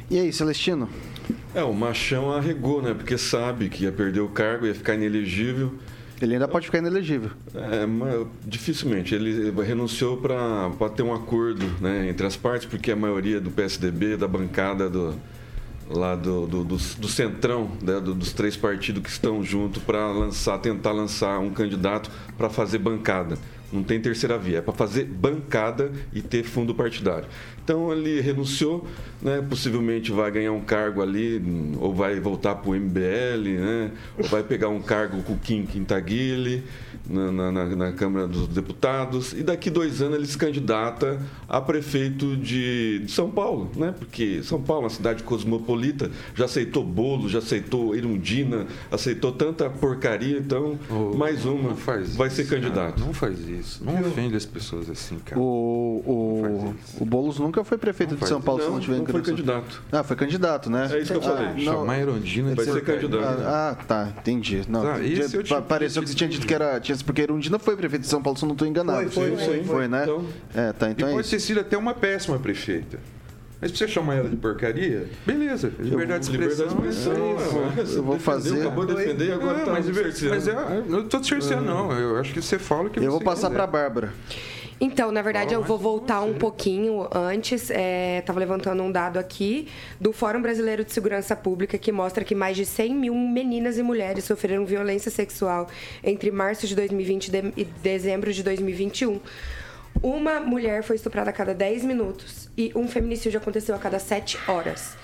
E 0.10 0.20
aí, 0.20 0.32
Celestino? 0.32 0.88
É, 1.54 1.64
o 1.64 1.74
machão 1.74 2.32
arregou, 2.32 2.82
né? 2.82 2.94
Porque 2.94 3.18
sabe 3.18 3.70
que 3.70 3.86
ia 3.86 3.92
perder 3.92 4.20
o 4.20 4.28
cargo, 4.28 4.68
ia 4.68 4.76
ficar 4.76 4.94
inelegível. 4.94 5.74
Ele 6.22 6.34
ainda 6.34 6.48
pode 6.48 6.68
ficar 6.68 6.78
inelegível. 6.78 7.32
É, 7.54 7.86
mas 7.86 8.28
dificilmente. 8.46 9.14
Ele 9.14 9.52
renunciou 9.62 10.18
para 10.18 10.90
ter 10.96 11.04
um 11.04 11.14
acordo 11.14 11.66
né, 11.82 12.08
entre 12.10 12.26
as 12.26 12.38
partes, 12.38 12.68
porque 12.68 12.92
a 12.92 12.96
maioria 12.96 13.42
do 13.42 13.52
PSDB, 13.52 14.16
da 14.16 14.28
bancada 14.28 14.90
do, 14.90 15.16
lá 15.90 16.16
do, 16.16 16.48
do, 16.48 16.64
do, 16.64 16.78
do 16.78 17.08
centrão, 17.08 17.72
né, 17.82 18.00
do, 18.00 18.14
dos 18.14 18.34
três 18.34 18.58
partidos 18.58 19.04
que 19.04 19.10
estão 19.10 19.44
juntos 19.44 19.82
para 19.84 20.08
lançar, 20.08 20.58
tentar 20.60 20.92
lançar 20.92 21.40
um 21.40 21.52
candidato 21.52 22.10
para 22.38 22.50
fazer 22.50 22.80
bancada. 22.80 23.38
Não 23.76 23.84
tem 23.84 24.00
terceira 24.00 24.38
via, 24.38 24.60
é 24.60 24.62
para 24.62 24.74
fazer 24.74 25.06
bancada 25.06 25.92
e 26.14 26.22
ter 26.22 26.44
fundo 26.44 26.74
partidário. 26.74 27.28
Então 27.66 27.92
ele 27.92 28.22
renunciou, 28.22 28.86
né? 29.20 29.44
possivelmente 29.50 30.12
vai 30.12 30.30
ganhar 30.30 30.52
um 30.52 30.62
cargo 30.62 31.02
ali, 31.02 31.42
ou 31.80 31.92
vai 31.92 32.20
voltar 32.20 32.54
para 32.54 32.70
o 32.70 32.76
MBL, 32.76 33.60
né? 33.60 33.92
ou 34.20 34.24
vai 34.26 34.44
pegar 34.44 34.70
um 34.70 34.80
cargo 34.80 35.24
com 35.24 35.34
o 35.34 35.38
Kim 35.40 35.66
Quintaguile 35.66 36.64
na, 37.10 37.32
na, 37.32 37.52
na, 37.52 37.92
Câmara 37.92 38.28
dos 38.28 38.48
Deputados, 38.48 39.34
e 39.34 39.42
daqui 39.42 39.72
dois 39.72 40.00
anos 40.00 40.18
ele 40.18 40.28
se 40.28 40.38
candidata 40.38 41.20
a 41.50 41.60
prefeito 41.60 42.38
de, 42.38 43.00
de 43.00 43.12
São 43.12 43.32
Paulo, 43.32 43.72
né? 43.76 43.96
porque 43.98 44.44
São 44.44 44.62
Paulo 44.62 44.84
é 44.84 44.86
uma 44.86 44.90
cidade 44.92 45.24
cosmopolita, 45.24 46.12
já 46.36 46.46
aceitou 46.46 46.84
bolo, 46.84 47.28
já 47.28 47.40
aceitou 47.40 47.96
Irundina, 47.96 48.68
aceitou 48.92 49.32
tanta 49.32 49.68
porcaria, 49.72 50.38
então 50.38 50.78
oh, 50.88 51.18
mais 51.18 51.46
uma 51.46 51.76
vai 52.16 52.30
ser 52.30 52.48
candidato. 52.48 53.00
Não 53.00 53.14
faz 53.14 53.40
isso, 53.48 53.65
não 53.82 54.00
ofende 54.02 54.36
as 54.36 54.46
pessoas 54.46 54.90
assim, 54.90 55.18
cara. 55.20 55.40
O, 55.42 56.02
o, 56.06 56.76
o 57.02 57.06
Boulos 57.06 57.40
nunca 57.40 57.64
foi 57.64 57.78
prefeito 57.78 58.16
de 58.16 58.28
São 58.28 58.42
Paulo 58.42 58.60
não, 58.62 58.68
se 58.68 58.74
não 58.74 58.80
tiver 58.80 58.98
não 58.98 59.06
foi 59.06 59.22
candidato. 59.22 59.84
Ah, 59.92 60.04
foi 60.04 60.16
candidato, 60.16 60.70
né? 60.70 60.90
É 60.92 61.00
isso 61.00 61.12
que 61.12 61.18
eu 61.18 61.22
falei. 61.22 61.48
Ah, 61.48 61.60
Chamar 61.60 62.00
Irondina 62.00 62.56
vai 62.56 62.66
ser 62.66 62.84
candidato. 62.84 63.42
Ah, 63.46 63.78
tá, 63.88 64.10
entendi. 64.18 64.62
Não, 64.68 64.82
Tá, 64.84 65.00
esse 65.04 65.36
é 65.36 65.40
o 65.40 65.44
tipo 65.44 65.62
pareceu 65.64 66.02
que 66.04 66.10
você 66.10 66.16
tinha 66.16 66.30
dito 66.30 66.46
que 66.46 66.54
era. 66.54 66.80
tinha- 66.80 66.98
Porque 67.06 67.22
Irundina 67.22 67.60
foi 67.60 67.76
prefeito 67.76 68.04
de 68.04 68.08
São 68.08 68.22
Paulo, 68.22 68.38
se 68.38 68.46
eu 68.46 68.48
não 68.48 68.54
estou 68.54 68.68
enganado. 68.68 69.10
Foi, 69.12 69.36
foi, 69.36 69.46
foi, 69.46 69.64
Foi, 69.64 69.88
né? 69.88 70.04
Então- 70.04 70.26
é, 70.54 70.72
tá, 70.74 70.88
E 70.88 70.92
então 70.92 71.08
é 71.08 71.12
pode 71.12 71.22
isso. 71.22 71.32
ter 71.32 71.40
sido 71.40 71.60
até 71.60 71.78
uma 71.78 71.94
péssima 71.94 72.38
prefeita. 72.40 73.00
Mas 73.66 73.72
pra 73.72 73.80
você 73.80 73.88
chamar 73.92 74.16
ela 74.18 74.30
de 74.30 74.36
porcaria, 74.36 75.08
beleza. 75.26 75.72
Liberdade 75.80 76.26
de 76.28 76.32
Liberdade 76.38 76.62
expressão. 76.62 76.82
de 76.82 76.88
expressão, 76.88 77.14
é 77.80 77.82
isso. 77.82 77.96
é, 77.96 77.98
eu 77.98 78.04
vou 78.04 78.20
fazer- 78.20 78.62
Acabou 78.62 78.86
de 78.86 78.94
defender 78.96 79.28
e 79.30 79.32
agora 79.32 79.60
É, 79.62 79.66
tá 79.66 79.72
mas, 79.72 79.86
mas 79.90 80.48
é, 80.48 80.52
eu 80.52 80.86
não 80.86 81.08
tô 81.08 81.20
te 81.20 81.28
cerceando, 81.30 81.66
não. 81.66 81.92
Eu 81.92 82.18
acho 82.20 82.32
que 82.32 82.42
você 82.44 82.60
fala 82.60 82.84
o 82.88 82.90
que 82.92 83.00
Eu 83.00 83.10
vou 83.10 83.22
passar 83.22 83.48
quiser. 83.48 83.54
para 83.56 83.64
a 83.64 83.68
Bárbara. 83.68 84.14
Então, 84.80 85.10
na 85.12 85.22
verdade, 85.24 85.54
eu 85.54 85.64
vou 85.64 85.80
voltar 85.80 86.22
um 86.22 86.34
pouquinho 86.36 87.08
antes. 87.12 87.72
Estava 88.20 88.40
levantando 88.40 88.84
um 88.84 88.92
dado 88.92 89.18
aqui 89.18 89.68
do 90.00 90.12
Fórum 90.14 90.42
Brasileiro 90.44 90.84
de 90.86 90.92
Segurança 90.94 91.36
Pública 91.36 91.76
que 91.78 91.92
mostra 91.92 92.24
que 92.24 92.36
mais 92.36 92.56
de 92.58 92.66
100 92.66 92.94
mil 92.94 93.16
meninas 93.16 93.80
e 93.80 93.82
mulheres 93.84 94.26
sofreram 94.26 94.64
violência 94.66 95.10
sexual 95.10 95.68
entre 96.04 96.30
março 96.30 96.68
de 96.68 96.76
2020 96.76 97.30
e 97.30 97.32
de- 97.32 97.54
e 97.58 97.64
dezembro 97.64 98.32
de 98.32 98.44
2021. 98.44 99.20
Uma 100.02 100.40
mulher 100.40 100.84
foi 100.84 100.96
estuprada 100.98 101.30
a 101.30 101.34
cada 101.34 101.54
10 101.54 101.84
minutos 101.84 102.50
e 102.58 102.72
um 102.76 102.88
feminicídio 102.88 103.40
aconteceu 103.40 103.74
a 103.74 103.80
cada 103.80 103.98
7 103.98 104.38
horas. 104.48 104.96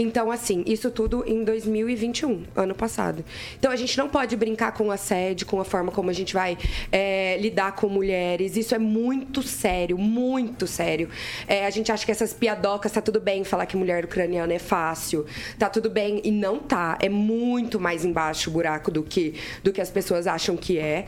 Então, 0.00 0.30
assim, 0.30 0.62
isso 0.64 0.92
tudo 0.92 1.24
em 1.26 1.42
2021, 1.42 2.44
ano 2.54 2.72
passado. 2.72 3.24
Então, 3.58 3.72
a 3.72 3.74
gente 3.74 3.98
não 3.98 4.08
pode 4.08 4.36
brincar 4.36 4.70
com 4.70 4.86
o 4.86 4.90
assédio, 4.92 5.44
com 5.44 5.60
a 5.60 5.64
forma 5.64 5.90
como 5.90 6.08
a 6.08 6.12
gente 6.12 6.32
vai 6.32 6.56
é, 6.92 7.36
lidar 7.40 7.72
com 7.72 7.88
mulheres. 7.88 8.56
Isso 8.56 8.76
é 8.76 8.78
muito 8.78 9.42
sério, 9.42 9.98
muito 9.98 10.68
sério. 10.68 11.08
É, 11.48 11.66
a 11.66 11.70
gente 11.70 11.90
acha 11.90 12.06
que 12.06 12.12
essas 12.12 12.32
piadocas 12.32 12.92
tá 12.92 13.00
tudo 13.00 13.18
bem 13.20 13.42
falar 13.42 13.66
que 13.66 13.76
mulher 13.76 14.04
ucraniana 14.04 14.54
é 14.54 14.58
fácil, 14.60 15.26
tá 15.58 15.68
tudo 15.68 15.90
bem 15.90 16.20
e 16.22 16.30
não 16.30 16.60
tá. 16.60 16.96
É 17.02 17.08
muito 17.08 17.80
mais 17.80 18.04
embaixo 18.04 18.50
o 18.50 18.52
buraco 18.52 18.92
do 18.92 19.02
que, 19.02 19.34
do 19.64 19.72
que 19.72 19.80
as 19.80 19.90
pessoas 19.90 20.28
acham 20.28 20.56
que 20.56 20.78
é. 20.78 21.04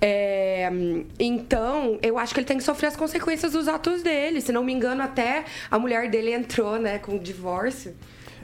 É, 0.00 0.70
Então, 1.18 1.98
eu 2.02 2.16
acho 2.16 2.32
que 2.32 2.40
ele 2.40 2.46
tem 2.46 2.56
que 2.56 2.64
sofrer 2.64 2.86
as 2.86 2.96
consequências 2.96 3.52
dos 3.52 3.68
atos 3.68 4.02
dele. 4.02 4.40
Se 4.40 4.52
não 4.52 4.64
me 4.64 4.72
engano, 4.72 5.02
até 5.02 5.44
a 5.70 5.78
mulher 5.78 6.08
dele 6.08 6.32
entrou, 6.32 6.78
né, 6.78 6.98
com 6.98 7.16
o 7.16 7.18
divórcio. 7.18 7.94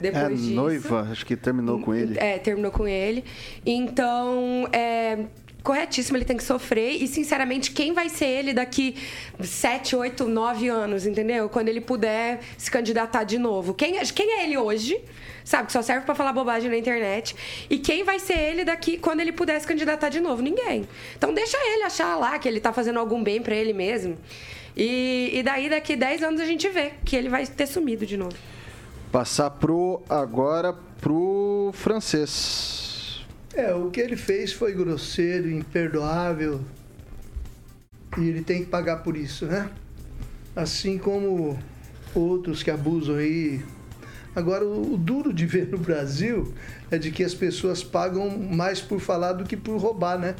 Depois 0.01 0.23
É 0.23 0.29
disso. 0.29 0.49
noiva, 0.51 1.07
acho 1.11 1.25
que 1.25 1.35
terminou 1.35 1.79
com 1.79 1.93
ele. 1.93 2.17
É, 2.19 2.37
terminou 2.37 2.71
com 2.71 2.87
ele. 2.87 3.23
Então, 3.65 4.67
é 4.71 5.17
corretíssimo, 5.61 6.17
ele 6.17 6.25
tem 6.25 6.37
que 6.37 6.43
sofrer. 6.43 7.01
E, 7.01 7.07
sinceramente, 7.07 7.71
quem 7.71 7.93
vai 7.93 8.09
ser 8.09 8.25
ele 8.25 8.53
daqui 8.53 8.95
7, 9.41 9.95
8, 9.95 10.25
9 10.27 10.67
anos, 10.69 11.05
entendeu? 11.05 11.49
Quando 11.49 11.67
ele 11.69 11.81
puder 11.81 12.39
se 12.57 12.71
candidatar 12.71 13.23
de 13.23 13.37
novo. 13.37 13.73
Quem, 13.73 13.97
é- 13.97 14.03
quem 14.05 14.39
é 14.39 14.43
ele 14.45 14.57
hoje? 14.57 14.99
Sabe, 15.43 15.67
que 15.67 15.73
só 15.73 15.81
serve 15.81 16.05
pra 16.05 16.13
falar 16.15 16.31
bobagem 16.31 16.69
na 16.69 16.77
internet. 16.77 17.35
E 17.69 17.77
quem 17.79 18.03
vai 18.03 18.19
ser 18.19 18.37
ele 18.37 18.63
daqui 18.63 18.97
quando 18.97 19.19
ele 19.19 19.31
puder 19.31 19.59
se 19.59 19.65
candidatar 19.67 20.09
de 20.09 20.19
novo? 20.19 20.41
Ninguém. 20.41 20.87
Então 21.17 21.33
deixa 21.33 21.57
ele 21.57 21.83
achar 21.83 22.15
lá 22.15 22.37
que 22.39 22.47
ele 22.47 22.59
tá 22.59 22.71
fazendo 22.71 22.99
algum 22.99 23.21
bem 23.23 23.41
pra 23.41 23.55
ele 23.55 23.73
mesmo. 23.73 24.17
E, 24.77 25.31
e 25.33 25.43
daí, 25.43 25.69
daqui 25.69 25.95
10 25.95 26.23
anos, 26.23 26.39
a 26.39 26.45
gente 26.45 26.69
vê 26.69 26.91
que 27.03 27.15
ele 27.15 27.27
vai 27.29 27.45
ter 27.45 27.67
sumido 27.67 28.05
de 28.05 28.15
novo. 28.15 28.35
Passar 29.11 29.49
pro 29.49 30.03
agora 30.07 30.71
pro 31.01 31.71
francês. 31.73 33.25
É, 33.55 33.73
o 33.73 33.89
que 33.89 33.99
ele 33.99 34.15
fez 34.15 34.53
foi 34.53 34.73
grosseiro, 34.73 35.49
imperdoável. 35.49 36.61
E 38.17 38.21
ele 38.21 38.43
tem 38.43 38.63
que 38.63 38.69
pagar 38.69 38.97
por 38.97 39.17
isso, 39.17 39.45
né? 39.45 39.69
Assim 40.55 40.97
como 40.97 41.57
outros 42.13 42.61
que 42.61 42.69
abusam 42.69 43.15
aí. 43.15 43.63
Agora, 44.35 44.63
o, 44.63 44.93
o 44.93 44.97
duro 44.97 45.33
de 45.33 45.45
ver 45.45 45.67
no 45.67 45.77
Brasil 45.77 46.53
é 46.91 46.97
de 46.97 47.09
que 47.09 47.23
as 47.23 47.33
pessoas 47.33 47.83
pagam 47.83 48.29
mais 48.37 48.79
por 48.79 48.99
falar 48.99 49.33
do 49.33 49.43
que 49.43 49.57
por 49.57 49.77
roubar, 49.77 50.19
né? 50.19 50.35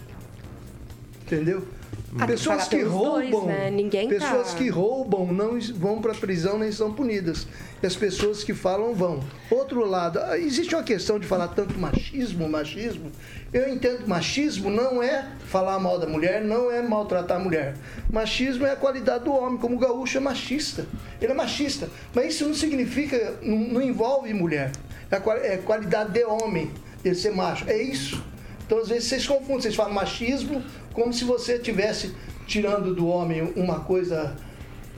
Entendeu? 1.24 1.67
Ah, 2.16 2.26
tem 2.26 2.28
que 2.28 2.34
pessoas 2.34 2.68
que 2.68 2.78
pelos 2.78 2.93
dois, 2.93 3.32
roubam, 3.32 3.47
né? 3.47 3.70
Ninguém 3.70 4.10
pessoas 4.10 4.51
tá- 4.51 4.57
que 4.57 4.70
roubam 4.70 5.32
não 5.32 5.60
vão 5.76 6.01
para 6.01 6.14
prisão 6.16 6.57
nem 6.57 6.72
são 6.72 6.91
punidas. 6.91 7.45
E 7.82 7.86
as 7.86 7.95
pessoas 7.95 8.43
que 8.43 8.53
falam 8.53 8.93
vão. 8.95 9.24
Outro 9.49 9.86
lado, 9.86 10.20
ah, 10.20 10.38
existe 10.38 10.74
uma 10.76 10.84
questão 10.84 11.20
de 11.20 11.28
falar 11.28 11.49
tanto 11.49 11.78
machismo, 11.78 12.49
machismo. 12.49 13.12
Eu 13.53 13.72
entendo 13.74 14.03
que 14.03 14.10
machismo 14.10 14.70
não 14.70 15.01
é 15.03 15.28
falar 15.45 15.80
mal 15.80 15.99
da 15.99 16.07
mulher, 16.07 16.41
não 16.41 16.72
é 16.72 16.82
maltratar 16.82 17.38
a 17.38 17.39
mulher. 17.39 17.76
Machismo 18.12 18.66
é 18.66 18.72
a 18.72 18.76
qualidade 18.76 19.26
do 19.26 19.34
homem, 19.34 19.60
como 19.60 19.76
o 19.76 19.80
gaúcho 19.80 20.18
é 20.18 20.22
machista. 20.22 20.86
Ele 21.22 21.32
é 21.32 21.36
machista. 21.36 21.89
Mas 22.14 22.34
isso 22.34 22.45
não 22.45 22.53
significa, 22.55 23.36
não, 23.41 23.57
não 23.57 23.82
envolve 23.82 24.34
mulher. 24.34 24.72
É, 25.12 25.53
é 25.53 25.57
qualidade 25.57 26.12
de 26.12 26.24
homem, 26.24 26.72
ele 27.05 27.16
ser 27.16 27.32
macho. 27.32 27.70
É 27.70 27.82
isso. 27.82 28.22
Então, 28.66 28.78
às 28.78 28.88
vezes, 28.88 29.05
vocês 29.05 29.26
confundem, 29.26 29.62
vocês 29.62 29.76
falam 29.76 29.93
machismo 29.93 30.62
como 30.94 31.14
se 31.14 31.24
você 31.24 31.56
estivesse 31.56 32.14
tirando 32.48 32.94
do 32.96 33.08
homem 33.08 33.54
uma 33.56 33.82
coisa 33.82 34.36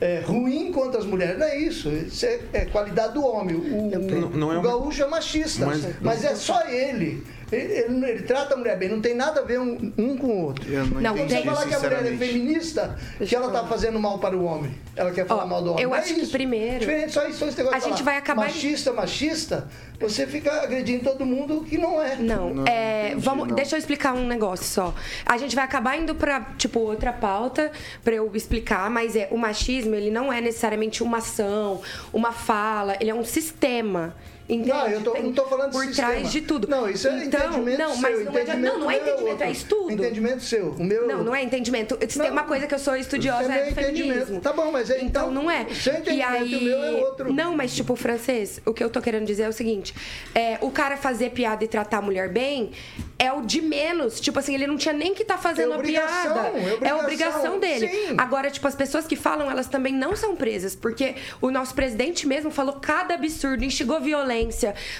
é, 0.00 0.20
ruim 0.20 0.72
contra 0.72 0.98
as 0.98 1.06
mulheres. 1.06 1.38
Não 1.38 1.46
é 1.46 1.56
isso. 1.58 1.88
Isso 1.90 2.26
é, 2.26 2.40
é 2.52 2.64
qualidade 2.64 3.14
do 3.14 3.24
homem. 3.24 3.54
O, 3.56 3.90
Não- 4.20 4.30
não 4.30 4.52
é 4.52 4.58
o 4.58 4.62
gaúcho 4.62 5.02
é 5.02 5.06
machista, 5.06 5.66
mas, 5.66 5.86
Mas- 6.00 6.24
é 6.24 6.34
só 6.34 6.62
ele. 6.68 7.22
Ele, 7.52 7.72
ele- 7.72 8.06
ele 8.10 8.22
trata 8.22 8.54
a 8.54 8.56
mulher 8.56 8.78
bem, 8.78 8.88
não 8.88 9.00
tem 9.00 9.14
nada 9.14 9.40
a 9.40 9.44
ver 9.44 9.60
um, 9.60 9.92
um 9.98 10.16
com 10.16 10.26
o 10.26 10.44
outro. 10.46 10.72
Eu 10.72 10.86
não, 10.86 11.00
Não, 11.00 11.14
entendi, 11.18 11.34
você 11.34 11.42
falar 11.42 11.66
que 11.66 11.74
a 11.74 11.78
mulher 11.80 12.06
é 12.06 12.16
feminista, 12.16 12.98
que 13.26 13.36
ela 13.36 13.50
tá 13.50 13.64
fazendo 13.66 13.98
mal 13.98 14.18
para 14.18 14.36
o 14.36 14.44
homem. 14.44 14.72
Ela 14.96 15.10
quer 15.12 15.26
falar 15.26 15.44
Ó, 15.44 15.46
mal 15.46 15.62
do 15.62 15.70
homem. 15.72 15.82
eu 15.82 15.90
Não 15.90 15.96
é 15.96 16.00
acho 16.00 16.14
que 16.14 16.20
isso. 16.22 16.32
primeiro- 16.32 16.80
Diferente 16.80 17.12
só 17.12 17.26
isso, 17.28 17.38
só 17.38 17.46
esse 17.46 17.56
negócio 17.58 17.76
A 17.76 17.80
de 17.80 17.84
gente 17.86 17.98
falar 17.98 18.10
vai 18.12 18.16
acabar- 18.16 18.42
Machista, 18.46 18.92
machista, 18.92 19.68
você 20.00 20.26
fica 20.26 20.62
agredindo 20.62 21.04
todo 21.04 21.24
mundo 21.26 21.64
que 21.68 21.76
não 21.78 22.00
é. 22.02 22.16
Não, 22.16 22.54
Não, 22.54 22.64
é, 22.66 23.08
entendi, 23.08 23.22
vamos, 23.24 23.48
não. 23.48 23.54
deixa 23.54 23.76
eu 23.76 23.78
explicar 23.78 24.14
um 24.14 24.26
negócio 24.26 24.64
só. 24.66 24.94
A 25.26 25.36
gente 25.38 25.54
vai 25.54 25.64
acabar 25.64 25.98
indo 25.98 26.14
pra, 26.14 26.40
tipo, 26.58 26.80
outra 26.80 27.12
pauta 27.12 27.70
pra 28.02 28.14
eu 28.14 28.30
explicar, 28.34 28.88
mas 28.90 29.14
é, 29.16 29.28
o 29.30 29.36
machismo, 29.36 29.94
ele 29.94 30.10
não 30.10 30.32
é 30.32 30.40
necessariamente 30.40 31.02
uma 31.02 31.18
ação, 31.18 31.80
uma 32.12 32.32
fala, 32.32 32.96
ele 33.00 33.10
é 33.10 33.14
um 33.14 33.24
sistema. 33.24 34.14
Entende? 34.48 34.68
Não, 34.68 34.86
eu 34.88 35.00
tô- 35.02 35.10
Tem 35.12 35.22
não 35.22 35.32
tô 35.32 35.44
falando 35.46 35.72
Por 35.72 35.84
sistema. 35.84 36.08
trás 36.12 36.32
de 36.32 36.40
tudo. 36.42 36.68
Não, 36.68 36.88
isso 36.90 37.06
é 37.08 37.24
então, 37.24 37.40
entendimento 37.46 37.78
não, 37.78 37.92
seu, 37.94 38.00
mas 38.02 38.12
não, 38.24 38.32
entendimento 38.32 38.62
não, 38.72 38.78
não 38.80 38.90
é 38.90 38.94
é 38.94 38.98
entendimento, 38.98 39.28
é 39.28 39.30
outro. 39.32 39.50
estudo. 39.50 39.92
Entendimento 39.92 40.42
seu. 40.42 40.68
O 40.72 40.84
meu 40.84 41.06
Não, 41.06 41.24
não 41.24 41.34
é 41.34 41.42
entendimento. 41.42 41.98
Se 42.08 42.18
tem 42.18 42.30
uma 42.30 42.42
coisa 42.44 42.66
que 42.66 42.74
eu 42.74 42.78
sou 42.78 42.96
estudiosa 42.96 43.52
é 43.54 43.68
é 43.68 43.72
feminismo. 43.72 44.40
Tá 44.40 44.52
bom, 44.52 44.70
mas 44.72 44.90
é- 44.90 44.96
então, 45.00 45.30
então, 45.30 45.30
não 45.30 45.50
é. 45.50 45.66
seu 45.72 45.94
entendimento 45.94 46.18
e 46.18 46.22
aí, 46.22 46.54
o 46.56 46.62
meu 46.62 46.82
é 46.84 46.90
outro. 47.04 47.32
Não, 47.32 47.56
mas 47.56 47.74
tipo, 47.74 47.94
francês, 47.96 48.60
o 48.66 48.74
que 48.74 48.82
eu 48.82 48.90
tô 48.90 49.00
querendo 49.00 49.24
dizer 49.26 49.44
é 49.44 49.48
o 49.48 49.52
seguinte: 49.52 49.94
é, 50.34 50.58
o 50.60 50.70
cara 50.70 50.96
fazer 50.96 51.30
piada 51.30 51.64
e 51.64 51.68
tratar 51.68 51.98
a 51.98 52.02
mulher 52.02 52.28
bem 52.28 52.72
é 53.18 53.32
o 53.32 53.42
de 53.42 53.60
menos. 53.62 54.20
Tipo 54.20 54.38
assim, 54.40 54.54
ele 54.54 54.66
não 54.66 54.76
tinha 54.76 54.92
nem 54.92 55.14
que 55.14 55.24
tá 55.24 55.38
fazendo 55.38 55.72
É 55.74 55.76
a 55.76 55.78
piada. 55.78 56.40
é 56.40 56.88
É 56.88 56.94
obrigação. 56.94 56.98
obrigação 57.00 57.58
dele. 57.60 57.88
Sim. 57.88 58.14
Agora, 58.18 58.50
tipo, 58.50 58.66
as 58.66 58.74
pessoas 58.74 59.06
que 59.06 59.14
falam, 59.14 59.48
elas 59.50 59.66
também 59.68 59.92
não 59.94 60.16
são 60.16 60.34
presas, 60.34 60.74
porque 60.74 61.14
o 61.40 61.50
nosso 61.50 61.74
presidente 61.74 62.26
mesmo 62.26 62.50
falou 62.50 62.74
cada 62.80 63.14
absurdo, 63.14 63.64
instigou 63.64 64.00
violência, 64.00 64.31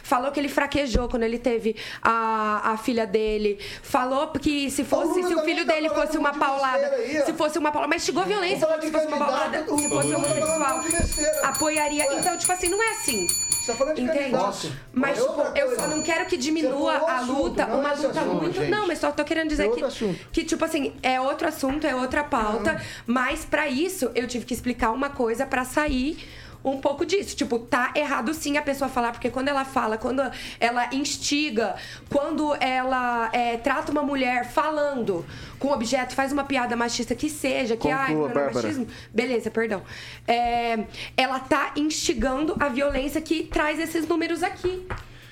falou 0.03 0.31
que 0.33 0.41
ele 0.41 0.49
fraquejou 0.49 1.09
quando 1.09 1.25
ele 1.25 1.39
teve 1.39 1.77
a, 2.03 2.73
a 2.73 2.77
filha 2.77 3.07
dele, 3.07 3.59
falou 3.83 4.29
que 4.29 4.71
se 4.71 4.85
fosse, 4.85 5.23
se 5.23 5.35
o 5.35 5.45
filho 5.45 5.65
dele 5.67 5.89
fosse 5.91 6.17
um 6.17 6.21
uma 6.23 6.33
paulada, 6.33 6.87
aí, 6.87 7.21
se 7.25 7.33
fosse 7.33 7.59
uma 7.59 7.73
paulada, 7.73 7.89
mas 7.93 8.03
instigou 8.03 8.25
violência, 8.25 8.67
se 8.81 8.91
fosse 8.91 9.07
uma 9.09 9.19
paulada, 9.19 9.59
se 9.65 9.89
fosse 9.89 10.09
um 10.09 10.17
homossexual, 10.17 10.83
besteira. 10.83 11.41
apoiaria. 11.49 12.07
Ué. 12.09 12.19
Então, 12.21 12.37
tipo 12.39 12.53
assim, 12.53 12.69
não 12.69 12.81
é 12.83 12.91
assim. 12.93 13.27
Você 13.27 13.71
tá 13.73 13.79
falando 13.79 13.95
de 13.97 14.03
Entende? 14.03 14.19
candidato. 14.31 14.73
Mas, 14.93 15.19
tipo, 15.19 15.41
eu 15.57 15.77
só 15.77 15.87
não 15.89 16.03
quero 16.03 16.27
que 16.27 16.37
diminua 16.37 16.95
a 16.97 17.21
luta, 17.21 17.67
uma 17.67 17.93
é 17.93 17.95
luta 17.97 18.21
assunto, 18.21 18.35
muito. 18.35 18.53
gente. 18.61 18.71
Não, 18.71 18.87
mas 18.89 18.99
só 18.99 19.11
tô 19.13 19.25
querendo 19.25 19.49
dizer 19.49 19.63
É 19.65 19.67
que, 19.67 19.71
outro 19.73 19.87
assunto. 19.87 20.29
que, 20.33 20.45
tipo 20.45 20.65
assim, 20.65 20.93
é 21.03 21.21
outro 21.21 21.47
assunto, 21.49 21.87
é 21.87 21.95
outra 21.95 22.25
pauta, 22.25 22.81
mas 23.07 23.45
pra 23.45 23.69
isso 23.69 24.11
eu 24.15 24.27
tive 24.27 24.45
que 24.45 24.55
explicar 24.55 24.91
uma 24.91 25.11
coisa 25.11 25.47
pra 25.47 25.65
sair 25.65 26.19
um 26.65 26.79
pouco 26.81 27.05
disso. 27.05 27.37
Tipo, 27.37 27.59
tá 27.59 27.93
errado 27.97 28.33
sim 28.35 28.57
a 28.57 28.63
pessoa 28.63 28.89
falar, 28.89 29.13
porque 29.13 29.31
quando 29.31 29.49
ela 29.49 29.65
fala, 29.65 29.97
quando 29.99 30.23
ela 30.61 30.95
instiga, 30.95 31.75
quando 32.11 32.55
ela 32.61 33.31
é, 33.33 33.57
trata 33.57 33.91
uma 33.93 34.03
mulher 34.03 34.47
falando 34.51 35.25
com 35.59 35.69
objeto, 35.73 36.15
faz 36.15 36.33
uma 36.33 36.45
piada 36.45 36.75
machista 36.77 37.15
que 37.15 37.29
seja, 37.31 37.77
que 37.77 37.89
ai, 37.91 38.15
não 38.15 38.29
é 38.31 38.53
machismo. 38.53 38.87
Beleza, 39.13 39.51
perdão. 39.51 39.83
É, 40.27 40.85
ela 41.17 41.39
tá 41.41 41.73
instigando 41.77 42.57
a 42.59 42.69
violência 42.69 43.21
que 43.21 43.45
traz 43.45 43.79
esses 43.79 44.07
números 44.07 44.43
aqui. 44.43 44.87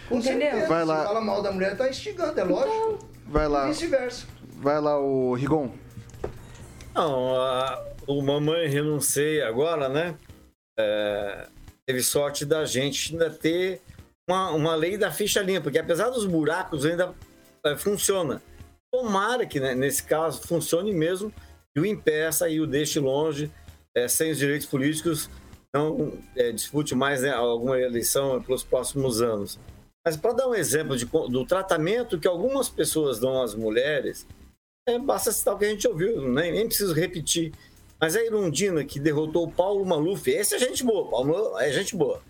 Com 0.09 0.19
entendeu? 0.19 0.51
certeza. 0.51 0.67
Vai 0.69 0.85
lá. 0.85 1.01
Se 1.01 1.07
fala 1.07 1.21
mal 1.21 1.43
da 1.43 1.53
mulher, 1.53 1.77
tá 1.77 1.89
instigando, 1.89 2.39
é 2.41 2.45
lógico. 2.45 2.99
Vai 3.27 3.47
lá. 3.47 3.67
Vice-versa. 3.69 4.27
Vai 4.57 4.81
lá, 4.81 4.99
o 4.99 5.35
Rigon. 5.35 5.71
Não, 6.95 7.37
a- 7.41 7.83
o 8.07 8.21
Mamãe 8.21 8.67
Renunciei 8.69 9.41
agora, 9.43 9.89
né? 9.89 10.15
É, 10.81 11.47
teve 11.87 12.03
sorte 12.03 12.45
da 12.45 12.65
gente 12.65 13.13
ainda 13.13 13.31
ter 13.31 13.81
uma, 14.29 14.51
uma 14.51 14.75
lei 14.75 14.97
da 14.97 15.11
ficha 15.11 15.43
limpa, 15.43 15.63
porque 15.63 15.79
apesar 15.79 16.09
dos 16.11 16.25
buracos 16.25 16.87
ainda 16.87 17.15
é, 17.65 17.77
funciona. 17.77 18.43
Tomara 18.93 19.47
que 19.47 19.61
né, 19.61 19.75
nesse 19.75 20.03
caso 20.03 20.41
funcione 20.47 20.93
mesmo 20.93 21.33
e 21.75 21.81
o 21.81 21.87
impeça 21.87 22.49
e 22.49 22.61
o 22.61 22.67
deixe 22.67 22.99
longe, 22.99 23.51
é, 23.95 24.09
sem 24.09 24.31
os 24.31 24.39
direitos 24.39 24.67
políticos, 24.67 25.29
não 25.73 26.19
é, 26.37 26.51
dispute 26.51 26.95
mais 26.95 27.23
né, 27.23 27.31
alguma 27.31 27.79
eleição 27.79 28.43
pelos 28.43 28.65
próximos 28.65 29.21
anos. 29.21 29.59
Mas 30.05 30.17
para 30.17 30.33
dar 30.33 30.49
um 30.49 30.55
exemplo 30.55 30.97
de 30.97 31.05
do 31.05 31.45
tratamento 31.45 32.19
que 32.19 32.27
algumas 32.27 32.69
pessoas 32.69 33.21
dão 33.21 33.43
às 33.43 33.55
mulheres, 33.55 34.27
é, 34.89 34.99
basta 34.99 35.31
citar 35.31 35.55
o 35.55 35.59
que 35.59 35.67
a 35.67 35.69
gente 35.69 35.87
ouviu, 35.87 36.29
nem, 36.29 36.53
nem 36.53 36.67
preciso 36.67 36.95
repetir. 36.95 37.53
Mas 38.01 38.17
a 38.17 38.25
Irundina, 38.25 38.85
que 38.85 38.99
derrotou 38.99 39.45
o 39.47 39.53
Paulo 39.53 39.85
Maluf, 39.85 40.29
esse 40.31 40.55
é 40.55 40.59
gente 40.59 40.83
boa, 40.83 41.11
Paulo 41.11 41.59
é 41.59 41.71
gente 41.71 41.95
boa. 41.95 42.23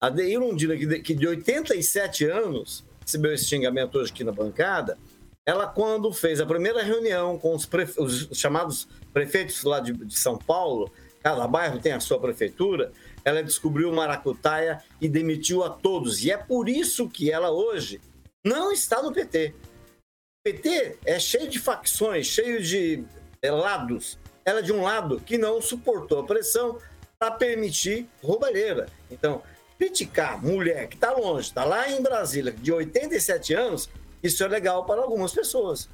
A 0.00 0.08
de 0.08 0.22
Irundina, 0.22 0.76
que 0.76 0.86
de, 0.86 1.00
que 1.00 1.14
de 1.14 1.26
87 1.26 2.24
anos, 2.26 2.84
recebeu 3.00 3.34
esse 3.34 3.46
xingamento 3.46 3.98
hoje 3.98 4.12
aqui 4.12 4.22
na 4.22 4.30
bancada, 4.30 4.96
ela 5.44 5.66
quando 5.66 6.12
fez 6.12 6.40
a 6.40 6.46
primeira 6.46 6.82
reunião 6.82 7.36
com 7.38 7.54
os, 7.54 7.66
prefe- 7.66 8.00
os 8.00 8.28
chamados 8.32 8.86
prefeitos 9.12 9.64
lá 9.64 9.80
de, 9.80 9.92
de 9.92 10.16
São 10.16 10.38
Paulo, 10.38 10.92
cada 11.20 11.48
bairro 11.48 11.80
tem 11.80 11.92
a 11.92 12.00
sua 12.00 12.20
prefeitura, 12.20 12.92
ela 13.24 13.42
descobriu 13.42 13.92
maracutaia 13.92 14.80
e 15.00 15.08
demitiu 15.08 15.64
a 15.64 15.70
todos. 15.70 16.22
E 16.22 16.30
é 16.30 16.36
por 16.36 16.68
isso 16.68 17.08
que 17.08 17.30
ela 17.30 17.50
hoje 17.50 18.00
não 18.44 18.70
está 18.70 19.02
no 19.02 19.12
PT. 19.12 19.52
O 19.52 20.42
PT 20.44 20.98
é 21.04 21.18
cheio 21.18 21.48
de 21.48 21.58
facções, 21.58 22.26
cheio 22.26 22.62
de 22.62 23.02
é, 23.42 23.50
lados. 23.50 24.16
Ela 24.48 24.60
é 24.60 24.62
de 24.62 24.72
um 24.72 24.80
lado 24.80 25.20
que 25.20 25.36
não 25.36 25.60
suportou 25.60 26.20
a 26.20 26.24
pressão 26.24 26.78
para 27.18 27.32
permitir 27.32 28.08
roubalheira. 28.22 28.88
Então, 29.10 29.42
criticar 29.76 30.42
mulher 30.42 30.88
que 30.88 30.94
está 30.94 31.12
longe, 31.12 31.48
está 31.48 31.66
lá 31.66 31.90
em 31.90 32.00
Brasília, 32.00 32.50
de 32.50 32.72
87 32.72 33.52
anos, 33.52 33.90
isso 34.22 34.42
é 34.42 34.48
legal 34.48 34.86
para 34.86 35.02
algumas 35.02 35.34
pessoas. 35.34 35.86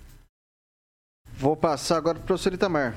Vou 1.32 1.56
passar 1.56 1.96
agora 1.96 2.16
pro 2.16 2.28
professor 2.28 2.54
Itamar. 2.54 2.94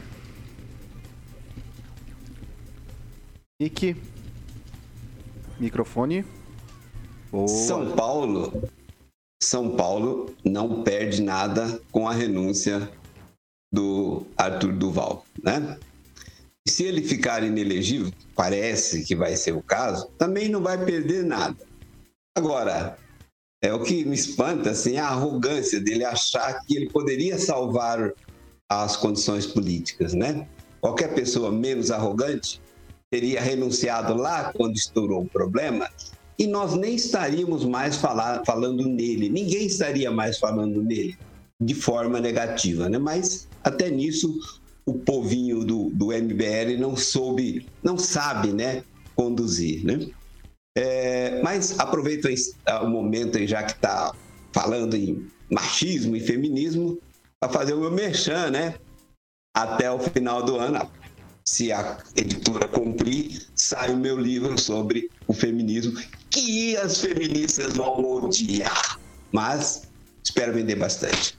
Mic. 3.59 3.99
Microfone. 5.59 6.23
Boa. 7.31 7.47
São 7.47 7.93
Paulo, 7.93 8.69
São 9.41 9.75
Paulo 9.75 10.35
não 10.45 10.83
perde 10.83 11.23
nada 11.23 11.81
com 11.91 12.07
a 12.07 12.13
renúncia 12.13 12.87
do 13.71 14.25
Arthur 14.37 14.73
Duval, 14.73 15.25
né? 15.43 15.77
E 16.67 16.71
se 16.71 16.83
ele 16.83 17.01
ficar 17.01 17.43
inelegível, 17.43 18.11
parece 18.35 19.03
que 19.03 19.15
vai 19.15 19.35
ser 19.35 19.53
o 19.53 19.61
caso, 19.61 20.07
também 20.17 20.49
não 20.49 20.61
vai 20.61 20.83
perder 20.83 21.23
nada. 21.23 21.57
Agora, 22.37 22.97
é 23.61 23.73
o 23.73 23.81
que 23.81 24.05
me 24.05 24.15
espanta 24.15 24.71
assim, 24.71 24.97
a 24.97 25.07
arrogância 25.07 25.79
dele 25.79 26.03
achar 26.03 26.61
que 26.65 26.75
ele 26.75 26.89
poderia 26.89 27.39
salvar 27.39 28.13
as 28.69 28.95
condições 28.97 29.45
políticas, 29.45 30.13
né? 30.13 30.47
Qualquer 30.81 31.13
pessoa 31.15 31.51
menos 31.51 31.89
arrogante 31.89 32.61
teria 33.09 33.41
renunciado 33.41 34.13
lá 34.13 34.51
quando 34.53 34.75
estourou 34.75 35.23
o 35.23 35.29
problema 35.29 35.89
e 36.37 36.45
nós 36.45 36.75
nem 36.75 36.95
estaríamos 36.95 37.65
mais 37.65 37.95
falar, 37.95 38.43
falando 38.45 38.85
nele, 38.87 39.29
ninguém 39.29 39.65
estaria 39.65 40.11
mais 40.11 40.37
falando 40.37 40.83
nele 40.83 41.17
de 41.59 41.73
forma 41.73 42.19
negativa, 42.19 42.87
né? 42.87 42.99
Mas 42.99 43.47
até 43.67 43.89
nisso 43.89 44.39
o 44.85 44.93
povinho 44.93 45.65
do, 45.65 45.89
do 45.89 46.07
MBL 46.07 46.79
não 46.79 46.95
soube, 46.95 47.67
não 47.83 47.97
sabe, 47.97 48.53
né, 48.53 48.83
conduzir, 49.15 49.83
né? 49.83 50.07
É, 50.77 51.41
mas 51.41 51.77
aproveito 51.79 52.29
o 52.81 52.87
momento 52.87 53.45
já 53.45 53.63
que 53.63 53.73
está 53.73 54.13
falando 54.53 54.95
em 54.95 55.27
machismo 55.51 56.15
e 56.15 56.19
feminismo, 56.19 56.97
para 57.39 57.51
fazer 57.51 57.73
o 57.73 57.79
meu 57.81 57.91
merchan, 57.91 58.49
né? 58.51 58.75
Até 59.55 59.91
o 59.91 59.99
final 59.99 60.43
do 60.43 60.55
ano, 60.57 60.89
se 61.43 61.71
a 61.71 61.97
editora 62.15 62.67
cumprir, 62.67 63.47
sai 63.55 63.91
o 63.91 63.97
meu 63.97 64.17
livro 64.17 64.57
sobre 64.57 65.09
o 65.27 65.33
feminismo, 65.33 65.99
que 66.29 66.77
as 66.77 67.01
feministas 67.01 67.75
vão 67.75 68.03
odiar. 68.03 68.99
Mas 69.31 69.87
espero 70.23 70.53
vender 70.53 70.75
bastante. 70.75 71.37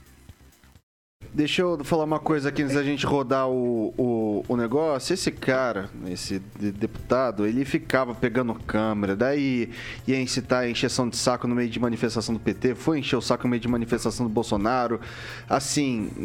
Deixa 1.33 1.61
eu 1.63 1.85
falar 1.85 2.05
uma 2.05 2.19
coisa 2.19 2.49
aqui 2.49 2.63
antes 2.63 2.75
da 2.75 2.83
gente 2.83 3.05
rodar 3.05 3.49
o, 3.49 3.93
o, 3.99 4.45
o 4.49 4.57
negócio. 4.57 5.13
Esse 5.13 5.31
cara, 5.31 5.91
esse 6.09 6.41
de- 6.59 6.73
deputado, 6.73 7.47
ele 7.47 7.65
ficava 7.67 8.15
pegando 8.15 8.55
câmera, 8.55 9.15
daí 9.15 9.71
ia 10.07 10.19
incitar 10.21 10.69
encheção 10.69 11.07
de 11.09 11.17
saco 11.17 11.47
no 11.47 11.55
meio 11.55 11.69
de 11.69 11.79
manifestação 11.79 12.35
do 12.35 12.41
PT, 12.41 12.75
foi 12.75 12.99
encher 13.01 13.17
o 13.17 13.21
saco 13.21 13.45
no 13.45 13.51
meio 13.51 13.61
de 13.61 13.69
manifestação 13.69 14.27
do 14.27 14.33
Bolsonaro. 14.33 15.01
Assim, 15.49 16.11
um, 16.19 16.23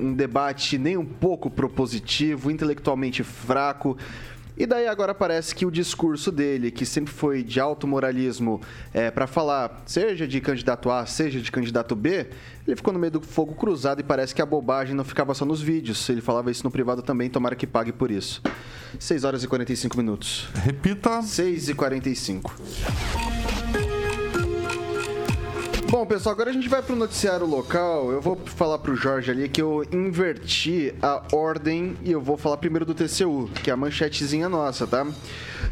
um- 0.00 0.06
um 0.08 0.14
debate 0.14 0.78
nem 0.78 0.96
um 0.96 1.04
pouco 1.04 1.50
propositivo, 1.50 2.50
intelectualmente 2.50 3.22
fraco. 3.24 3.98
E 4.56 4.66
daí 4.66 4.86
agora 4.86 5.14
parece 5.14 5.54
que 5.54 5.64
o 5.64 5.70
discurso 5.70 6.30
dele, 6.30 6.70
que 6.70 6.84
sempre 6.84 7.12
foi 7.12 7.42
de 7.42 7.58
alto 7.58 7.86
moralismo, 7.86 8.60
é, 8.92 9.10
para 9.10 9.26
falar, 9.26 9.82
seja 9.86 10.26
de 10.26 10.40
candidato 10.40 10.90
A, 10.90 11.06
seja 11.06 11.40
de 11.40 11.50
candidato 11.50 11.96
B, 11.96 12.26
ele 12.66 12.76
ficou 12.76 12.92
no 12.92 12.98
meio 12.98 13.12
do 13.12 13.20
fogo 13.20 13.54
cruzado 13.54 14.00
e 14.00 14.04
parece 14.04 14.34
que 14.34 14.42
a 14.42 14.46
bobagem 14.46 14.94
não 14.94 15.04
ficava 15.04 15.34
só 15.34 15.44
nos 15.44 15.60
vídeos. 15.60 16.08
Ele 16.08 16.20
falava 16.20 16.50
isso 16.50 16.64
no 16.64 16.70
privado 16.70 17.02
também, 17.02 17.30
tomara 17.30 17.56
que 17.56 17.66
pague 17.66 17.92
por 17.92 18.10
isso. 18.10 18.42
6 18.98 19.24
horas 19.24 19.42
e 19.42 19.48
45 19.48 19.96
minutos. 19.96 20.48
Repita. 20.54 21.22
6 21.22 21.70
e 21.70 21.74
45. 21.74 22.54
Bom, 25.92 26.06
pessoal, 26.06 26.32
agora 26.32 26.48
a 26.48 26.52
gente 26.54 26.70
vai 26.70 26.80
pro 26.80 26.96
noticiário 26.96 27.44
local. 27.44 28.10
Eu 28.10 28.18
vou 28.18 28.34
falar 28.46 28.78
pro 28.78 28.96
Jorge 28.96 29.30
ali 29.30 29.46
que 29.46 29.60
eu 29.60 29.84
inverti 29.92 30.94
a 31.02 31.22
ordem 31.34 31.98
e 32.02 32.10
eu 32.10 32.18
vou 32.18 32.38
falar 32.38 32.56
primeiro 32.56 32.86
do 32.86 32.94
TCU, 32.94 33.50
que 33.62 33.68
é 33.68 33.74
a 33.74 33.76
manchetezinha 33.76 34.48
nossa, 34.48 34.86
tá? 34.86 35.06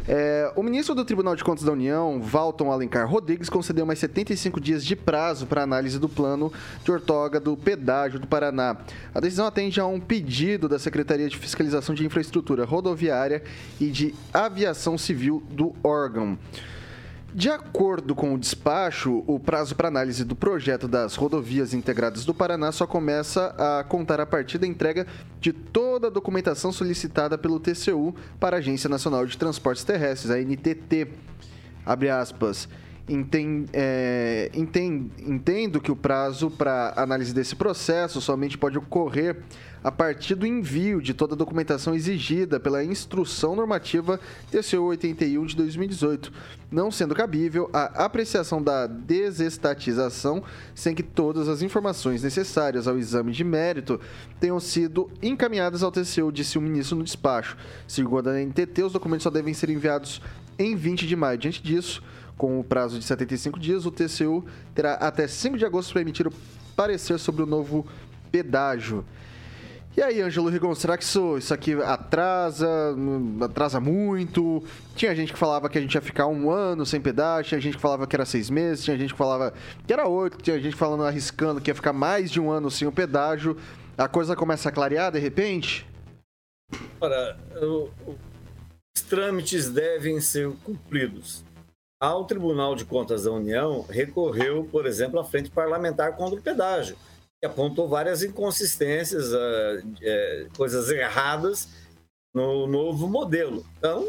É, 0.07 0.53
o 0.55 0.61
ministro 0.61 0.93
do 0.93 1.03
Tribunal 1.03 1.35
de 1.35 1.43
Contas 1.43 1.63
da 1.63 1.71
União, 1.71 2.21
Valton 2.21 2.71
Alencar 2.71 3.09
Rodrigues, 3.09 3.49
concedeu 3.49 3.83
mais 3.83 3.97
75 3.97 4.61
dias 4.61 4.85
de 4.85 4.95
prazo 4.95 5.47
para 5.47 5.63
análise 5.63 5.97
do 5.97 6.07
plano 6.07 6.53
de 6.83 6.91
ortoga 6.91 7.39
do 7.39 7.57
pedágio 7.57 8.19
do 8.19 8.27
Paraná. 8.27 8.77
A 9.15 9.19
decisão 9.19 9.47
atende 9.47 9.79
a 9.79 9.87
um 9.87 9.99
pedido 9.99 10.69
da 10.69 10.77
Secretaria 10.77 11.27
de 11.27 11.35
Fiscalização 11.35 11.95
de 11.95 12.05
Infraestrutura 12.05 12.63
Rodoviária 12.63 13.41
e 13.79 13.87
de 13.87 14.13
Aviação 14.31 14.99
Civil 14.99 15.41
do 15.49 15.73
órgão. 15.83 16.37
De 17.33 17.49
acordo 17.49 18.13
com 18.13 18.33
o 18.33 18.37
despacho, 18.37 19.23
o 19.25 19.39
prazo 19.39 19.73
para 19.73 19.87
análise 19.87 20.25
do 20.25 20.35
projeto 20.35 20.85
das 20.85 21.15
rodovias 21.15 21.73
integradas 21.73 22.25
do 22.25 22.33
Paraná 22.33 22.73
só 22.73 22.85
começa 22.85 23.55
a 23.57 23.85
contar 23.85 24.19
a 24.19 24.25
partir 24.25 24.57
da 24.57 24.67
entrega 24.67 25.07
de 25.39 25.53
toda 25.53 26.07
a 26.07 26.09
documentação 26.09 26.73
solicitada 26.73 27.37
pelo 27.37 27.57
TCU 27.57 28.13
para 28.37 28.57
a 28.57 28.59
Agência 28.59 28.89
Nacional 28.89 29.25
de 29.25 29.37
Transportes 29.37 29.85
Terrestres, 29.85 30.29
a 30.29 30.39
NTT. 30.39 31.07
Abre 31.85 32.09
aspas. 32.09 32.67
Enten- 33.11 33.65
é, 33.73 34.49
enten- 34.53 35.11
entendo 35.19 35.81
que 35.81 35.91
o 35.91 35.95
prazo 35.95 36.49
para 36.49 36.93
análise 36.95 37.33
desse 37.33 37.55
processo 37.55 38.21
somente 38.21 38.57
pode 38.57 38.77
ocorrer 38.77 39.37
a 39.83 39.91
partir 39.91 40.35
do 40.35 40.45
envio 40.45 41.01
de 41.01 41.13
toda 41.13 41.33
a 41.33 41.37
documentação 41.37 41.93
exigida 41.95 42.59
pela 42.59 42.83
Instrução 42.83 43.55
Normativa 43.55 44.19
TCU 44.51 44.83
81 44.83 45.43
de 45.45 45.55
2018, 45.55 46.31
não 46.71 46.91
sendo 46.91 47.15
cabível 47.15 47.69
a 47.73 48.05
apreciação 48.05 48.61
da 48.61 48.85
desestatização 48.87 50.43
sem 50.73 50.93
que 50.95 51.03
todas 51.03 51.49
as 51.49 51.61
informações 51.61 52.23
necessárias 52.23 52.87
ao 52.87 52.97
exame 52.97 53.31
de 53.31 53.43
mérito 53.43 53.99
tenham 54.39 54.59
sido 54.59 55.09
encaminhadas 55.21 55.83
ao 55.83 55.91
TCU, 55.91 56.31
disse 56.31 56.57
o 56.57 56.61
ministro 56.61 56.95
no 56.95 57.03
despacho. 57.03 57.57
Segundo 57.87 58.29
a 58.29 58.39
NTT, 58.39 58.83
os 58.83 58.93
documentos 58.93 59.23
só 59.23 59.29
devem 59.29 59.53
ser 59.53 59.69
enviados 59.69 60.21
em 60.57 60.75
20 60.75 61.07
de 61.07 61.15
maio. 61.15 61.37
Diante 61.39 61.61
disso, 61.63 62.03
com 62.41 62.59
o 62.59 62.63
prazo 62.63 62.97
de 62.97 63.05
75 63.05 63.59
dias, 63.59 63.85
o 63.85 63.91
TCU 63.91 64.43
terá 64.73 64.95
até 64.95 65.27
5 65.27 65.59
de 65.59 65.63
agosto 65.63 65.93
para 65.93 66.01
emitir 66.01 66.25
o 66.25 66.33
parecer 66.75 67.19
sobre 67.19 67.43
o 67.43 67.45
novo 67.45 67.85
pedágio. 68.31 69.05
E 69.95 70.01
aí, 70.01 70.23
Ângelo 70.23 70.49
Rigon, 70.49 70.73
será 70.73 70.97
que 70.97 71.03
isso, 71.03 71.37
isso 71.37 71.53
aqui 71.53 71.73
atrasa, 71.83 72.95
hum, 72.97 73.37
atrasa 73.41 73.79
muito? 73.79 74.63
Tinha 74.95 75.13
gente 75.15 75.31
que 75.31 75.37
falava 75.37 75.69
que 75.69 75.77
a 75.77 75.81
gente 75.81 75.93
ia 75.93 76.01
ficar 76.01 76.25
um 76.25 76.49
ano 76.49 76.83
sem 76.83 76.99
pedágio, 76.99 77.49
tinha 77.49 77.61
gente 77.61 77.75
que 77.75 77.81
falava 77.81 78.07
que 78.07 78.15
era 78.15 78.25
seis 78.25 78.49
meses, 78.49 78.83
tinha 78.83 78.97
gente 78.97 79.11
que 79.11 79.19
falava 79.19 79.53
que 79.85 79.93
era 79.93 80.07
oito, 80.07 80.41
tinha 80.41 80.59
gente 80.59 80.75
falando, 80.75 81.03
arriscando 81.03 81.61
que 81.61 81.69
ia 81.69 81.75
ficar 81.75 81.93
mais 81.93 82.31
de 82.31 82.41
um 82.41 82.49
ano 82.49 82.71
sem 82.71 82.87
o 82.87 82.91
pedágio. 82.91 83.55
A 83.95 84.07
coisa 84.07 84.35
começa 84.35 84.67
a 84.67 84.71
clarear 84.71 85.11
de 85.11 85.19
repente? 85.19 85.87
Ora, 86.99 87.37
os 87.61 89.01
trâmites 89.03 89.69
devem 89.69 90.19
ser 90.19 90.49
cumpridos. 90.63 91.50
Ao 92.01 92.25
Tribunal 92.25 92.75
de 92.75 92.83
Contas 92.83 93.25
da 93.25 93.31
União 93.31 93.85
recorreu, 93.87 94.67
por 94.71 94.87
exemplo, 94.87 95.19
à 95.19 95.23
frente 95.23 95.51
parlamentar 95.51 96.15
contra 96.15 96.39
o 96.39 96.41
pedágio, 96.41 96.97
que 97.39 97.45
apontou 97.45 97.87
várias 97.87 98.23
inconsistências, 98.23 99.31
ah, 99.31 99.83
eh, 100.01 100.47
coisas 100.57 100.89
erradas 100.89 101.69
no 102.33 102.65
novo 102.65 103.07
modelo. 103.07 103.63
Então, 103.77 104.03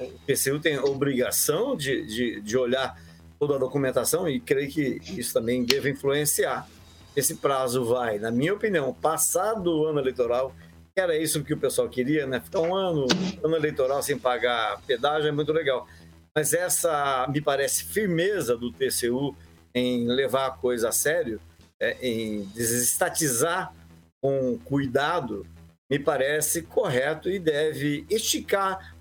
o 0.00 0.26
TCU 0.26 0.60
tem 0.60 0.76
a 0.76 0.84
obrigação 0.84 1.74
de, 1.74 2.06
de, 2.06 2.40
de 2.40 2.56
olhar 2.56 2.96
toda 3.36 3.56
a 3.56 3.58
documentação 3.58 4.28
e 4.28 4.38
creio 4.38 4.70
que 4.70 5.00
isso 5.18 5.34
também 5.34 5.64
deve 5.64 5.90
influenciar. 5.90 6.68
Esse 7.16 7.34
prazo 7.34 7.84
vai, 7.84 8.20
na 8.20 8.30
minha 8.30 8.54
opinião, 8.54 8.94
passado 8.94 9.76
o 9.76 9.86
ano 9.86 9.98
eleitoral, 9.98 10.54
que 10.94 11.00
era 11.00 11.16
isso 11.16 11.42
que 11.42 11.52
o 11.52 11.58
pessoal 11.58 11.88
queria, 11.88 12.28
né? 12.28 12.38
Ficar 12.38 12.60
um 12.60 12.76
ano, 12.76 13.08
ano 13.42 13.56
eleitoral 13.56 14.00
sem 14.04 14.16
pagar 14.16 14.80
pedágio 14.86 15.28
é 15.28 15.32
muito 15.32 15.52
legal. 15.52 15.88
Mas 16.34 16.52
essa, 16.52 17.26
me 17.28 17.40
parece, 17.40 17.84
firmeza 17.84 18.56
do 18.56 18.72
TCU 18.72 19.36
em 19.74 20.06
levar 20.06 20.46
a 20.46 20.50
coisa 20.50 20.88
a 20.88 20.92
sério, 20.92 21.40
é, 21.80 21.96
em 22.00 22.44
desestatizar 22.54 23.74
com 24.20 24.58
cuidado, 24.58 25.46
me 25.90 25.98
parece 25.98 26.62
correto 26.62 27.28
e 27.28 27.38
deve 27.38 28.06
esticar. 28.08 28.94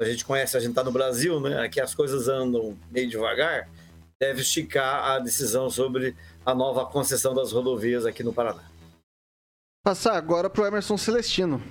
A 0.00 0.04
gente 0.04 0.24
conhece, 0.24 0.56
a 0.56 0.60
gente 0.60 0.70
está 0.70 0.84
no 0.84 0.92
Brasil, 0.92 1.40
né? 1.40 1.60
Aqui 1.60 1.80
as 1.80 1.94
coisas 1.94 2.28
andam 2.28 2.78
meio 2.90 3.10
devagar. 3.10 3.68
Deve 4.20 4.42
esticar 4.42 5.10
a 5.10 5.18
decisão 5.18 5.68
sobre 5.68 6.16
a 6.46 6.54
nova 6.54 6.86
concessão 6.86 7.34
das 7.34 7.52
rodovias 7.52 8.06
aqui 8.06 8.22
no 8.22 8.32
Paraná. 8.32 8.64
Passar 9.84 10.16
agora 10.16 10.48
pro 10.48 10.64
Emerson 10.64 10.96
Celestino. 10.96 11.62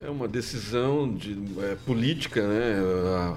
É 0.00 0.08
uma 0.08 0.28
decisão 0.28 1.12
de, 1.12 1.36
é, 1.60 1.74
política, 1.84 2.46
né? 2.46 2.76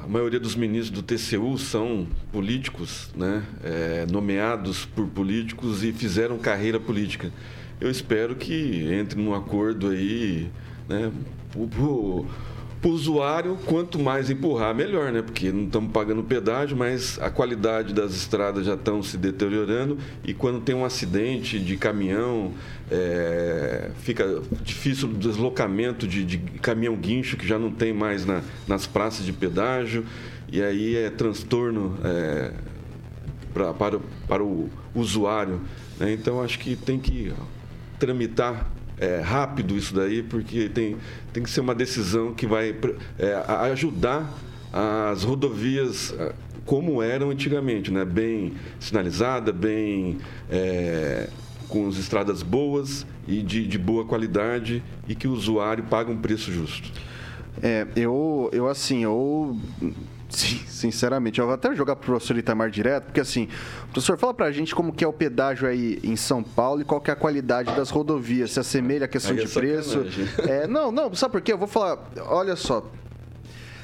A 0.03 0.07
maioria 0.07 0.39
dos 0.39 0.55
ministros 0.55 0.91
do 0.91 1.01
TCU 1.01 1.57
são 1.57 2.05
políticos, 2.31 3.09
né? 3.15 3.43
É, 3.63 4.05
nomeados 4.11 4.85
por 4.85 5.07
políticos 5.07 5.83
e 5.83 5.91
fizeram 5.91 6.37
carreira 6.37 6.79
política. 6.79 7.31
Eu 7.79 7.89
espero 7.89 8.35
que 8.35 8.87
entre 8.93 9.19
num 9.19 9.33
acordo 9.33 9.89
aí, 9.89 10.51
né? 10.87 11.11
Pro, 11.51 12.27
pro- 12.81 12.89
pro 12.89 12.89
usuário, 12.91 13.57
quanto 13.65 13.99
mais 13.99 14.29
empurrar, 14.29 14.73
melhor, 14.75 15.11
né? 15.11 15.21
Porque 15.21 15.51
não 15.51 15.65
estamos 15.65 15.91
pagando 15.91 16.23
pedágio, 16.23 16.75
mas 16.75 17.19
a 17.21 17.29
qualidade 17.29 17.93
das 17.93 18.13
estradas 18.13 18.65
já 18.65 18.73
estão 18.73 19.01
se 19.03 19.17
deteriorando 19.17 19.97
e 20.23 20.33
quando 20.33 20.59
tem 20.61 20.73
um 20.75 20.83
acidente 20.83 21.59
de 21.59 21.77
caminhão, 21.77 22.51
é, 22.91 23.91
fica 23.99 24.41
difícil 24.63 25.09
o 25.09 25.13
deslocamento 25.13 26.07
de, 26.07 26.23
de 26.25 26.37
caminhão 26.59 26.95
guincho 26.95 27.37
que 27.37 27.47
já 27.47 27.57
não 27.59 27.71
tem 27.71 27.93
mais 27.93 28.25
na- 28.25 28.41
nas 28.67 28.85
praças 28.87 29.25
de 29.25 29.31
pedágio 29.33 30.05
e 30.51 30.61
aí 30.61 30.95
é 30.95 31.09
transtorno 31.09 31.97
é, 32.03 32.51
pra- 33.53 33.73
para, 33.73 33.97
o- 33.97 34.01
para 34.27 34.43
o 34.43 34.69
usuário. 34.95 35.61
né? 35.99 36.11
Então 36.13 36.41
acho 36.41 36.59
que 36.59 36.75
tem 36.75 36.99
que 36.99 37.31
tramitar 37.99 38.69
é, 39.01 39.19
rápido 39.19 39.75
isso 39.75 39.93
daí, 39.95 40.21
porque 40.21 40.69
tem, 40.69 40.95
tem 41.33 41.41
que 41.41 41.49
ser 41.49 41.59
uma 41.59 41.73
decisão 41.75 42.33
que 42.33 42.45
vai 42.45 42.75
é, 43.17 43.33
ajudar 43.71 44.31
as 44.71 45.23
rodovias 45.23 46.13
ah, 46.17 46.33
como 46.65 47.01
eram 47.01 47.31
antigamente, 47.31 47.91
né? 47.91 48.05
bem 48.05 48.53
sinalizada, 48.79 49.51
bem 49.51 50.19
é, 50.49 51.27
com 51.67 51.87
as 51.87 51.97
estradas 51.97 52.43
boas 52.43 53.05
e 53.27 53.41
de, 53.41 53.65
de 53.65 53.77
boa 53.77 54.05
qualidade 54.05 54.83
e 55.07 55.15
que 55.15 55.27
o 55.27 55.31
usuário 55.31 55.83
paga 55.85 56.11
um 56.11 56.17
preço 56.17 56.51
justo. 56.51 56.91
É, 57.61 57.87
eu, 57.95 58.49
eu 58.53 58.67
assim, 58.67 59.03
eu. 59.03 59.57
Sim, 60.31 60.61
Sinceramente, 60.67 61.39
eu 61.39 61.45
vou 61.45 61.53
até 61.53 61.75
jogar 61.75 61.95
pro 61.95 62.07
professor 62.07 62.37
Itamar 62.37 62.69
direto, 62.69 63.05
porque 63.05 63.19
assim, 63.19 63.47
professor, 63.91 64.17
fala 64.17 64.33
pra 64.33 64.51
gente 64.51 64.73
como 64.73 64.91
que 64.91 65.03
é 65.03 65.07
o 65.07 65.13
pedágio 65.13 65.67
aí 65.67 65.99
em 66.03 66.15
São 66.15 66.41
Paulo 66.41 66.81
e 66.81 66.85
qual 66.85 66.99
que 66.99 67.09
é 67.09 67.13
a 67.13 67.15
qualidade 67.15 67.75
das 67.75 67.89
rodovias, 67.89 68.51
se 68.51 68.59
assemelha 68.59 69.05
a 69.05 69.07
questão 69.07 69.35
é 69.35 69.39
de 69.39 69.47
preço. 69.47 70.05
É, 70.47 70.65
não, 70.67 70.91
não, 70.91 71.13
sabe 71.13 71.33
por 71.33 71.41
quê? 71.41 71.53
Eu 71.53 71.57
vou 71.57 71.67
falar, 71.67 71.99
olha 72.27 72.55
só. 72.55 72.85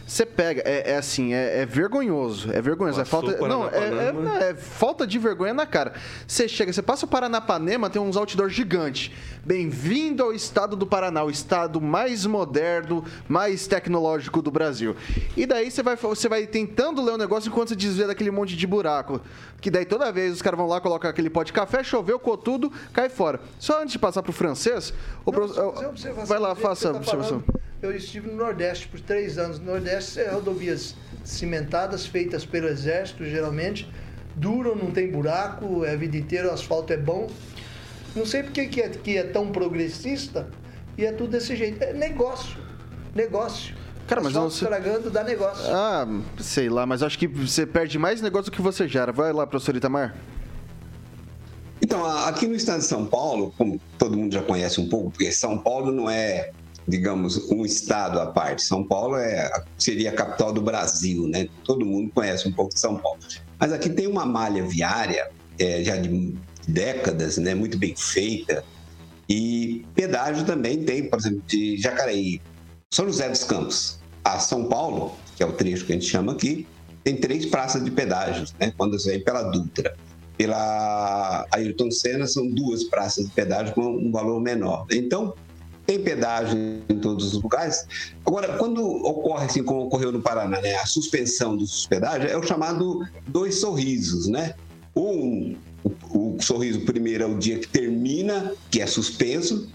Você 0.08 0.26
pega, 0.26 0.62
é, 0.66 0.92
é 0.92 0.98
assim, 0.98 1.34
é, 1.34 1.62
é 1.62 1.66
vergonhoso. 1.66 2.50
É 2.54 2.62
vergonhoso. 2.62 3.02
É 3.02 3.06
falta. 3.06 3.36
Não, 3.48 3.68
é, 3.68 3.70
Paranapanema. 3.70 4.38
é- 4.44 4.50
é 4.52 4.56
falta 4.56 5.06
de 5.06 5.20
vergonha 5.20 5.54
na 5.54 5.66
cara. 5.66 5.94
Você 6.26 6.48
chega, 6.48 6.72
você 6.72 6.82
passa 6.82 7.06
o 7.06 7.10
Paranapanema, 7.10 7.90
tem 7.90 8.02
uns 8.02 8.16
outdoors 8.16 8.54
gigantes. 8.54 9.12
Bem-vindo 9.46 10.24
ao 10.24 10.34
estado 10.34 10.76
do 10.78 10.88
Paraná, 10.88 11.24
o 11.24 11.30
estado 11.30 11.82
mais 11.82 12.26
moderno, 12.26 13.04
mais 13.28 13.68
tecnológico 13.68 14.42
do 14.42 14.50
Brasil. 14.50 14.96
E 15.36 15.46
daí 15.46 15.70
você 15.70 15.84
vai, 15.84 15.96
você 15.98 16.30
vai 16.30 16.48
tentando 16.48 17.02
ler 17.04 17.14
o 17.14 17.18
negócio 17.18 17.50
enquanto 17.50 17.70
você 17.70 17.76
desvia 17.76 18.08
daquele 18.08 18.32
monte 18.32 18.56
de 18.56 18.66
buraco. 18.68 19.20
Que 19.60 19.70
daí 19.70 19.86
toda 19.86 20.12
vez 20.12 20.34
os 20.34 20.42
caras 20.42 20.58
vão 20.58 20.68
lá, 20.68 20.80
colocam 20.80 21.10
aquele 21.10 21.30
pó 21.30 21.44
de 21.44 21.52
café, 21.52 21.84
choveu, 21.84 22.18
tudo, 22.38 22.72
cai 22.94 23.10
fora. 23.10 23.40
Só 23.60 23.82
antes 23.82 23.92
de 23.94 24.00
passar 24.00 24.22
pro 24.24 24.32
francês, 24.32 24.94
o 25.26 25.32
pro- 25.32 25.48
Fazer 25.50 25.62
uma 25.62 25.90
observação 25.90 26.26
vai 26.26 26.40
lá, 26.40 26.56
faça 26.56 26.90
a 26.90 26.92
tá 26.94 26.98
observação. 27.00 27.42
falando. 27.42 27.68
Eu 27.82 27.96
estive 27.96 28.28
no 28.30 28.36
Nordeste 28.36 28.88
por 28.88 29.00
três 29.00 29.38
anos. 29.38 29.60
No 29.60 29.66
Nordeste, 29.66 30.20
é 30.20 30.30
rodovias 30.32 30.96
cimentadas, 31.24 32.06
feitas 32.06 32.46
pelo 32.46 32.68
Exército, 32.68 33.24
geralmente. 33.26 33.88
Duram, 34.36 34.76
não 34.76 34.92
tem 34.92 35.12
buraco, 35.12 35.84
é 35.86 35.94
a 35.94 35.96
vida 35.96 36.18
inteira, 36.18 36.50
o 36.50 36.52
asfalto 36.54 36.92
é 36.94 36.98
bom. 36.98 37.28
Não 38.16 38.26
sei 38.26 38.44
por 38.44 38.52
que 38.52 38.66
que 38.68 38.82
é, 38.82 38.90
que 38.90 39.18
é 39.18 39.24
tão 39.24 39.52
progressista 39.52 40.48
e 40.98 41.06
é 41.06 41.12
tudo 41.12 41.32
desse 41.32 41.56
jeito. 41.56 41.82
É 41.84 41.94
negócio. 41.94 42.58
Negócio. 43.14 43.76
Cara, 44.08 44.22
mas 44.22 44.32
asfalto 44.32 44.54
você- 44.54 44.64
estragando 44.66 45.10
dá 45.12 45.24
negócio. 45.24 45.66
Ah, 45.74 46.08
sei 46.40 46.70
lá, 46.70 46.86
mas 46.86 47.04
acho 47.04 47.18
que 47.20 47.28
você 47.28 47.66
perde 47.66 48.00
mais 48.00 48.22
negócio 48.22 48.52
do 48.52 48.56
que 48.56 48.62
você 48.62 48.88
gera. 48.88 49.12
Vai 49.12 49.32
lá, 49.34 49.46
professor 49.46 49.76
Itamar. 49.76 50.16
Então, 51.82 52.04
aqui 52.26 52.48
no 52.48 52.56
estado 52.56 52.80
de 52.80 52.86
São 52.86 53.06
Paulo, 53.06 53.54
como 53.58 53.80
todo 54.00 54.18
mundo 54.18 54.34
já 54.34 54.42
conhece 54.42 54.82
um 54.82 54.90
pouco, 54.90 55.12
porque 55.12 55.32
São 55.32 55.58
Paulo 55.60 55.92
não 55.92 56.10
é, 56.10 56.52
digamos, 56.88 57.50
um 57.52 57.66
estado 57.66 58.20
à 58.20 58.28
parte. 58.28 58.64
São 58.64 58.84
Paulo 58.84 59.18
é, 59.18 59.50
seria 59.78 60.12
a 60.12 60.14
capital 60.14 60.54
do 60.54 60.62
Brasil, 60.62 61.28
né? 61.28 61.48
Todo 61.64 61.86
mundo 61.86 62.12
conhece 62.14 62.48
um 62.48 62.52
pouco 62.52 62.74
de 62.74 62.80
São 62.80 62.96
Paulo. 62.98 63.20
Mas 63.60 63.74
aqui 63.74 63.90
tem 63.90 64.08
uma 64.08 64.26
malha 64.26 64.64
viária, 64.64 65.30
é, 65.60 65.84
já 65.84 65.98
de 65.98 66.36
décadas, 66.68 67.38
né? 67.38 67.54
Muito 67.54 67.78
bem 67.78 67.96
feita. 67.96 68.64
E 69.28 69.86
pedágio 69.94 70.46
também 70.46 70.84
tem, 70.84 71.10
por 71.10 71.20
exemplo, 71.20 71.44
de 71.46 71.78
Jacareí, 71.78 72.42
São 72.90 73.06
José 73.06 73.28
dos 73.28 73.44
Campos 73.44 74.00
a 74.28 74.40
São 74.40 74.66
Paulo, 74.66 75.16
que 75.36 75.44
é 75.44 75.46
o 75.46 75.54
trecho 75.54 75.86
que 75.86 75.94
a 75.94 75.96
gente 75.96 76.08
chama 76.08 76.34
aqui, 76.34 76.68
tem 77.04 77.16
três 77.16 77.46
praças 77.46 77.84
de 77.84 77.90
pedágios, 77.90 78.54
né? 78.60 78.74
Quando 78.76 79.00
você 79.00 79.12
vem 79.12 79.24
pela 79.24 79.44
Dutra. 79.44 79.96
Pela 80.38 81.48
Ayrton 81.52 81.90
Senna 81.90 82.28
são 82.28 82.48
duas 82.48 82.84
praças 82.84 83.26
de 83.26 83.32
pedágio 83.32 83.74
com 83.74 83.82
um 83.82 84.12
valor 84.12 84.42
menor. 84.42 84.86
Então, 84.92 85.34
tem 85.88 86.04
pedágio 86.04 86.60
em 86.90 87.00
todos 87.00 87.34
os 87.34 87.42
lugares. 87.42 87.88
Agora, 88.26 88.58
quando 88.58 88.86
ocorre 88.86 89.46
assim 89.46 89.64
como 89.64 89.86
ocorreu 89.86 90.12
no 90.12 90.22
Paraná, 90.22 90.60
né, 90.60 90.76
a 90.76 90.86
suspensão 90.86 91.56
dos 91.56 91.88
pedágios 91.88 92.30
é 92.30 92.38
o 92.38 92.44
chamado 92.44 93.08
dois 93.26 93.62
sorrisos, 93.62 94.28
né? 94.28 94.54
Um, 94.94 95.56
o, 95.84 96.36
o 96.36 96.38
sorriso 96.42 96.82
primeiro 96.82 97.24
é 97.24 97.28
o 97.28 97.38
dia 97.38 97.58
que 97.58 97.68
termina, 97.68 98.52
que 98.70 98.82
é 98.82 98.86
suspenso, 98.86 99.72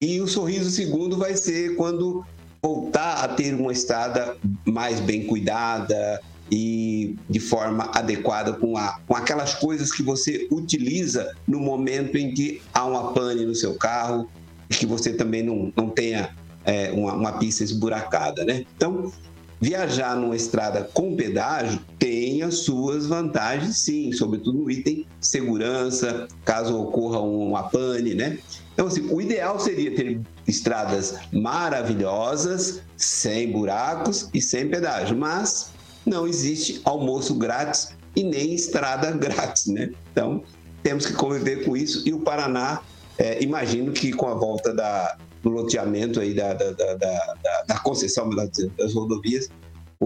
e 0.00 0.20
o 0.20 0.28
sorriso 0.28 0.70
segundo 0.70 1.18
vai 1.18 1.36
ser 1.36 1.74
quando 1.74 2.24
voltar 2.62 3.24
a 3.24 3.28
ter 3.28 3.52
uma 3.54 3.72
estrada 3.72 4.36
mais 4.64 5.00
bem 5.00 5.26
cuidada 5.26 6.20
e 6.50 7.16
de 7.28 7.40
forma 7.40 7.90
adequada 7.92 8.52
com, 8.52 8.76
a, 8.76 9.00
com 9.06 9.16
aquelas 9.16 9.54
coisas 9.54 9.90
que 9.90 10.02
você 10.02 10.46
utiliza 10.50 11.34
no 11.46 11.58
momento 11.58 12.16
em 12.16 12.32
que 12.32 12.62
há 12.72 12.84
uma 12.84 13.12
pane 13.12 13.44
no 13.44 13.54
seu 13.54 13.74
carro 13.74 14.28
que 14.68 14.86
você 14.86 15.12
também 15.12 15.42
não, 15.42 15.72
não 15.76 15.88
tenha 15.88 16.30
é, 16.64 16.90
uma, 16.92 17.14
uma 17.14 17.32
pista 17.32 17.62
esburacada, 17.62 18.44
né? 18.44 18.64
Então, 18.76 19.12
viajar 19.60 20.16
numa 20.16 20.36
estrada 20.36 20.88
com 20.92 21.16
pedágio 21.16 21.80
tem 21.98 22.42
as 22.42 22.58
suas 22.58 23.06
vantagens, 23.06 23.78
sim, 23.78 24.12
sobretudo 24.12 24.58
no 24.58 24.70
item 24.70 25.06
segurança, 25.20 26.28
caso 26.44 26.78
ocorra 26.78 27.20
uma 27.20 27.64
pane, 27.64 28.14
né? 28.14 28.38
Então, 28.74 28.86
assim, 28.86 29.08
o 29.10 29.20
ideal 29.20 29.58
seria 29.58 29.94
ter 29.94 30.20
estradas 30.46 31.16
maravilhosas, 31.32 32.82
sem 32.96 33.50
buracos 33.50 34.28
e 34.34 34.40
sem 34.40 34.68
pedágio, 34.68 35.16
mas 35.16 35.70
não 36.04 36.26
existe 36.26 36.80
almoço 36.84 37.34
grátis 37.34 37.96
e 38.14 38.22
nem 38.22 38.54
estrada 38.54 39.10
grátis, 39.16 39.66
né? 39.66 39.90
Então, 40.12 40.42
temos 40.82 41.06
que 41.06 41.14
conviver 41.14 41.64
com 41.64 41.76
isso 41.76 42.02
e 42.06 42.12
o 42.12 42.20
Paraná, 42.20 42.80
é, 43.18 43.42
imagino 43.42 43.92
que 43.92 44.12
com 44.12 44.28
a 44.28 44.34
volta 44.34 44.74
da, 44.74 45.16
do 45.42 45.50
loteamento 45.50 46.20
aí 46.20 46.34
da, 46.34 46.52
da, 46.54 46.72
da, 46.72 46.94
da, 46.94 47.36
da 47.68 47.78
concessão 47.78 48.28
das 48.30 48.94
rodovias, 48.94 49.48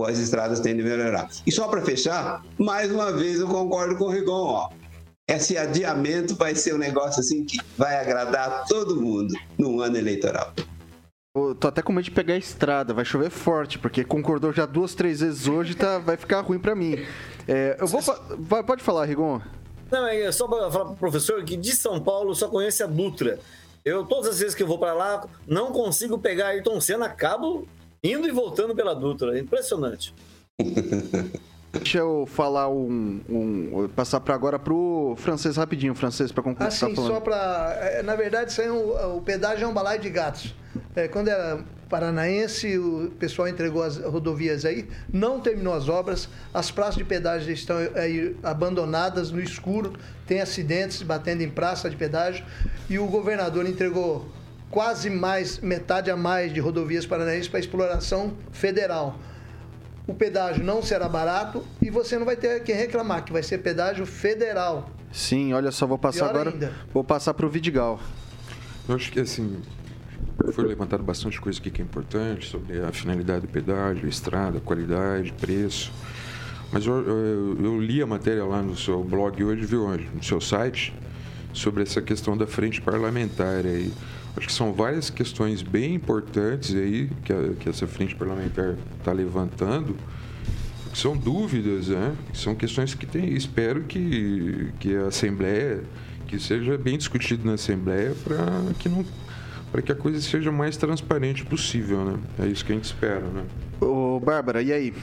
as 0.06 0.18
estradas 0.18 0.60
tendem 0.60 0.84
a 0.84 0.88
melhorar. 0.88 1.28
E 1.46 1.50
só 1.50 1.66
para 1.66 1.82
fechar, 1.82 2.44
mais 2.58 2.90
uma 2.90 3.12
vez 3.12 3.40
eu 3.40 3.48
concordo 3.48 3.96
com 3.96 4.04
o 4.04 4.10
Rigon, 4.10 4.46
ó. 4.46 4.70
Esse 5.28 5.56
adiamento 5.56 6.34
vai 6.34 6.54
ser 6.54 6.74
um 6.74 6.78
negócio 6.78 7.20
assim 7.20 7.44
que 7.44 7.58
vai 7.76 7.96
agradar 7.96 8.64
todo 8.68 9.00
mundo 9.00 9.32
no 9.56 9.80
ano 9.80 9.96
eleitoral. 9.96 10.52
Eu 11.36 11.54
tô 11.54 11.68
até 11.68 11.80
com 11.80 11.92
medo 11.92 12.04
de 12.04 12.10
pegar 12.10 12.34
a 12.34 12.38
estrada, 12.38 12.92
vai 12.92 13.04
chover 13.04 13.30
forte, 13.30 13.78
porque 13.78 14.02
concordou 14.02 14.52
já 14.52 14.66
duas, 14.66 14.94
três 14.94 15.20
vezes 15.20 15.46
hoje, 15.46 15.76
tá, 15.76 15.98
vai 15.98 16.16
ficar 16.16 16.40
ruim 16.40 16.58
para 16.58 16.74
mim. 16.74 16.96
É, 17.46 17.76
eu 17.78 17.86
vou. 17.86 18.02
Pode 18.64 18.82
falar, 18.82 19.04
Rigon. 19.04 19.40
Não, 19.90 20.06
é 20.06 20.30
só 20.30 20.46
para 20.46 20.70
falar 20.70 20.84
pro 20.86 20.96
professor 20.96 21.42
que 21.44 21.56
de 21.56 21.72
São 21.72 22.00
Paulo 22.00 22.34
só 22.34 22.48
conhece 22.48 22.82
a 22.82 22.86
Dutra. 22.86 23.38
Eu, 23.84 24.04
todas 24.04 24.30
as 24.30 24.40
vezes 24.40 24.54
que 24.54 24.62
eu 24.62 24.66
vou 24.66 24.78
para 24.78 24.92
lá, 24.92 25.26
não 25.46 25.72
consigo 25.72 26.18
pegar 26.18 26.48
Ayrton 26.48 26.80
Senna, 26.80 27.06
acabo 27.06 27.66
indo 28.04 28.28
e 28.28 28.30
voltando 28.30 28.74
pela 28.74 28.94
Dutra. 28.94 29.36
É 29.36 29.40
impressionante. 29.40 30.14
Deixa 31.72 31.98
eu 31.98 32.26
falar 32.26 32.68
um. 32.68 33.20
um 33.28 33.88
passar 33.94 34.20
para 34.20 34.34
agora 34.34 34.58
pro 34.58 35.14
francês 35.16 35.56
rapidinho, 35.56 35.94
francês, 35.94 36.32
para 36.32 36.42
concluir. 36.42 36.66
Assim, 36.66 36.92
tá 36.94 37.02
só 37.02 37.20
para. 37.20 38.02
Na 38.04 38.16
verdade, 38.16 38.50
isso 38.50 38.60
aí 38.60 38.66
é 38.66 38.72
um, 38.72 39.16
o 39.16 39.22
pedágio 39.22 39.64
é 39.64 39.68
um 39.68 39.72
balaio 39.72 40.00
de 40.00 40.10
gatos. 40.10 40.52
É, 40.96 41.06
quando 41.06 41.28
era 41.28 41.64
paranaense, 41.90 42.78
o 42.78 43.10
pessoal 43.18 43.48
entregou 43.48 43.82
as 43.82 43.98
rodovias 43.98 44.64
aí, 44.64 44.88
não 45.12 45.40
terminou 45.40 45.74
as 45.74 45.88
obras, 45.88 46.28
as 46.54 46.70
praças 46.70 46.94
de 46.94 47.04
pedágio 47.04 47.52
estão 47.52 47.76
aí 47.96 48.36
abandonadas 48.42 49.30
no 49.30 49.40
escuro, 49.40 49.92
tem 50.26 50.40
acidentes 50.40 51.02
batendo 51.02 51.42
em 51.42 51.50
praça 51.50 51.90
de 51.90 51.96
pedágio, 51.96 52.44
e 52.88 52.98
o 52.98 53.06
governador 53.06 53.66
entregou 53.66 54.26
quase 54.70 55.10
mais, 55.10 55.58
metade 55.58 56.10
a 56.10 56.16
mais 56.16 56.54
de 56.54 56.60
rodovias 56.60 57.04
paranaenses 57.04 57.48
para 57.48 57.58
exploração 57.58 58.34
federal. 58.52 59.18
O 60.06 60.14
pedágio 60.14 60.64
não 60.64 60.82
será 60.82 61.08
barato 61.08 61.64
e 61.82 61.90
você 61.90 62.18
não 62.18 62.24
vai 62.24 62.36
ter 62.36 62.62
que 62.62 62.72
reclamar, 62.72 63.24
que 63.24 63.32
vai 63.32 63.42
ser 63.42 63.58
pedágio 63.58 64.06
federal. 64.06 64.88
Sim, 65.12 65.52
olha 65.52 65.70
só, 65.70 65.86
vou 65.86 65.98
passar 65.98 66.28
Pior 66.28 66.30
agora. 66.30 66.50
Ainda. 66.50 66.72
Vou 66.92 67.04
passar 67.04 67.34
para 67.34 67.46
o 67.46 67.48
Vidigal. 67.48 68.00
Eu 68.88 68.94
acho 68.94 69.10
que 69.12 69.20
assim, 69.20 69.60
foi 70.52 70.64
levantado 70.64 71.02
bastante 71.02 71.40
coisa 71.40 71.58
aqui 71.58 71.70
que 71.70 71.82
é 71.82 71.84
importante 71.84 72.48
sobre 72.48 72.80
a 72.80 72.90
finalidade 72.92 73.42
do 73.42 73.48
pedágio, 73.48 74.08
estrada, 74.08 74.60
qualidade, 74.60 75.32
preço. 75.32 75.92
Mas 76.72 76.86
eu, 76.86 76.94
eu, 76.94 77.58
eu, 77.62 77.80
li 77.80 78.00
a 78.00 78.06
matéria 78.06 78.44
lá 78.44 78.62
no 78.62 78.76
seu 78.76 79.02
blog 79.02 79.42
hoje, 79.42 79.66
viu, 79.66 79.88
no 80.14 80.22
seu 80.22 80.40
site, 80.40 80.94
sobre 81.52 81.82
essa 81.82 82.00
questão 82.00 82.36
da 82.36 82.46
frente 82.46 82.80
parlamentar 82.80 83.66
aí. 83.66 83.92
Acho 84.36 84.46
que 84.46 84.52
são 84.52 84.72
várias 84.72 85.10
questões 85.10 85.62
bem 85.62 85.94
importantes 85.94 86.74
aí 86.74 87.10
que, 87.24 87.32
a, 87.32 87.54
que 87.58 87.68
essa 87.68 87.86
frente 87.86 88.14
parlamentar 88.14 88.76
está 88.98 89.12
levantando, 89.12 89.96
que 90.92 90.98
são 90.98 91.16
dúvidas, 91.16 91.88
né? 91.88 92.14
São 92.32 92.54
questões 92.54 92.94
que 92.94 93.06
tem, 93.06 93.34
espero 93.34 93.82
que, 93.82 94.70
que 94.78 94.96
a 94.96 95.06
Assembleia, 95.06 95.82
que 96.28 96.38
seja 96.38 96.78
bem 96.78 96.96
discutido 96.96 97.44
na 97.44 97.54
Assembleia 97.54 98.14
para 98.24 98.46
que 98.78 98.88
não 98.88 99.04
para 99.70 99.82
que 99.82 99.92
a 99.92 99.94
coisa 99.94 100.20
seja 100.20 100.50
mais 100.50 100.76
transparente 100.76 101.44
possível, 101.44 102.04
né? 102.04 102.18
É 102.38 102.46
isso 102.46 102.64
que 102.64 102.72
a 102.72 102.74
gente 102.74 102.84
espera, 102.84 103.20
né? 103.20 103.44
Ô, 103.80 104.20
Bárbara, 104.20 104.62
e 104.62 104.72
aí? 104.72 104.94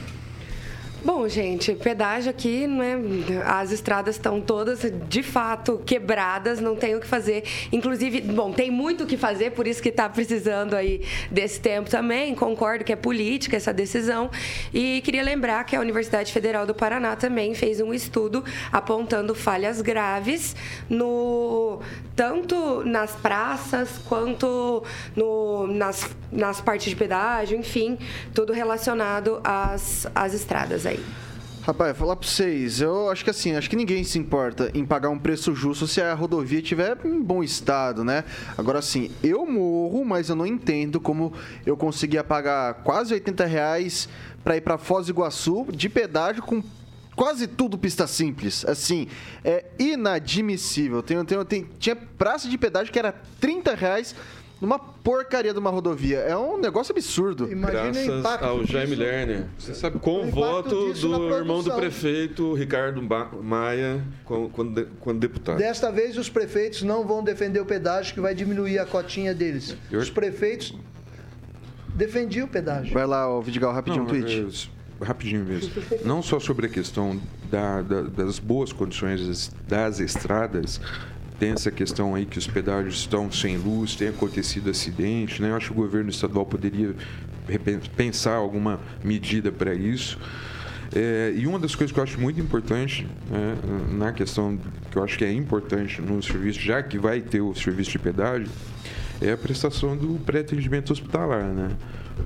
Bom, 1.04 1.28
gente, 1.28 1.74
pedágio 1.74 2.28
aqui, 2.28 2.66
né? 2.66 2.96
As 3.46 3.70
estradas 3.70 4.16
estão 4.16 4.40
todas 4.40 4.80
de 5.08 5.22
fato 5.22 5.80
quebradas, 5.86 6.58
não 6.58 6.74
tem 6.74 6.96
o 6.96 7.00
que 7.00 7.06
fazer. 7.06 7.44
Inclusive, 7.70 8.20
bom, 8.20 8.52
tem 8.52 8.68
muito 8.68 9.04
o 9.04 9.06
que 9.06 9.16
fazer, 9.16 9.52
por 9.52 9.68
isso 9.68 9.80
que 9.80 9.90
está 9.90 10.08
precisando 10.08 10.74
aí 10.74 11.04
desse 11.30 11.60
tempo 11.60 11.88
também. 11.88 12.34
Concordo 12.34 12.84
que 12.84 12.92
é 12.92 12.96
política 12.96 13.56
essa 13.56 13.72
decisão. 13.72 14.28
E 14.74 15.00
queria 15.02 15.22
lembrar 15.22 15.62
que 15.64 15.76
a 15.76 15.80
Universidade 15.80 16.32
Federal 16.32 16.66
do 16.66 16.74
Paraná 16.74 17.14
também 17.14 17.54
fez 17.54 17.80
um 17.80 17.94
estudo 17.94 18.44
apontando 18.72 19.36
falhas 19.36 19.80
graves 19.80 20.56
no 20.90 21.80
tanto 22.16 22.82
nas 22.84 23.12
praças 23.12 24.00
quanto 24.08 24.82
no, 25.14 25.68
nas, 25.68 26.10
nas 26.32 26.60
partes 26.60 26.90
de 26.90 26.96
pedágio, 26.96 27.56
enfim, 27.56 27.96
tudo 28.34 28.52
relacionado 28.52 29.40
às, 29.44 30.08
às 30.12 30.34
estradas 30.34 30.84
aí. 30.84 30.97
Rapaz, 31.68 31.94
falar 31.98 32.16
pra 32.16 32.26
vocês, 32.26 32.80
eu 32.80 33.10
acho 33.10 33.22
que 33.22 33.28
assim, 33.28 33.54
acho 33.54 33.68
que 33.68 33.76
ninguém 33.76 34.02
se 34.02 34.18
importa 34.18 34.70
em 34.72 34.86
pagar 34.86 35.10
um 35.10 35.18
preço 35.18 35.54
justo 35.54 35.86
se 35.86 36.00
a 36.00 36.14
rodovia 36.14 36.60
estiver 36.60 36.96
em 37.04 37.20
bom 37.20 37.42
estado, 37.42 38.02
né? 38.02 38.24
Agora 38.56 38.78
assim, 38.78 39.10
eu 39.22 39.44
morro, 39.44 40.02
mas 40.02 40.30
eu 40.30 40.34
não 40.34 40.46
entendo 40.46 40.98
como 40.98 41.30
eu 41.66 41.76
conseguia 41.76 42.24
pagar 42.24 42.72
quase 42.82 43.12
80 43.12 43.44
reais 43.44 44.08
pra 44.42 44.56
ir 44.56 44.62
pra 44.62 44.78
Foz 44.78 45.06
do 45.06 45.10
Iguaçu 45.10 45.66
de 45.70 45.90
pedágio 45.90 46.42
com 46.42 46.62
quase 47.14 47.46
tudo 47.46 47.76
pista 47.76 48.06
simples. 48.06 48.64
Assim, 48.64 49.06
é 49.44 49.66
inadmissível. 49.78 51.02
Tem, 51.02 51.22
tem, 51.24 51.44
tem, 51.44 51.66
tinha 51.78 51.96
praça 51.96 52.48
de 52.48 52.56
pedágio 52.56 52.90
que 52.90 52.98
era 52.98 53.12
30 53.40 53.74
reais 53.74 54.14
numa 54.60 54.78
porcaria 54.78 55.52
de 55.52 55.58
uma 55.58 55.70
rodovia. 55.70 56.18
É 56.18 56.36
um 56.36 56.58
negócio 56.58 56.92
absurdo. 56.92 57.50
Imagina 57.50 58.20
Graças 58.20 58.42
ao 58.42 58.64
Jaime 58.64 58.90
disso. 58.90 59.02
Lerner. 59.02 59.46
Você 59.58 59.74
sabe 59.74 59.98
com 59.98 60.24
o 60.24 60.30
voto 60.30 60.92
do 60.92 61.34
irmão 61.34 61.62
do 61.62 61.72
prefeito, 61.72 62.54
Ricardo 62.54 63.00
Maia, 63.42 64.02
quando, 64.24 64.88
quando 65.00 65.20
deputado. 65.20 65.58
Desta 65.58 65.90
vez, 65.90 66.16
os 66.16 66.28
prefeitos 66.28 66.82
não 66.82 67.06
vão 67.06 67.22
defender 67.22 67.60
o 67.60 67.66
pedágio, 67.66 68.14
que 68.14 68.20
vai 68.20 68.34
diminuir 68.34 68.78
a 68.78 68.86
cotinha 68.86 69.34
deles. 69.34 69.76
Os 69.92 70.10
prefeitos 70.10 70.74
defendiam 71.94 72.46
o 72.46 72.48
pedágio. 72.48 72.92
Vai 72.92 73.06
lá, 73.06 73.28
o 73.28 73.42
Vidigal, 73.42 73.72
rapidinho, 73.72 74.04
não, 74.04 74.06
um 74.06 74.20
tweet. 74.20 74.70
É, 75.00 75.04
rapidinho 75.04 75.44
mesmo. 75.44 75.70
Não 76.04 76.22
só 76.22 76.38
sobre 76.38 76.66
a 76.66 76.68
questão 76.68 77.20
da, 77.50 77.82
da, 77.82 78.02
das 78.02 78.38
boas 78.38 78.72
condições 78.72 79.52
das 79.66 80.00
estradas, 80.00 80.80
tem 81.38 81.52
essa 81.52 81.70
questão 81.70 82.14
aí 82.14 82.26
que 82.26 82.38
os 82.38 82.46
pedágios 82.46 82.96
estão 82.96 83.30
sem 83.30 83.56
luz, 83.56 83.94
tem 83.94 84.08
acontecido 84.08 84.70
acidente, 84.70 85.40
né? 85.40 85.50
Eu 85.50 85.56
acho 85.56 85.66
que 85.66 85.72
o 85.72 85.82
governo 85.82 86.10
estadual 86.10 86.44
poderia 86.44 86.94
pensar 87.96 88.34
alguma 88.34 88.80
medida 89.02 89.52
para 89.52 89.72
isso. 89.74 90.18
É, 90.94 91.32
e 91.36 91.46
uma 91.46 91.58
das 91.58 91.74
coisas 91.74 91.92
que 91.92 92.00
eu 92.00 92.02
acho 92.02 92.18
muito 92.18 92.40
importante 92.40 93.06
né, 93.30 93.56
na 93.92 94.10
questão 94.10 94.58
que 94.90 94.96
eu 94.96 95.04
acho 95.04 95.18
que 95.18 95.24
é 95.24 95.32
importante 95.32 96.00
no 96.00 96.22
serviço, 96.22 96.60
já 96.60 96.82
que 96.82 96.98
vai 96.98 97.20
ter 97.20 97.42
o 97.42 97.54
serviço 97.54 97.90
de 97.90 97.98
pedágio, 97.98 98.48
é 99.20 99.32
a 99.32 99.36
prestação 99.36 99.96
do 99.96 100.18
pré-atendimento 100.24 100.92
hospitalar, 100.92 101.44
né? 101.44 101.70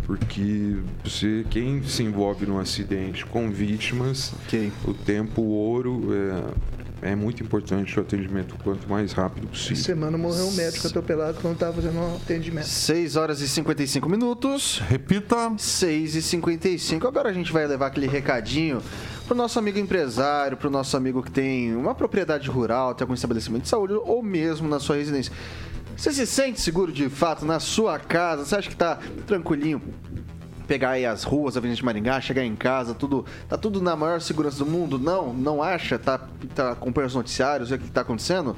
Porque 0.06 0.76
você, 1.04 1.44
quem 1.50 1.82
se 1.82 2.02
envolve 2.02 2.46
num 2.46 2.58
acidente 2.58 3.26
com 3.26 3.50
vítimas, 3.50 4.32
okay. 4.46 4.72
o 4.86 4.94
tempo 4.94 5.42
ouro 5.42 6.08
é, 6.12 6.81
é 7.02 7.16
muito 7.16 7.42
importante 7.42 7.98
o 7.98 8.02
atendimento 8.02 8.54
quanto 8.62 8.88
mais 8.88 9.12
rápido 9.12 9.48
possível. 9.48 9.74
Essa 9.74 9.82
semana 9.82 10.16
morreu 10.16 10.46
um 10.46 10.52
médico 10.52 10.86
atropelado 10.86 11.38
quando 11.42 11.54
estava 11.54 11.72
fazendo 11.74 11.98
um 11.98 12.16
atendimento. 12.16 12.66
6 12.66 13.16
horas 13.16 13.40
e 13.40 13.48
55 13.48 14.08
minutos. 14.08 14.80
Repita. 14.88 15.52
6 15.58 16.14
e 16.14 16.22
55. 16.22 17.06
Agora 17.06 17.28
a 17.28 17.32
gente 17.32 17.52
vai 17.52 17.66
levar 17.66 17.88
aquele 17.88 18.06
recadinho 18.06 18.80
pro 19.26 19.34
nosso 19.34 19.58
amigo 19.58 19.78
empresário, 19.78 20.56
pro 20.56 20.70
nosso 20.70 20.96
amigo 20.96 21.22
que 21.22 21.30
tem 21.30 21.74
uma 21.74 21.94
propriedade 21.94 22.48
rural, 22.48 22.94
tem 22.94 23.04
algum 23.04 23.14
estabelecimento 23.14 23.64
de 23.64 23.68
saúde 23.68 23.94
ou 23.94 24.22
mesmo 24.22 24.68
na 24.68 24.78
sua 24.78 24.96
residência. 24.96 25.32
Você 25.96 26.12
se 26.12 26.26
sente 26.26 26.60
seguro 26.60 26.92
de 26.92 27.08
fato 27.08 27.44
na 27.44 27.60
sua 27.60 27.98
casa? 27.98 28.44
Você 28.44 28.56
acha 28.56 28.68
que 28.68 28.76
tá 28.76 28.98
tranquilinho? 29.26 29.82
Pegar 30.72 30.92
aí 30.92 31.04
as 31.04 31.22
ruas, 31.22 31.54
a 31.54 31.58
Avenida 31.58 31.76
de 31.76 31.84
Maringá, 31.84 32.18
chegar 32.18 32.42
em 32.42 32.56
casa, 32.56 32.94
tudo 32.94 33.26
tá 33.46 33.58
tudo 33.58 33.82
na 33.82 33.94
maior 33.94 34.22
segurança 34.22 34.56
do 34.56 34.64
mundo? 34.64 34.98
Não, 34.98 35.30
não 35.30 35.62
acha? 35.62 35.98
Tá, 35.98 36.18
tá 36.54 36.70
acompanhando 36.72 37.10
os 37.10 37.14
noticiários, 37.14 37.70
o 37.70 37.76
que 37.76 37.90
tá 37.90 38.00
acontecendo? 38.00 38.56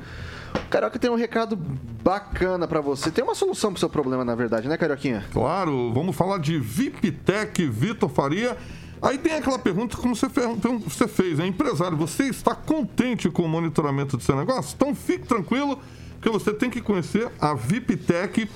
Carioca 0.70 0.96
tem 0.96 1.10
um 1.10 1.16
recado 1.16 1.56
bacana 1.56 2.68
pra 2.68 2.80
você. 2.80 3.10
Tem 3.10 3.24
uma 3.24 3.34
solução 3.34 3.72
pro 3.72 3.80
seu 3.80 3.88
problema, 3.88 4.24
na 4.24 4.36
verdade, 4.36 4.68
né, 4.68 4.76
Carioquinha? 4.76 5.24
Claro, 5.32 5.92
vamos 5.92 6.14
falar 6.14 6.38
de 6.38 6.56
VIPTEC 6.56 7.66
Vitor 7.66 8.08
Faria. 8.08 8.56
Aí 9.02 9.18
tem 9.18 9.34
aquela 9.34 9.58
pergunta 9.58 9.96
como 9.96 10.14
você 10.14 10.28
fe- 10.28 10.46
você 10.84 11.08
fez, 11.08 11.40
é 11.40 11.46
empresário, 11.48 11.96
você 11.96 12.28
está 12.28 12.54
contente 12.54 13.28
com 13.28 13.42
o 13.42 13.48
monitoramento 13.48 14.16
do 14.16 14.22
seu 14.22 14.36
negócio? 14.36 14.72
Então 14.76 14.94
fique 14.94 15.26
tranquilo, 15.26 15.80
que 16.22 16.30
você 16.30 16.54
tem 16.54 16.70
que 16.70 16.80
conhecer 16.80 17.28
a 17.40 17.54
VIPTEC, 17.54 18.48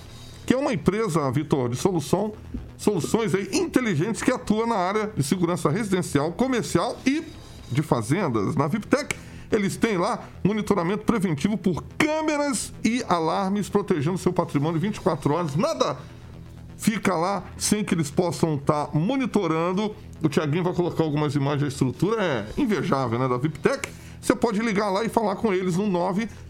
que 0.48 0.54
é 0.54 0.56
uma 0.56 0.72
empresa, 0.72 1.30
Vitor, 1.30 1.68
de 1.68 1.76
solução, 1.76 2.32
soluções 2.78 3.34
aí 3.34 3.50
inteligentes 3.52 4.22
que 4.22 4.32
atua 4.32 4.66
na 4.66 4.76
área 4.76 5.12
de 5.14 5.22
segurança 5.22 5.68
residencial, 5.68 6.32
comercial 6.32 6.96
e 7.04 7.22
de 7.70 7.82
fazendas. 7.82 8.56
Na 8.56 8.66
VIPTEC, 8.66 9.14
eles 9.52 9.76
têm 9.76 9.98
lá 9.98 10.24
monitoramento 10.42 11.04
preventivo 11.04 11.58
por 11.58 11.84
câmeras 11.98 12.72
e 12.82 13.04
alarmes 13.06 13.68
protegendo 13.68 14.16
seu 14.16 14.32
patrimônio 14.32 14.80
24 14.80 15.34
horas. 15.34 15.54
Nada 15.54 15.98
fica 16.78 17.14
lá 17.14 17.44
sem 17.58 17.84
que 17.84 17.94
eles 17.94 18.10
possam 18.10 18.54
estar 18.54 18.88
monitorando. 18.94 19.94
O 20.22 20.30
Tiaguinho 20.30 20.64
vai 20.64 20.72
colocar 20.72 21.04
algumas 21.04 21.34
imagens 21.34 21.60
da 21.60 21.68
estrutura, 21.68 22.24
é 22.24 22.46
invejável, 22.56 23.18
né, 23.18 23.28
da 23.28 23.36
VIPTEC. 23.36 23.90
Você 24.20 24.34
pode 24.34 24.58
ligar 24.60 24.90
lá 24.90 25.04
e 25.04 25.08
falar 25.08 25.36
com 25.36 25.52
eles 25.52 25.76
no 25.76 25.86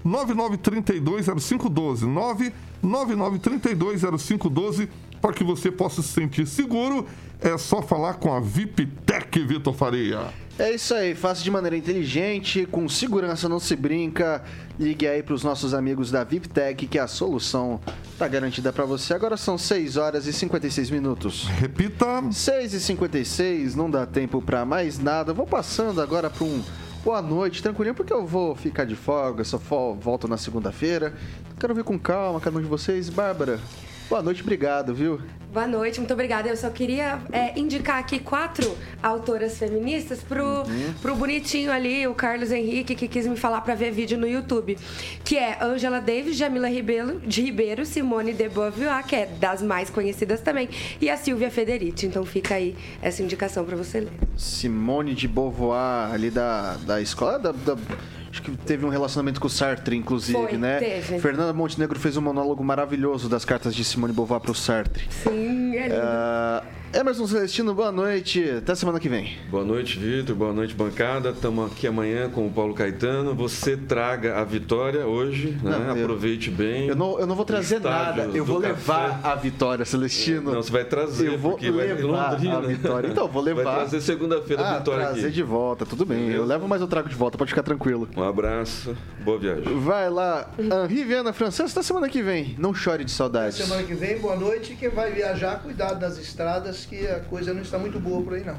999320512. 0.04 2.52
999320512 2.82 4.88
para 5.20 5.32
que 5.32 5.44
você 5.44 5.70
possa 5.70 6.02
se 6.02 6.08
sentir 6.08 6.46
seguro. 6.46 7.06
É 7.40 7.56
só 7.56 7.80
falar 7.80 8.14
com 8.14 8.32
a 8.32 8.40
VIPTEC, 8.40 9.44
Vitor 9.44 9.72
Faria. 9.72 10.26
É 10.58 10.74
isso 10.74 10.92
aí, 10.92 11.14
faça 11.14 11.44
de 11.44 11.52
maneira 11.52 11.76
inteligente, 11.76 12.66
com 12.66 12.88
segurança 12.88 13.48
não 13.48 13.60
se 13.60 13.76
brinca. 13.76 14.42
Ligue 14.76 15.06
aí 15.06 15.22
para 15.22 15.34
os 15.34 15.44
nossos 15.44 15.72
amigos 15.72 16.10
da 16.10 16.24
VIPTEC 16.24 16.88
que 16.88 16.98
a 16.98 17.06
solução 17.06 17.80
tá 18.18 18.26
garantida 18.26 18.72
para 18.72 18.84
você. 18.84 19.14
Agora 19.14 19.36
são 19.36 19.56
6 19.56 19.96
horas 19.96 20.26
e 20.26 20.32
56 20.32 20.90
minutos. 20.90 21.44
Repita. 21.44 22.24
6 22.32 22.74
e 22.74 22.80
56, 22.80 23.76
não 23.76 23.88
dá 23.88 24.04
tempo 24.04 24.42
para 24.42 24.64
mais 24.64 24.98
nada. 24.98 25.32
Vou 25.32 25.46
passando 25.46 26.02
agora 26.02 26.28
para 26.28 26.44
um 26.44 26.60
boa 27.08 27.22
noite, 27.22 27.62
tranquilinho, 27.62 27.94
porque 27.94 28.12
eu 28.12 28.26
vou 28.26 28.54
ficar 28.54 28.84
de 28.84 28.94
folga, 28.94 29.42
só 29.42 29.56
volto 29.56 30.28
na 30.28 30.36
segunda-feira. 30.36 31.14
Quero 31.58 31.74
ver 31.74 31.82
com 31.82 31.98
calma 31.98 32.38
cada 32.38 32.58
um 32.58 32.60
de 32.60 32.66
vocês. 32.66 33.08
Bárbara, 33.08 33.58
boa 34.08 34.22
noite, 34.22 34.42
obrigado, 34.42 34.94
viu? 34.94 35.20
Boa 35.52 35.66
noite, 35.66 35.98
muito 35.98 36.12
obrigada. 36.12 36.46
Eu 36.48 36.56
só 36.56 36.68
queria 36.68 37.20
é, 37.32 37.58
indicar 37.58 37.98
aqui 37.98 38.18
quatro 38.18 38.76
autoras 39.02 39.56
feministas 39.58 40.20
pro, 40.20 40.44
Uhum. 40.44 40.92
pro 41.00 41.16
bonitinho 41.16 41.72
ali, 41.72 42.06
o 42.06 42.14
Carlos 42.14 42.50
Henrique, 42.52 42.94
que 42.94 43.08
quis 43.08 43.26
me 43.26 43.34
falar 43.36 43.62
pra 43.62 43.74
ver 43.74 43.90
vídeo 43.90 44.18
no 44.18 44.28
YouTube. 44.28 44.76
Que 45.24 45.38
é 45.38 45.58
Angela 45.62 46.00
Davis, 46.00 46.36
Jamila 46.36 46.68
Ribeiro, 46.68 47.18
de 47.20 47.40
Ribeiro, 47.42 47.86
Simone 47.86 48.34
de 48.34 48.46
Beauvoir, 48.48 49.06
que 49.06 49.16
é 49.16 49.26
das 49.26 49.62
mais 49.62 49.88
conhecidas 49.88 50.40
também, 50.42 50.68
e 51.00 51.08
a 51.08 51.16
Silvia 51.16 51.50
Federici. 51.50 52.04
Então 52.06 52.24
fica 52.26 52.54
aí 52.56 52.76
essa 53.00 53.22
indicação 53.22 53.64
pra 53.64 53.74
você 53.76 54.00
ler. 54.00 54.12
Simone 54.36 55.14
de 55.14 55.26
Beauvoir, 55.26 56.12
ali 56.12 56.30
da, 56.30 56.74
da 56.76 57.00
escola. 57.00 57.38
Da, 57.38 57.52
da- 57.52 57.76
acho 58.38 58.42
que 58.42 58.50
teve 58.52 58.86
um 58.86 58.88
relacionamento 58.88 59.40
com 59.40 59.46
o 59.48 59.50
Sartre, 59.50 59.96
inclusive, 59.96 60.38
Foi, 60.38 60.56
né? 60.56 60.78
teve. 60.78 61.18
Fernanda 61.18 61.52
Montenegro 61.52 61.98
fez 61.98 62.16
um 62.16 62.20
monólogo 62.22 62.62
maravilhoso 62.62 63.28
das 63.28 63.44
cartas 63.44 63.74
de 63.74 63.84
Simone 63.84 64.12
Beauvoir 64.12 64.40
pro 64.40 64.54
Sartre. 64.54 65.04
Sim, 65.10 65.76
é 65.76 65.82
lindo. 65.88 66.00
Ah, 66.00 66.62
Emerson 66.90 67.26
Celestino, 67.26 67.74
boa 67.74 67.92
noite. 67.92 68.42
Até 68.50 68.74
semana 68.74 68.98
que 68.98 69.10
vem. 69.10 69.36
Boa 69.50 69.62
noite, 69.62 69.98
Vitor. 69.98 70.34
Boa 70.34 70.54
noite, 70.54 70.74
bancada. 70.74 71.30
Estamos 71.30 71.70
aqui 71.70 71.86
amanhã 71.86 72.30
com 72.30 72.46
o 72.46 72.50
Paulo 72.50 72.72
Caetano. 72.72 73.34
Você 73.34 73.76
traga 73.76 74.38
a 74.40 74.44
vitória 74.44 75.06
hoje, 75.06 75.48
né? 75.62 75.70
Não, 75.86 75.96
eu- 75.96 76.04
Aproveite 76.04 76.50
bem. 76.50 76.86
Eu 76.88 76.96
não, 76.96 77.20
eu 77.20 77.26
não 77.26 77.36
vou 77.36 77.44
trazer 77.44 77.78
nada. 77.80 78.22
Eu 78.34 78.42
vou 78.42 78.58
café. 78.60 78.72
levar 78.72 79.20
a 79.22 79.34
vitória, 79.34 79.84
Celestino. 79.84 80.50
Não, 80.54 80.62
você 80.62 80.72
vai 80.72 80.82
trazer, 80.84 81.28
Eu 81.34 81.38
vou 81.38 81.52
porque 81.52 81.70
vai 81.70 81.90
em 81.90 81.94
levar 81.94 82.30
Londrina. 82.32 82.56
a 82.56 82.60
vitória. 82.62 83.08
Então, 83.08 83.24
eu 83.26 83.30
vou 83.32 83.42
levar. 83.42 83.64
Vai 83.64 83.74
trazer 83.80 84.00
segunda-feira 84.00 84.62
a 84.62 84.70
Ah, 84.76 84.78
vitória 84.78 85.04
trazer 85.08 85.26
aqui. 85.26 85.30
de 85.34 85.42
volta, 85.42 85.84
tudo 85.84 86.06
bem. 86.06 86.30
Eu 86.30 86.46
levo, 86.46 86.66
mas 86.66 86.80
eu 86.80 86.86
trago 86.88 87.08
de 87.08 87.14
volta, 87.14 87.36
pode 87.36 87.50
ficar 87.50 87.62
tranquilo. 87.62 88.08
Um 88.16 88.22
abraço, 88.22 88.96
boa 89.20 89.38
viagem. 89.38 89.78
Vai 89.80 90.08
lá, 90.08 90.48
Henri 90.58 91.04
Viana 91.04 91.34
Francesa, 91.34 91.70
até 91.70 91.82
semana 91.82 92.08
que 92.08 92.22
vem. 92.22 92.56
Não 92.58 92.72
chore 92.72 93.04
de 93.04 93.10
saudades. 93.10 93.58
Semana 93.58 93.82
que 93.82 93.92
vem, 93.94 94.18
boa 94.18 94.36
noite. 94.36 94.74
Quem 94.74 94.88
vai 94.88 95.12
viajar, 95.12 95.60
cuidado 95.62 96.00
das 96.00 96.16
estradas, 96.18 96.77
que 96.86 97.06
a 97.06 97.20
coisa 97.20 97.52
não 97.54 97.62
está 97.62 97.78
muito 97.78 97.98
boa 97.98 98.22
por 98.22 98.34
aí, 98.34 98.44
não. 98.44 98.56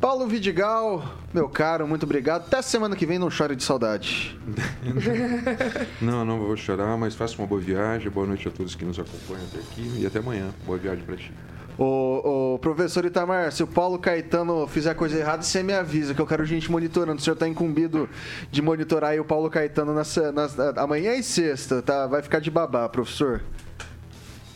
Paulo 0.00 0.28
Vidigal, 0.28 1.04
meu 1.34 1.48
caro, 1.48 1.86
muito 1.86 2.04
obrigado. 2.04 2.42
Até 2.46 2.62
semana 2.62 2.94
que 2.94 3.04
vem, 3.04 3.18
não 3.18 3.28
chore 3.30 3.56
de 3.56 3.64
saudade. 3.64 4.38
Não, 6.00 6.24
não 6.24 6.38
vou 6.38 6.56
chorar, 6.56 6.96
mas 6.96 7.16
faça 7.16 7.36
uma 7.38 7.46
boa 7.48 7.60
viagem. 7.60 8.08
Boa 8.08 8.24
noite 8.26 8.46
a 8.46 8.50
todos 8.52 8.76
que 8.76 8.84
nos 8.84 8.96
acompanham 8.98 9.44
até 9.50 9.58
aqui 9.58 9.98
e 10.00 10.06
até 10.06 10.20
amanhã. 10.20 10.50
Boa 10.64 10.78
viagem 10.78 11.04
pra 11.04 11.16
ti. 11.16 11.32
Ô, 11.76 12.54
ô, 12.54 12.58
professor 12.60 13.04
Itamar, 13.04 13.50
se 13.52 13.62
o 13.62 13.66
Paulo 13.66 13.98
Caetano 13.98 14.66
fizer 14.68 14.94
coisa 14.94 15.18
errada, 15.18 15.42
você 15.42 15.62
me 15.64 15.72
avisa, 15.72 16.14
que 16.14 16.20
eu 16.20 16.26
quero 16.26 16.44
gente 16.44 16.70
monitorando. 16.70 17.20
O 17.20 17.24
senhor 17.24 17.36
tá 17.36 17.48
incumbido 17.48 18.08
de 18.52 18.62
monitorar 18.62 19.10
aí 19.10 19.20
o 19.20 19.24
Paulo 19.24 19.48
Caetano 19.50 19.92
nessa, 19.94 20.30
nas- 20.32 20.56
amanhã 20.76 21.14
e 21.14 21.22
sexta, 21.24 21.82
tá? 21.82 22.06
Vai 22.06 22.22
ficar 22.22 22.40
de 22.40 22.50
babá, 22.52 22.88
professor. 22.88 23.42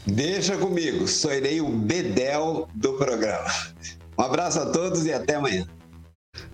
Deixa 0.06 0.56
comigo, 0.56 1.06
serei 1.06 1.60
o 1.60 1.68
bedel 1.68 2.68
do 2.74 2.94
programa. 2.94 3.48
Um 4.18 4.22
abraço 4.22 4.58
a 4.60 4.70
todos 4.70 5.06
e 5.06 5.12
até 5.12 5.36
amanhã. 5.36 5.66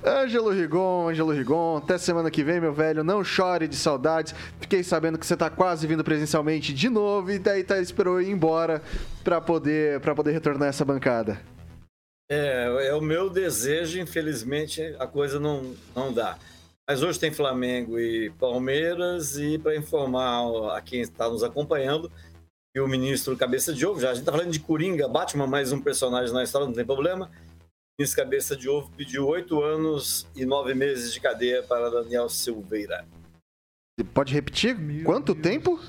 Ângelo 0.04 0.50
Rigon, 0.50 1.08
Ângelo 1.08 1.32
Rigon, 1.32 1.78
até 1.78 1.98
semana 1.98 2.30
que 2.30 2.44
vem, 2.44 2.60
meu 2.60 2.72
velho. 2.72 3.02
Não 3.02 3.24
chore 3.24 3.66
de 3.66 3.76
saudades. 3.76 4.34
Fiquei 4.60 4.82
sabendo 4.82 5.18
que 5.18 5.26
você 5.26 5.36
tá 5.36 5.48
quase 5.48 5.86
vindo 5.86 6.04
presencialmente 6.04 6.74
de 6.74 6.88
novo 6.88 7.30
e 7.30 7.38
daí 7.38 7.64
tá, 7.64 7.80
esperou 7.80 8.20
ir 8.20 8.30
embora 8.30 8.82
pra 9.24 9.40
poder, 9.40 10.00
pra 10.00 10.14
poder 10.14 10.32
retornar 10.32 10.68
essa 10.68 10.84
bancada. 10.84 11.40
É, 12.30 12.88
é 12.88 12.94
o 12.94 13.00
meu 13.00 13.30
desejo, 13.30 13.98
infelizmente 13.98 14.82
a 14.98 15.06
coisa 15.06 15.40
não, 15.40 15.74
não 15.96 16.12
dá. 16.12 16.36
Mas 16.86 17.02
hoje 17.02 17.18
tem 17.18 17.30
Flamengo 17.30 17.98
e 17.98 18.30
Palmeiras, 18.38 19.36
e 19.36 19.58
para 19.58 19.76
informar 19.76 20.76
a 20.76 20.80
quem 20.80 21.00
está 21.00 21.28
nos 21.28 21.42
acompanhando, 21.42 22.10
que 22.78 22.80
o 22.80 22.86
ministro 22.86 23.36
Cabeça 23.36 23.72
de 23.72 23.84
Ovo, 23.84 24.00
já 24.00 24.10
a 24.10 24.14
gente 24.14 24.20
está 24.20 24.30
falando 24.30 24.52
de 24.52 24.60
Coringa, 24.60 25.08
Batman, 25.08 25.48
mais 25.48 25.72
um 25.72 25.80
personagem 25.80 26.32
na 26.32 26.44
história, 26.44 26.64
não 26.64 26.72
tem 26.72 26.86
problema. 26.86 27.26
O 27.26 27.98
ministro 27.98 28.22
Cabeça 28.22 28.56
de 28.56 28.68
Ovo 28.68 28.88
pediu 28.96 29.26
oito 29.26 29.60
anos 29.60 30.28
e 30.36 30.46
nove 30.46 30.74
meses 30.74 31.12
de 31.12 31.18
cadeia 31.18 31.60
para 31.60 31.90
Daniel 31.90 32.28
Silveira. 32.28 33.04
Pode 34.14 34.32
repetir? 34.32 34.76
Quanto 35.02 35.34
tempo? 35.34 35.80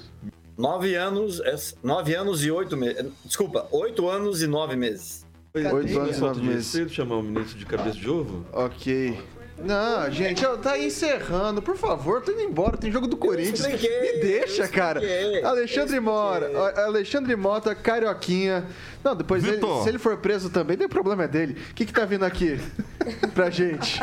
Nove 0.58 0.96
anos, 0.96 1.40
é, 1.42 1.54
nove 1.84 2.16
anos 2.16 2.44
e 2.44 2.50
oito 2.50 2.76
meses. 2.76 3.06
Desculpa, 3.24 3.68
oito 3.70 4.10
anos 4.10 4.42
e 4.42 4.48
nove 4.48 4.76
meses. 4.76 5.28
Oito 5.54 5.68
anos 6.00 6.18
e 6.18 6.20
nove 6.20 6.42
meses. 6.42 6.66
Cedo 6.66 6.90
chamar 6.90 7.18
o 7.18 7.22
ministro 7.22 7.56
de 7.60 7.68
cabeça 7.68 8.00
de 8.00 8.10
ovo? 8.10 8.44
Ok. 8.52 9.16
Não, 9.64 10.10
gente, 10.12 10.46
ó, 10.46 10.56
tá 10.58 10.78
encerrando. 10.78 11.62
Por 11.62 11.76
favor, 11.78 12.22
tô 12.22 12.32
indo 12.32 12.42
embora. 12.42 12.78
Tem 12.78 12.92
jogo 12.92 13.08
do 13.08 13.18
Corinthians. 13.18 13.60
expliquei, 13.60 14.14
Me 14.14 14.20
deixa, 14.22 14.68
cara. 14.68 15.00
expliquei, 15.04 15.44
Alexandre 15.44 16.00
Mora. 16.00 16.52
ó, 16.54 16.82
Alexandre 16.88 17.36
Mota, 17.36 17.76
Carioquinha. 17.76 18.66
Não, 19.04 19.16
depois 19.16 19.44
ele- 19.44 19.60
se 19.84 19.90
ele 19.90 20.00
for 20.00 20.18
preso 20.18 20.50
também, 20.50 20.78
tem 20.78 20.88
problema 20.88 21.24
é 21.24 21.28
dele. 21.28 21.58
O 21.72 21.74
que 21.74 21.86
que 21.86 21.94
tá 21.94 22.06
vindo 22.06 22.24
aqui 22.26 22.60
pra 23.34 23.50
gente? 23.50 24.02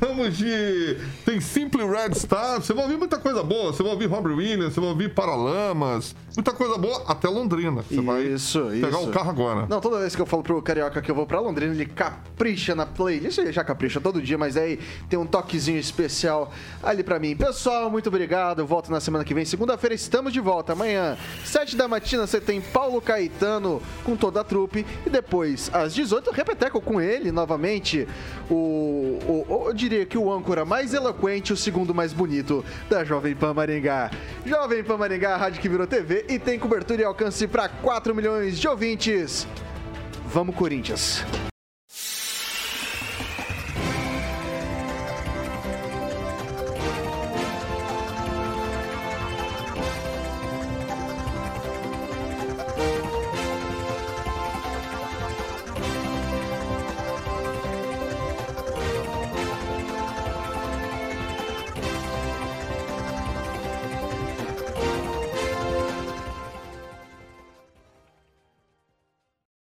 Vamos 0.00 0.36
de. 0.36 0.96
Tem 1.24 1.40
Simple 1.40 1.82
Red 1.84 2.14
Star. 2.14 2.60
Você 2.62 2.72
vai 2.72 2.84
ouvir 2.84 2.96
muita 2.96 3.18
coisa 3.18 3.42
boa. 3.42 3.72
Você 3.72 3.82
vai 3.82 3.90
ouvir 3.92 4.06
Robert 4.06 4.36
Williams, 4.36 4.74
você 4.74 4.80
vai 4.80 4.88
ouvir 4.90 5.12
Paralamas. 5.12 6.14
Muita 6.34 6.52
coisa 6.52 6.78
boa 6.78 7.04
até 7.06 7.28
Londrina. 7.28 7.82
Você 7.82 8.00
vai 8.00 8.22
Isso, 8.22 8.62
pegar 8.70 8.88
isso. 8.88 9.08
o 9.08 9.12
carro 9.12 9.30
agora. 9.30 9.66
Não, 9.68 9.80
toda 9.80 9.98
vez 9.98 10.16
que 10.16 10.22
eu 10.22 10.26
falo 10.26 10.42
pro 10.42 10.62
Carioca 10.62 11.02
que 11.02 11.10
eu 11.10 11.14
vou 11.14 11.26
pra 11.26 11.38
Londrina, 11.40 11.74
ele 11.74 11.84
capricha 11.86 12.74
na 12.74 12.86
playlist. 12.86 13.36
Ele 13.38 13.52
já 13.52 13.62
capricha 13.62 14.00
todo 14.00 14.20
dia, 14.22 14.38
mas 14.38 14.56
aí 14.56 14.78
tem 15.10 15.18
um 15.18 15.26
toquezinho 15.26 15.78
especial 15.78 16.50
ali 16.82 17.02
pra 17.02 17.18
mim. 17.18 17.36
Pessoal, 17.36 17.90
muito 17.90 18.08
obrigado. 18.08 18.60
Eu 18.60 18.66
volto 18.66 18.90
na 18.90 18.98
semana 19.00 19.24
que 19.24 19.34
vem. 19.34 19.44
Segunda-feira 19.44 19.94
estamos 19.94 20.32
de 20.32 20.40
volta. 20.40 20.72
Amanhã, 20.72 21.18
7 21.44 21.76
da 21.76 21.86
matina, 21.86 22.26
você 22.26 22.40
tem 22.40 22.60
Paulo 22.60 23.00
Caetano 23.00 23.82
com 24.02 24.16
toda 24.16 24.40
a 24.40 24.44
trupe. 24.44 24.86
E 25.06 25.10
depois, 25.10 25.70
às 25.72 25.92
18, 25.94 26.28
eu 26.30 26.32
repeteco 26.32 26.80
com 26.80 27.00
ele 27.00 27.30
novamente. 27.30 28.08
O, 28.50 29.18
o- 29.26 29.64
eu 29.68 29.74
diria 29.74 30.04
que 30.06 30.16
o 30.18 30.32
âncora 30.32 30.64
mais 30.64 30.94
eloquente, 30.94 31.52
o 31.52 31.56
segundo 31.56 31.94
mais 31.94 32.12
bonito 32.12 32.64
da 32.88 33.04
Jovem 33.04 33.34
Pan 33.34 33.52
Maringá. 33.54 34.10
Jovem 34.46 34.82
Pan 34.82 34.96
Maringá, 34.96 35.34
a 35.34 35.36
rádio 35.36 35.60
que 35.60 35.68
virou 35.68 35.86
E 36.28 36.38
tem 36.38 36.58
cobertura 36.58 37.02
e 37.02 37.04
alcance 37.04 37.46
para 37.46 37.68
4 37.68 38.14
milhões 38.14 38.58
de 38.58 38.68
ouvintes. 38.68 39.46
Vamos, 40.26 40.54
Corinthians! 40.56 41.24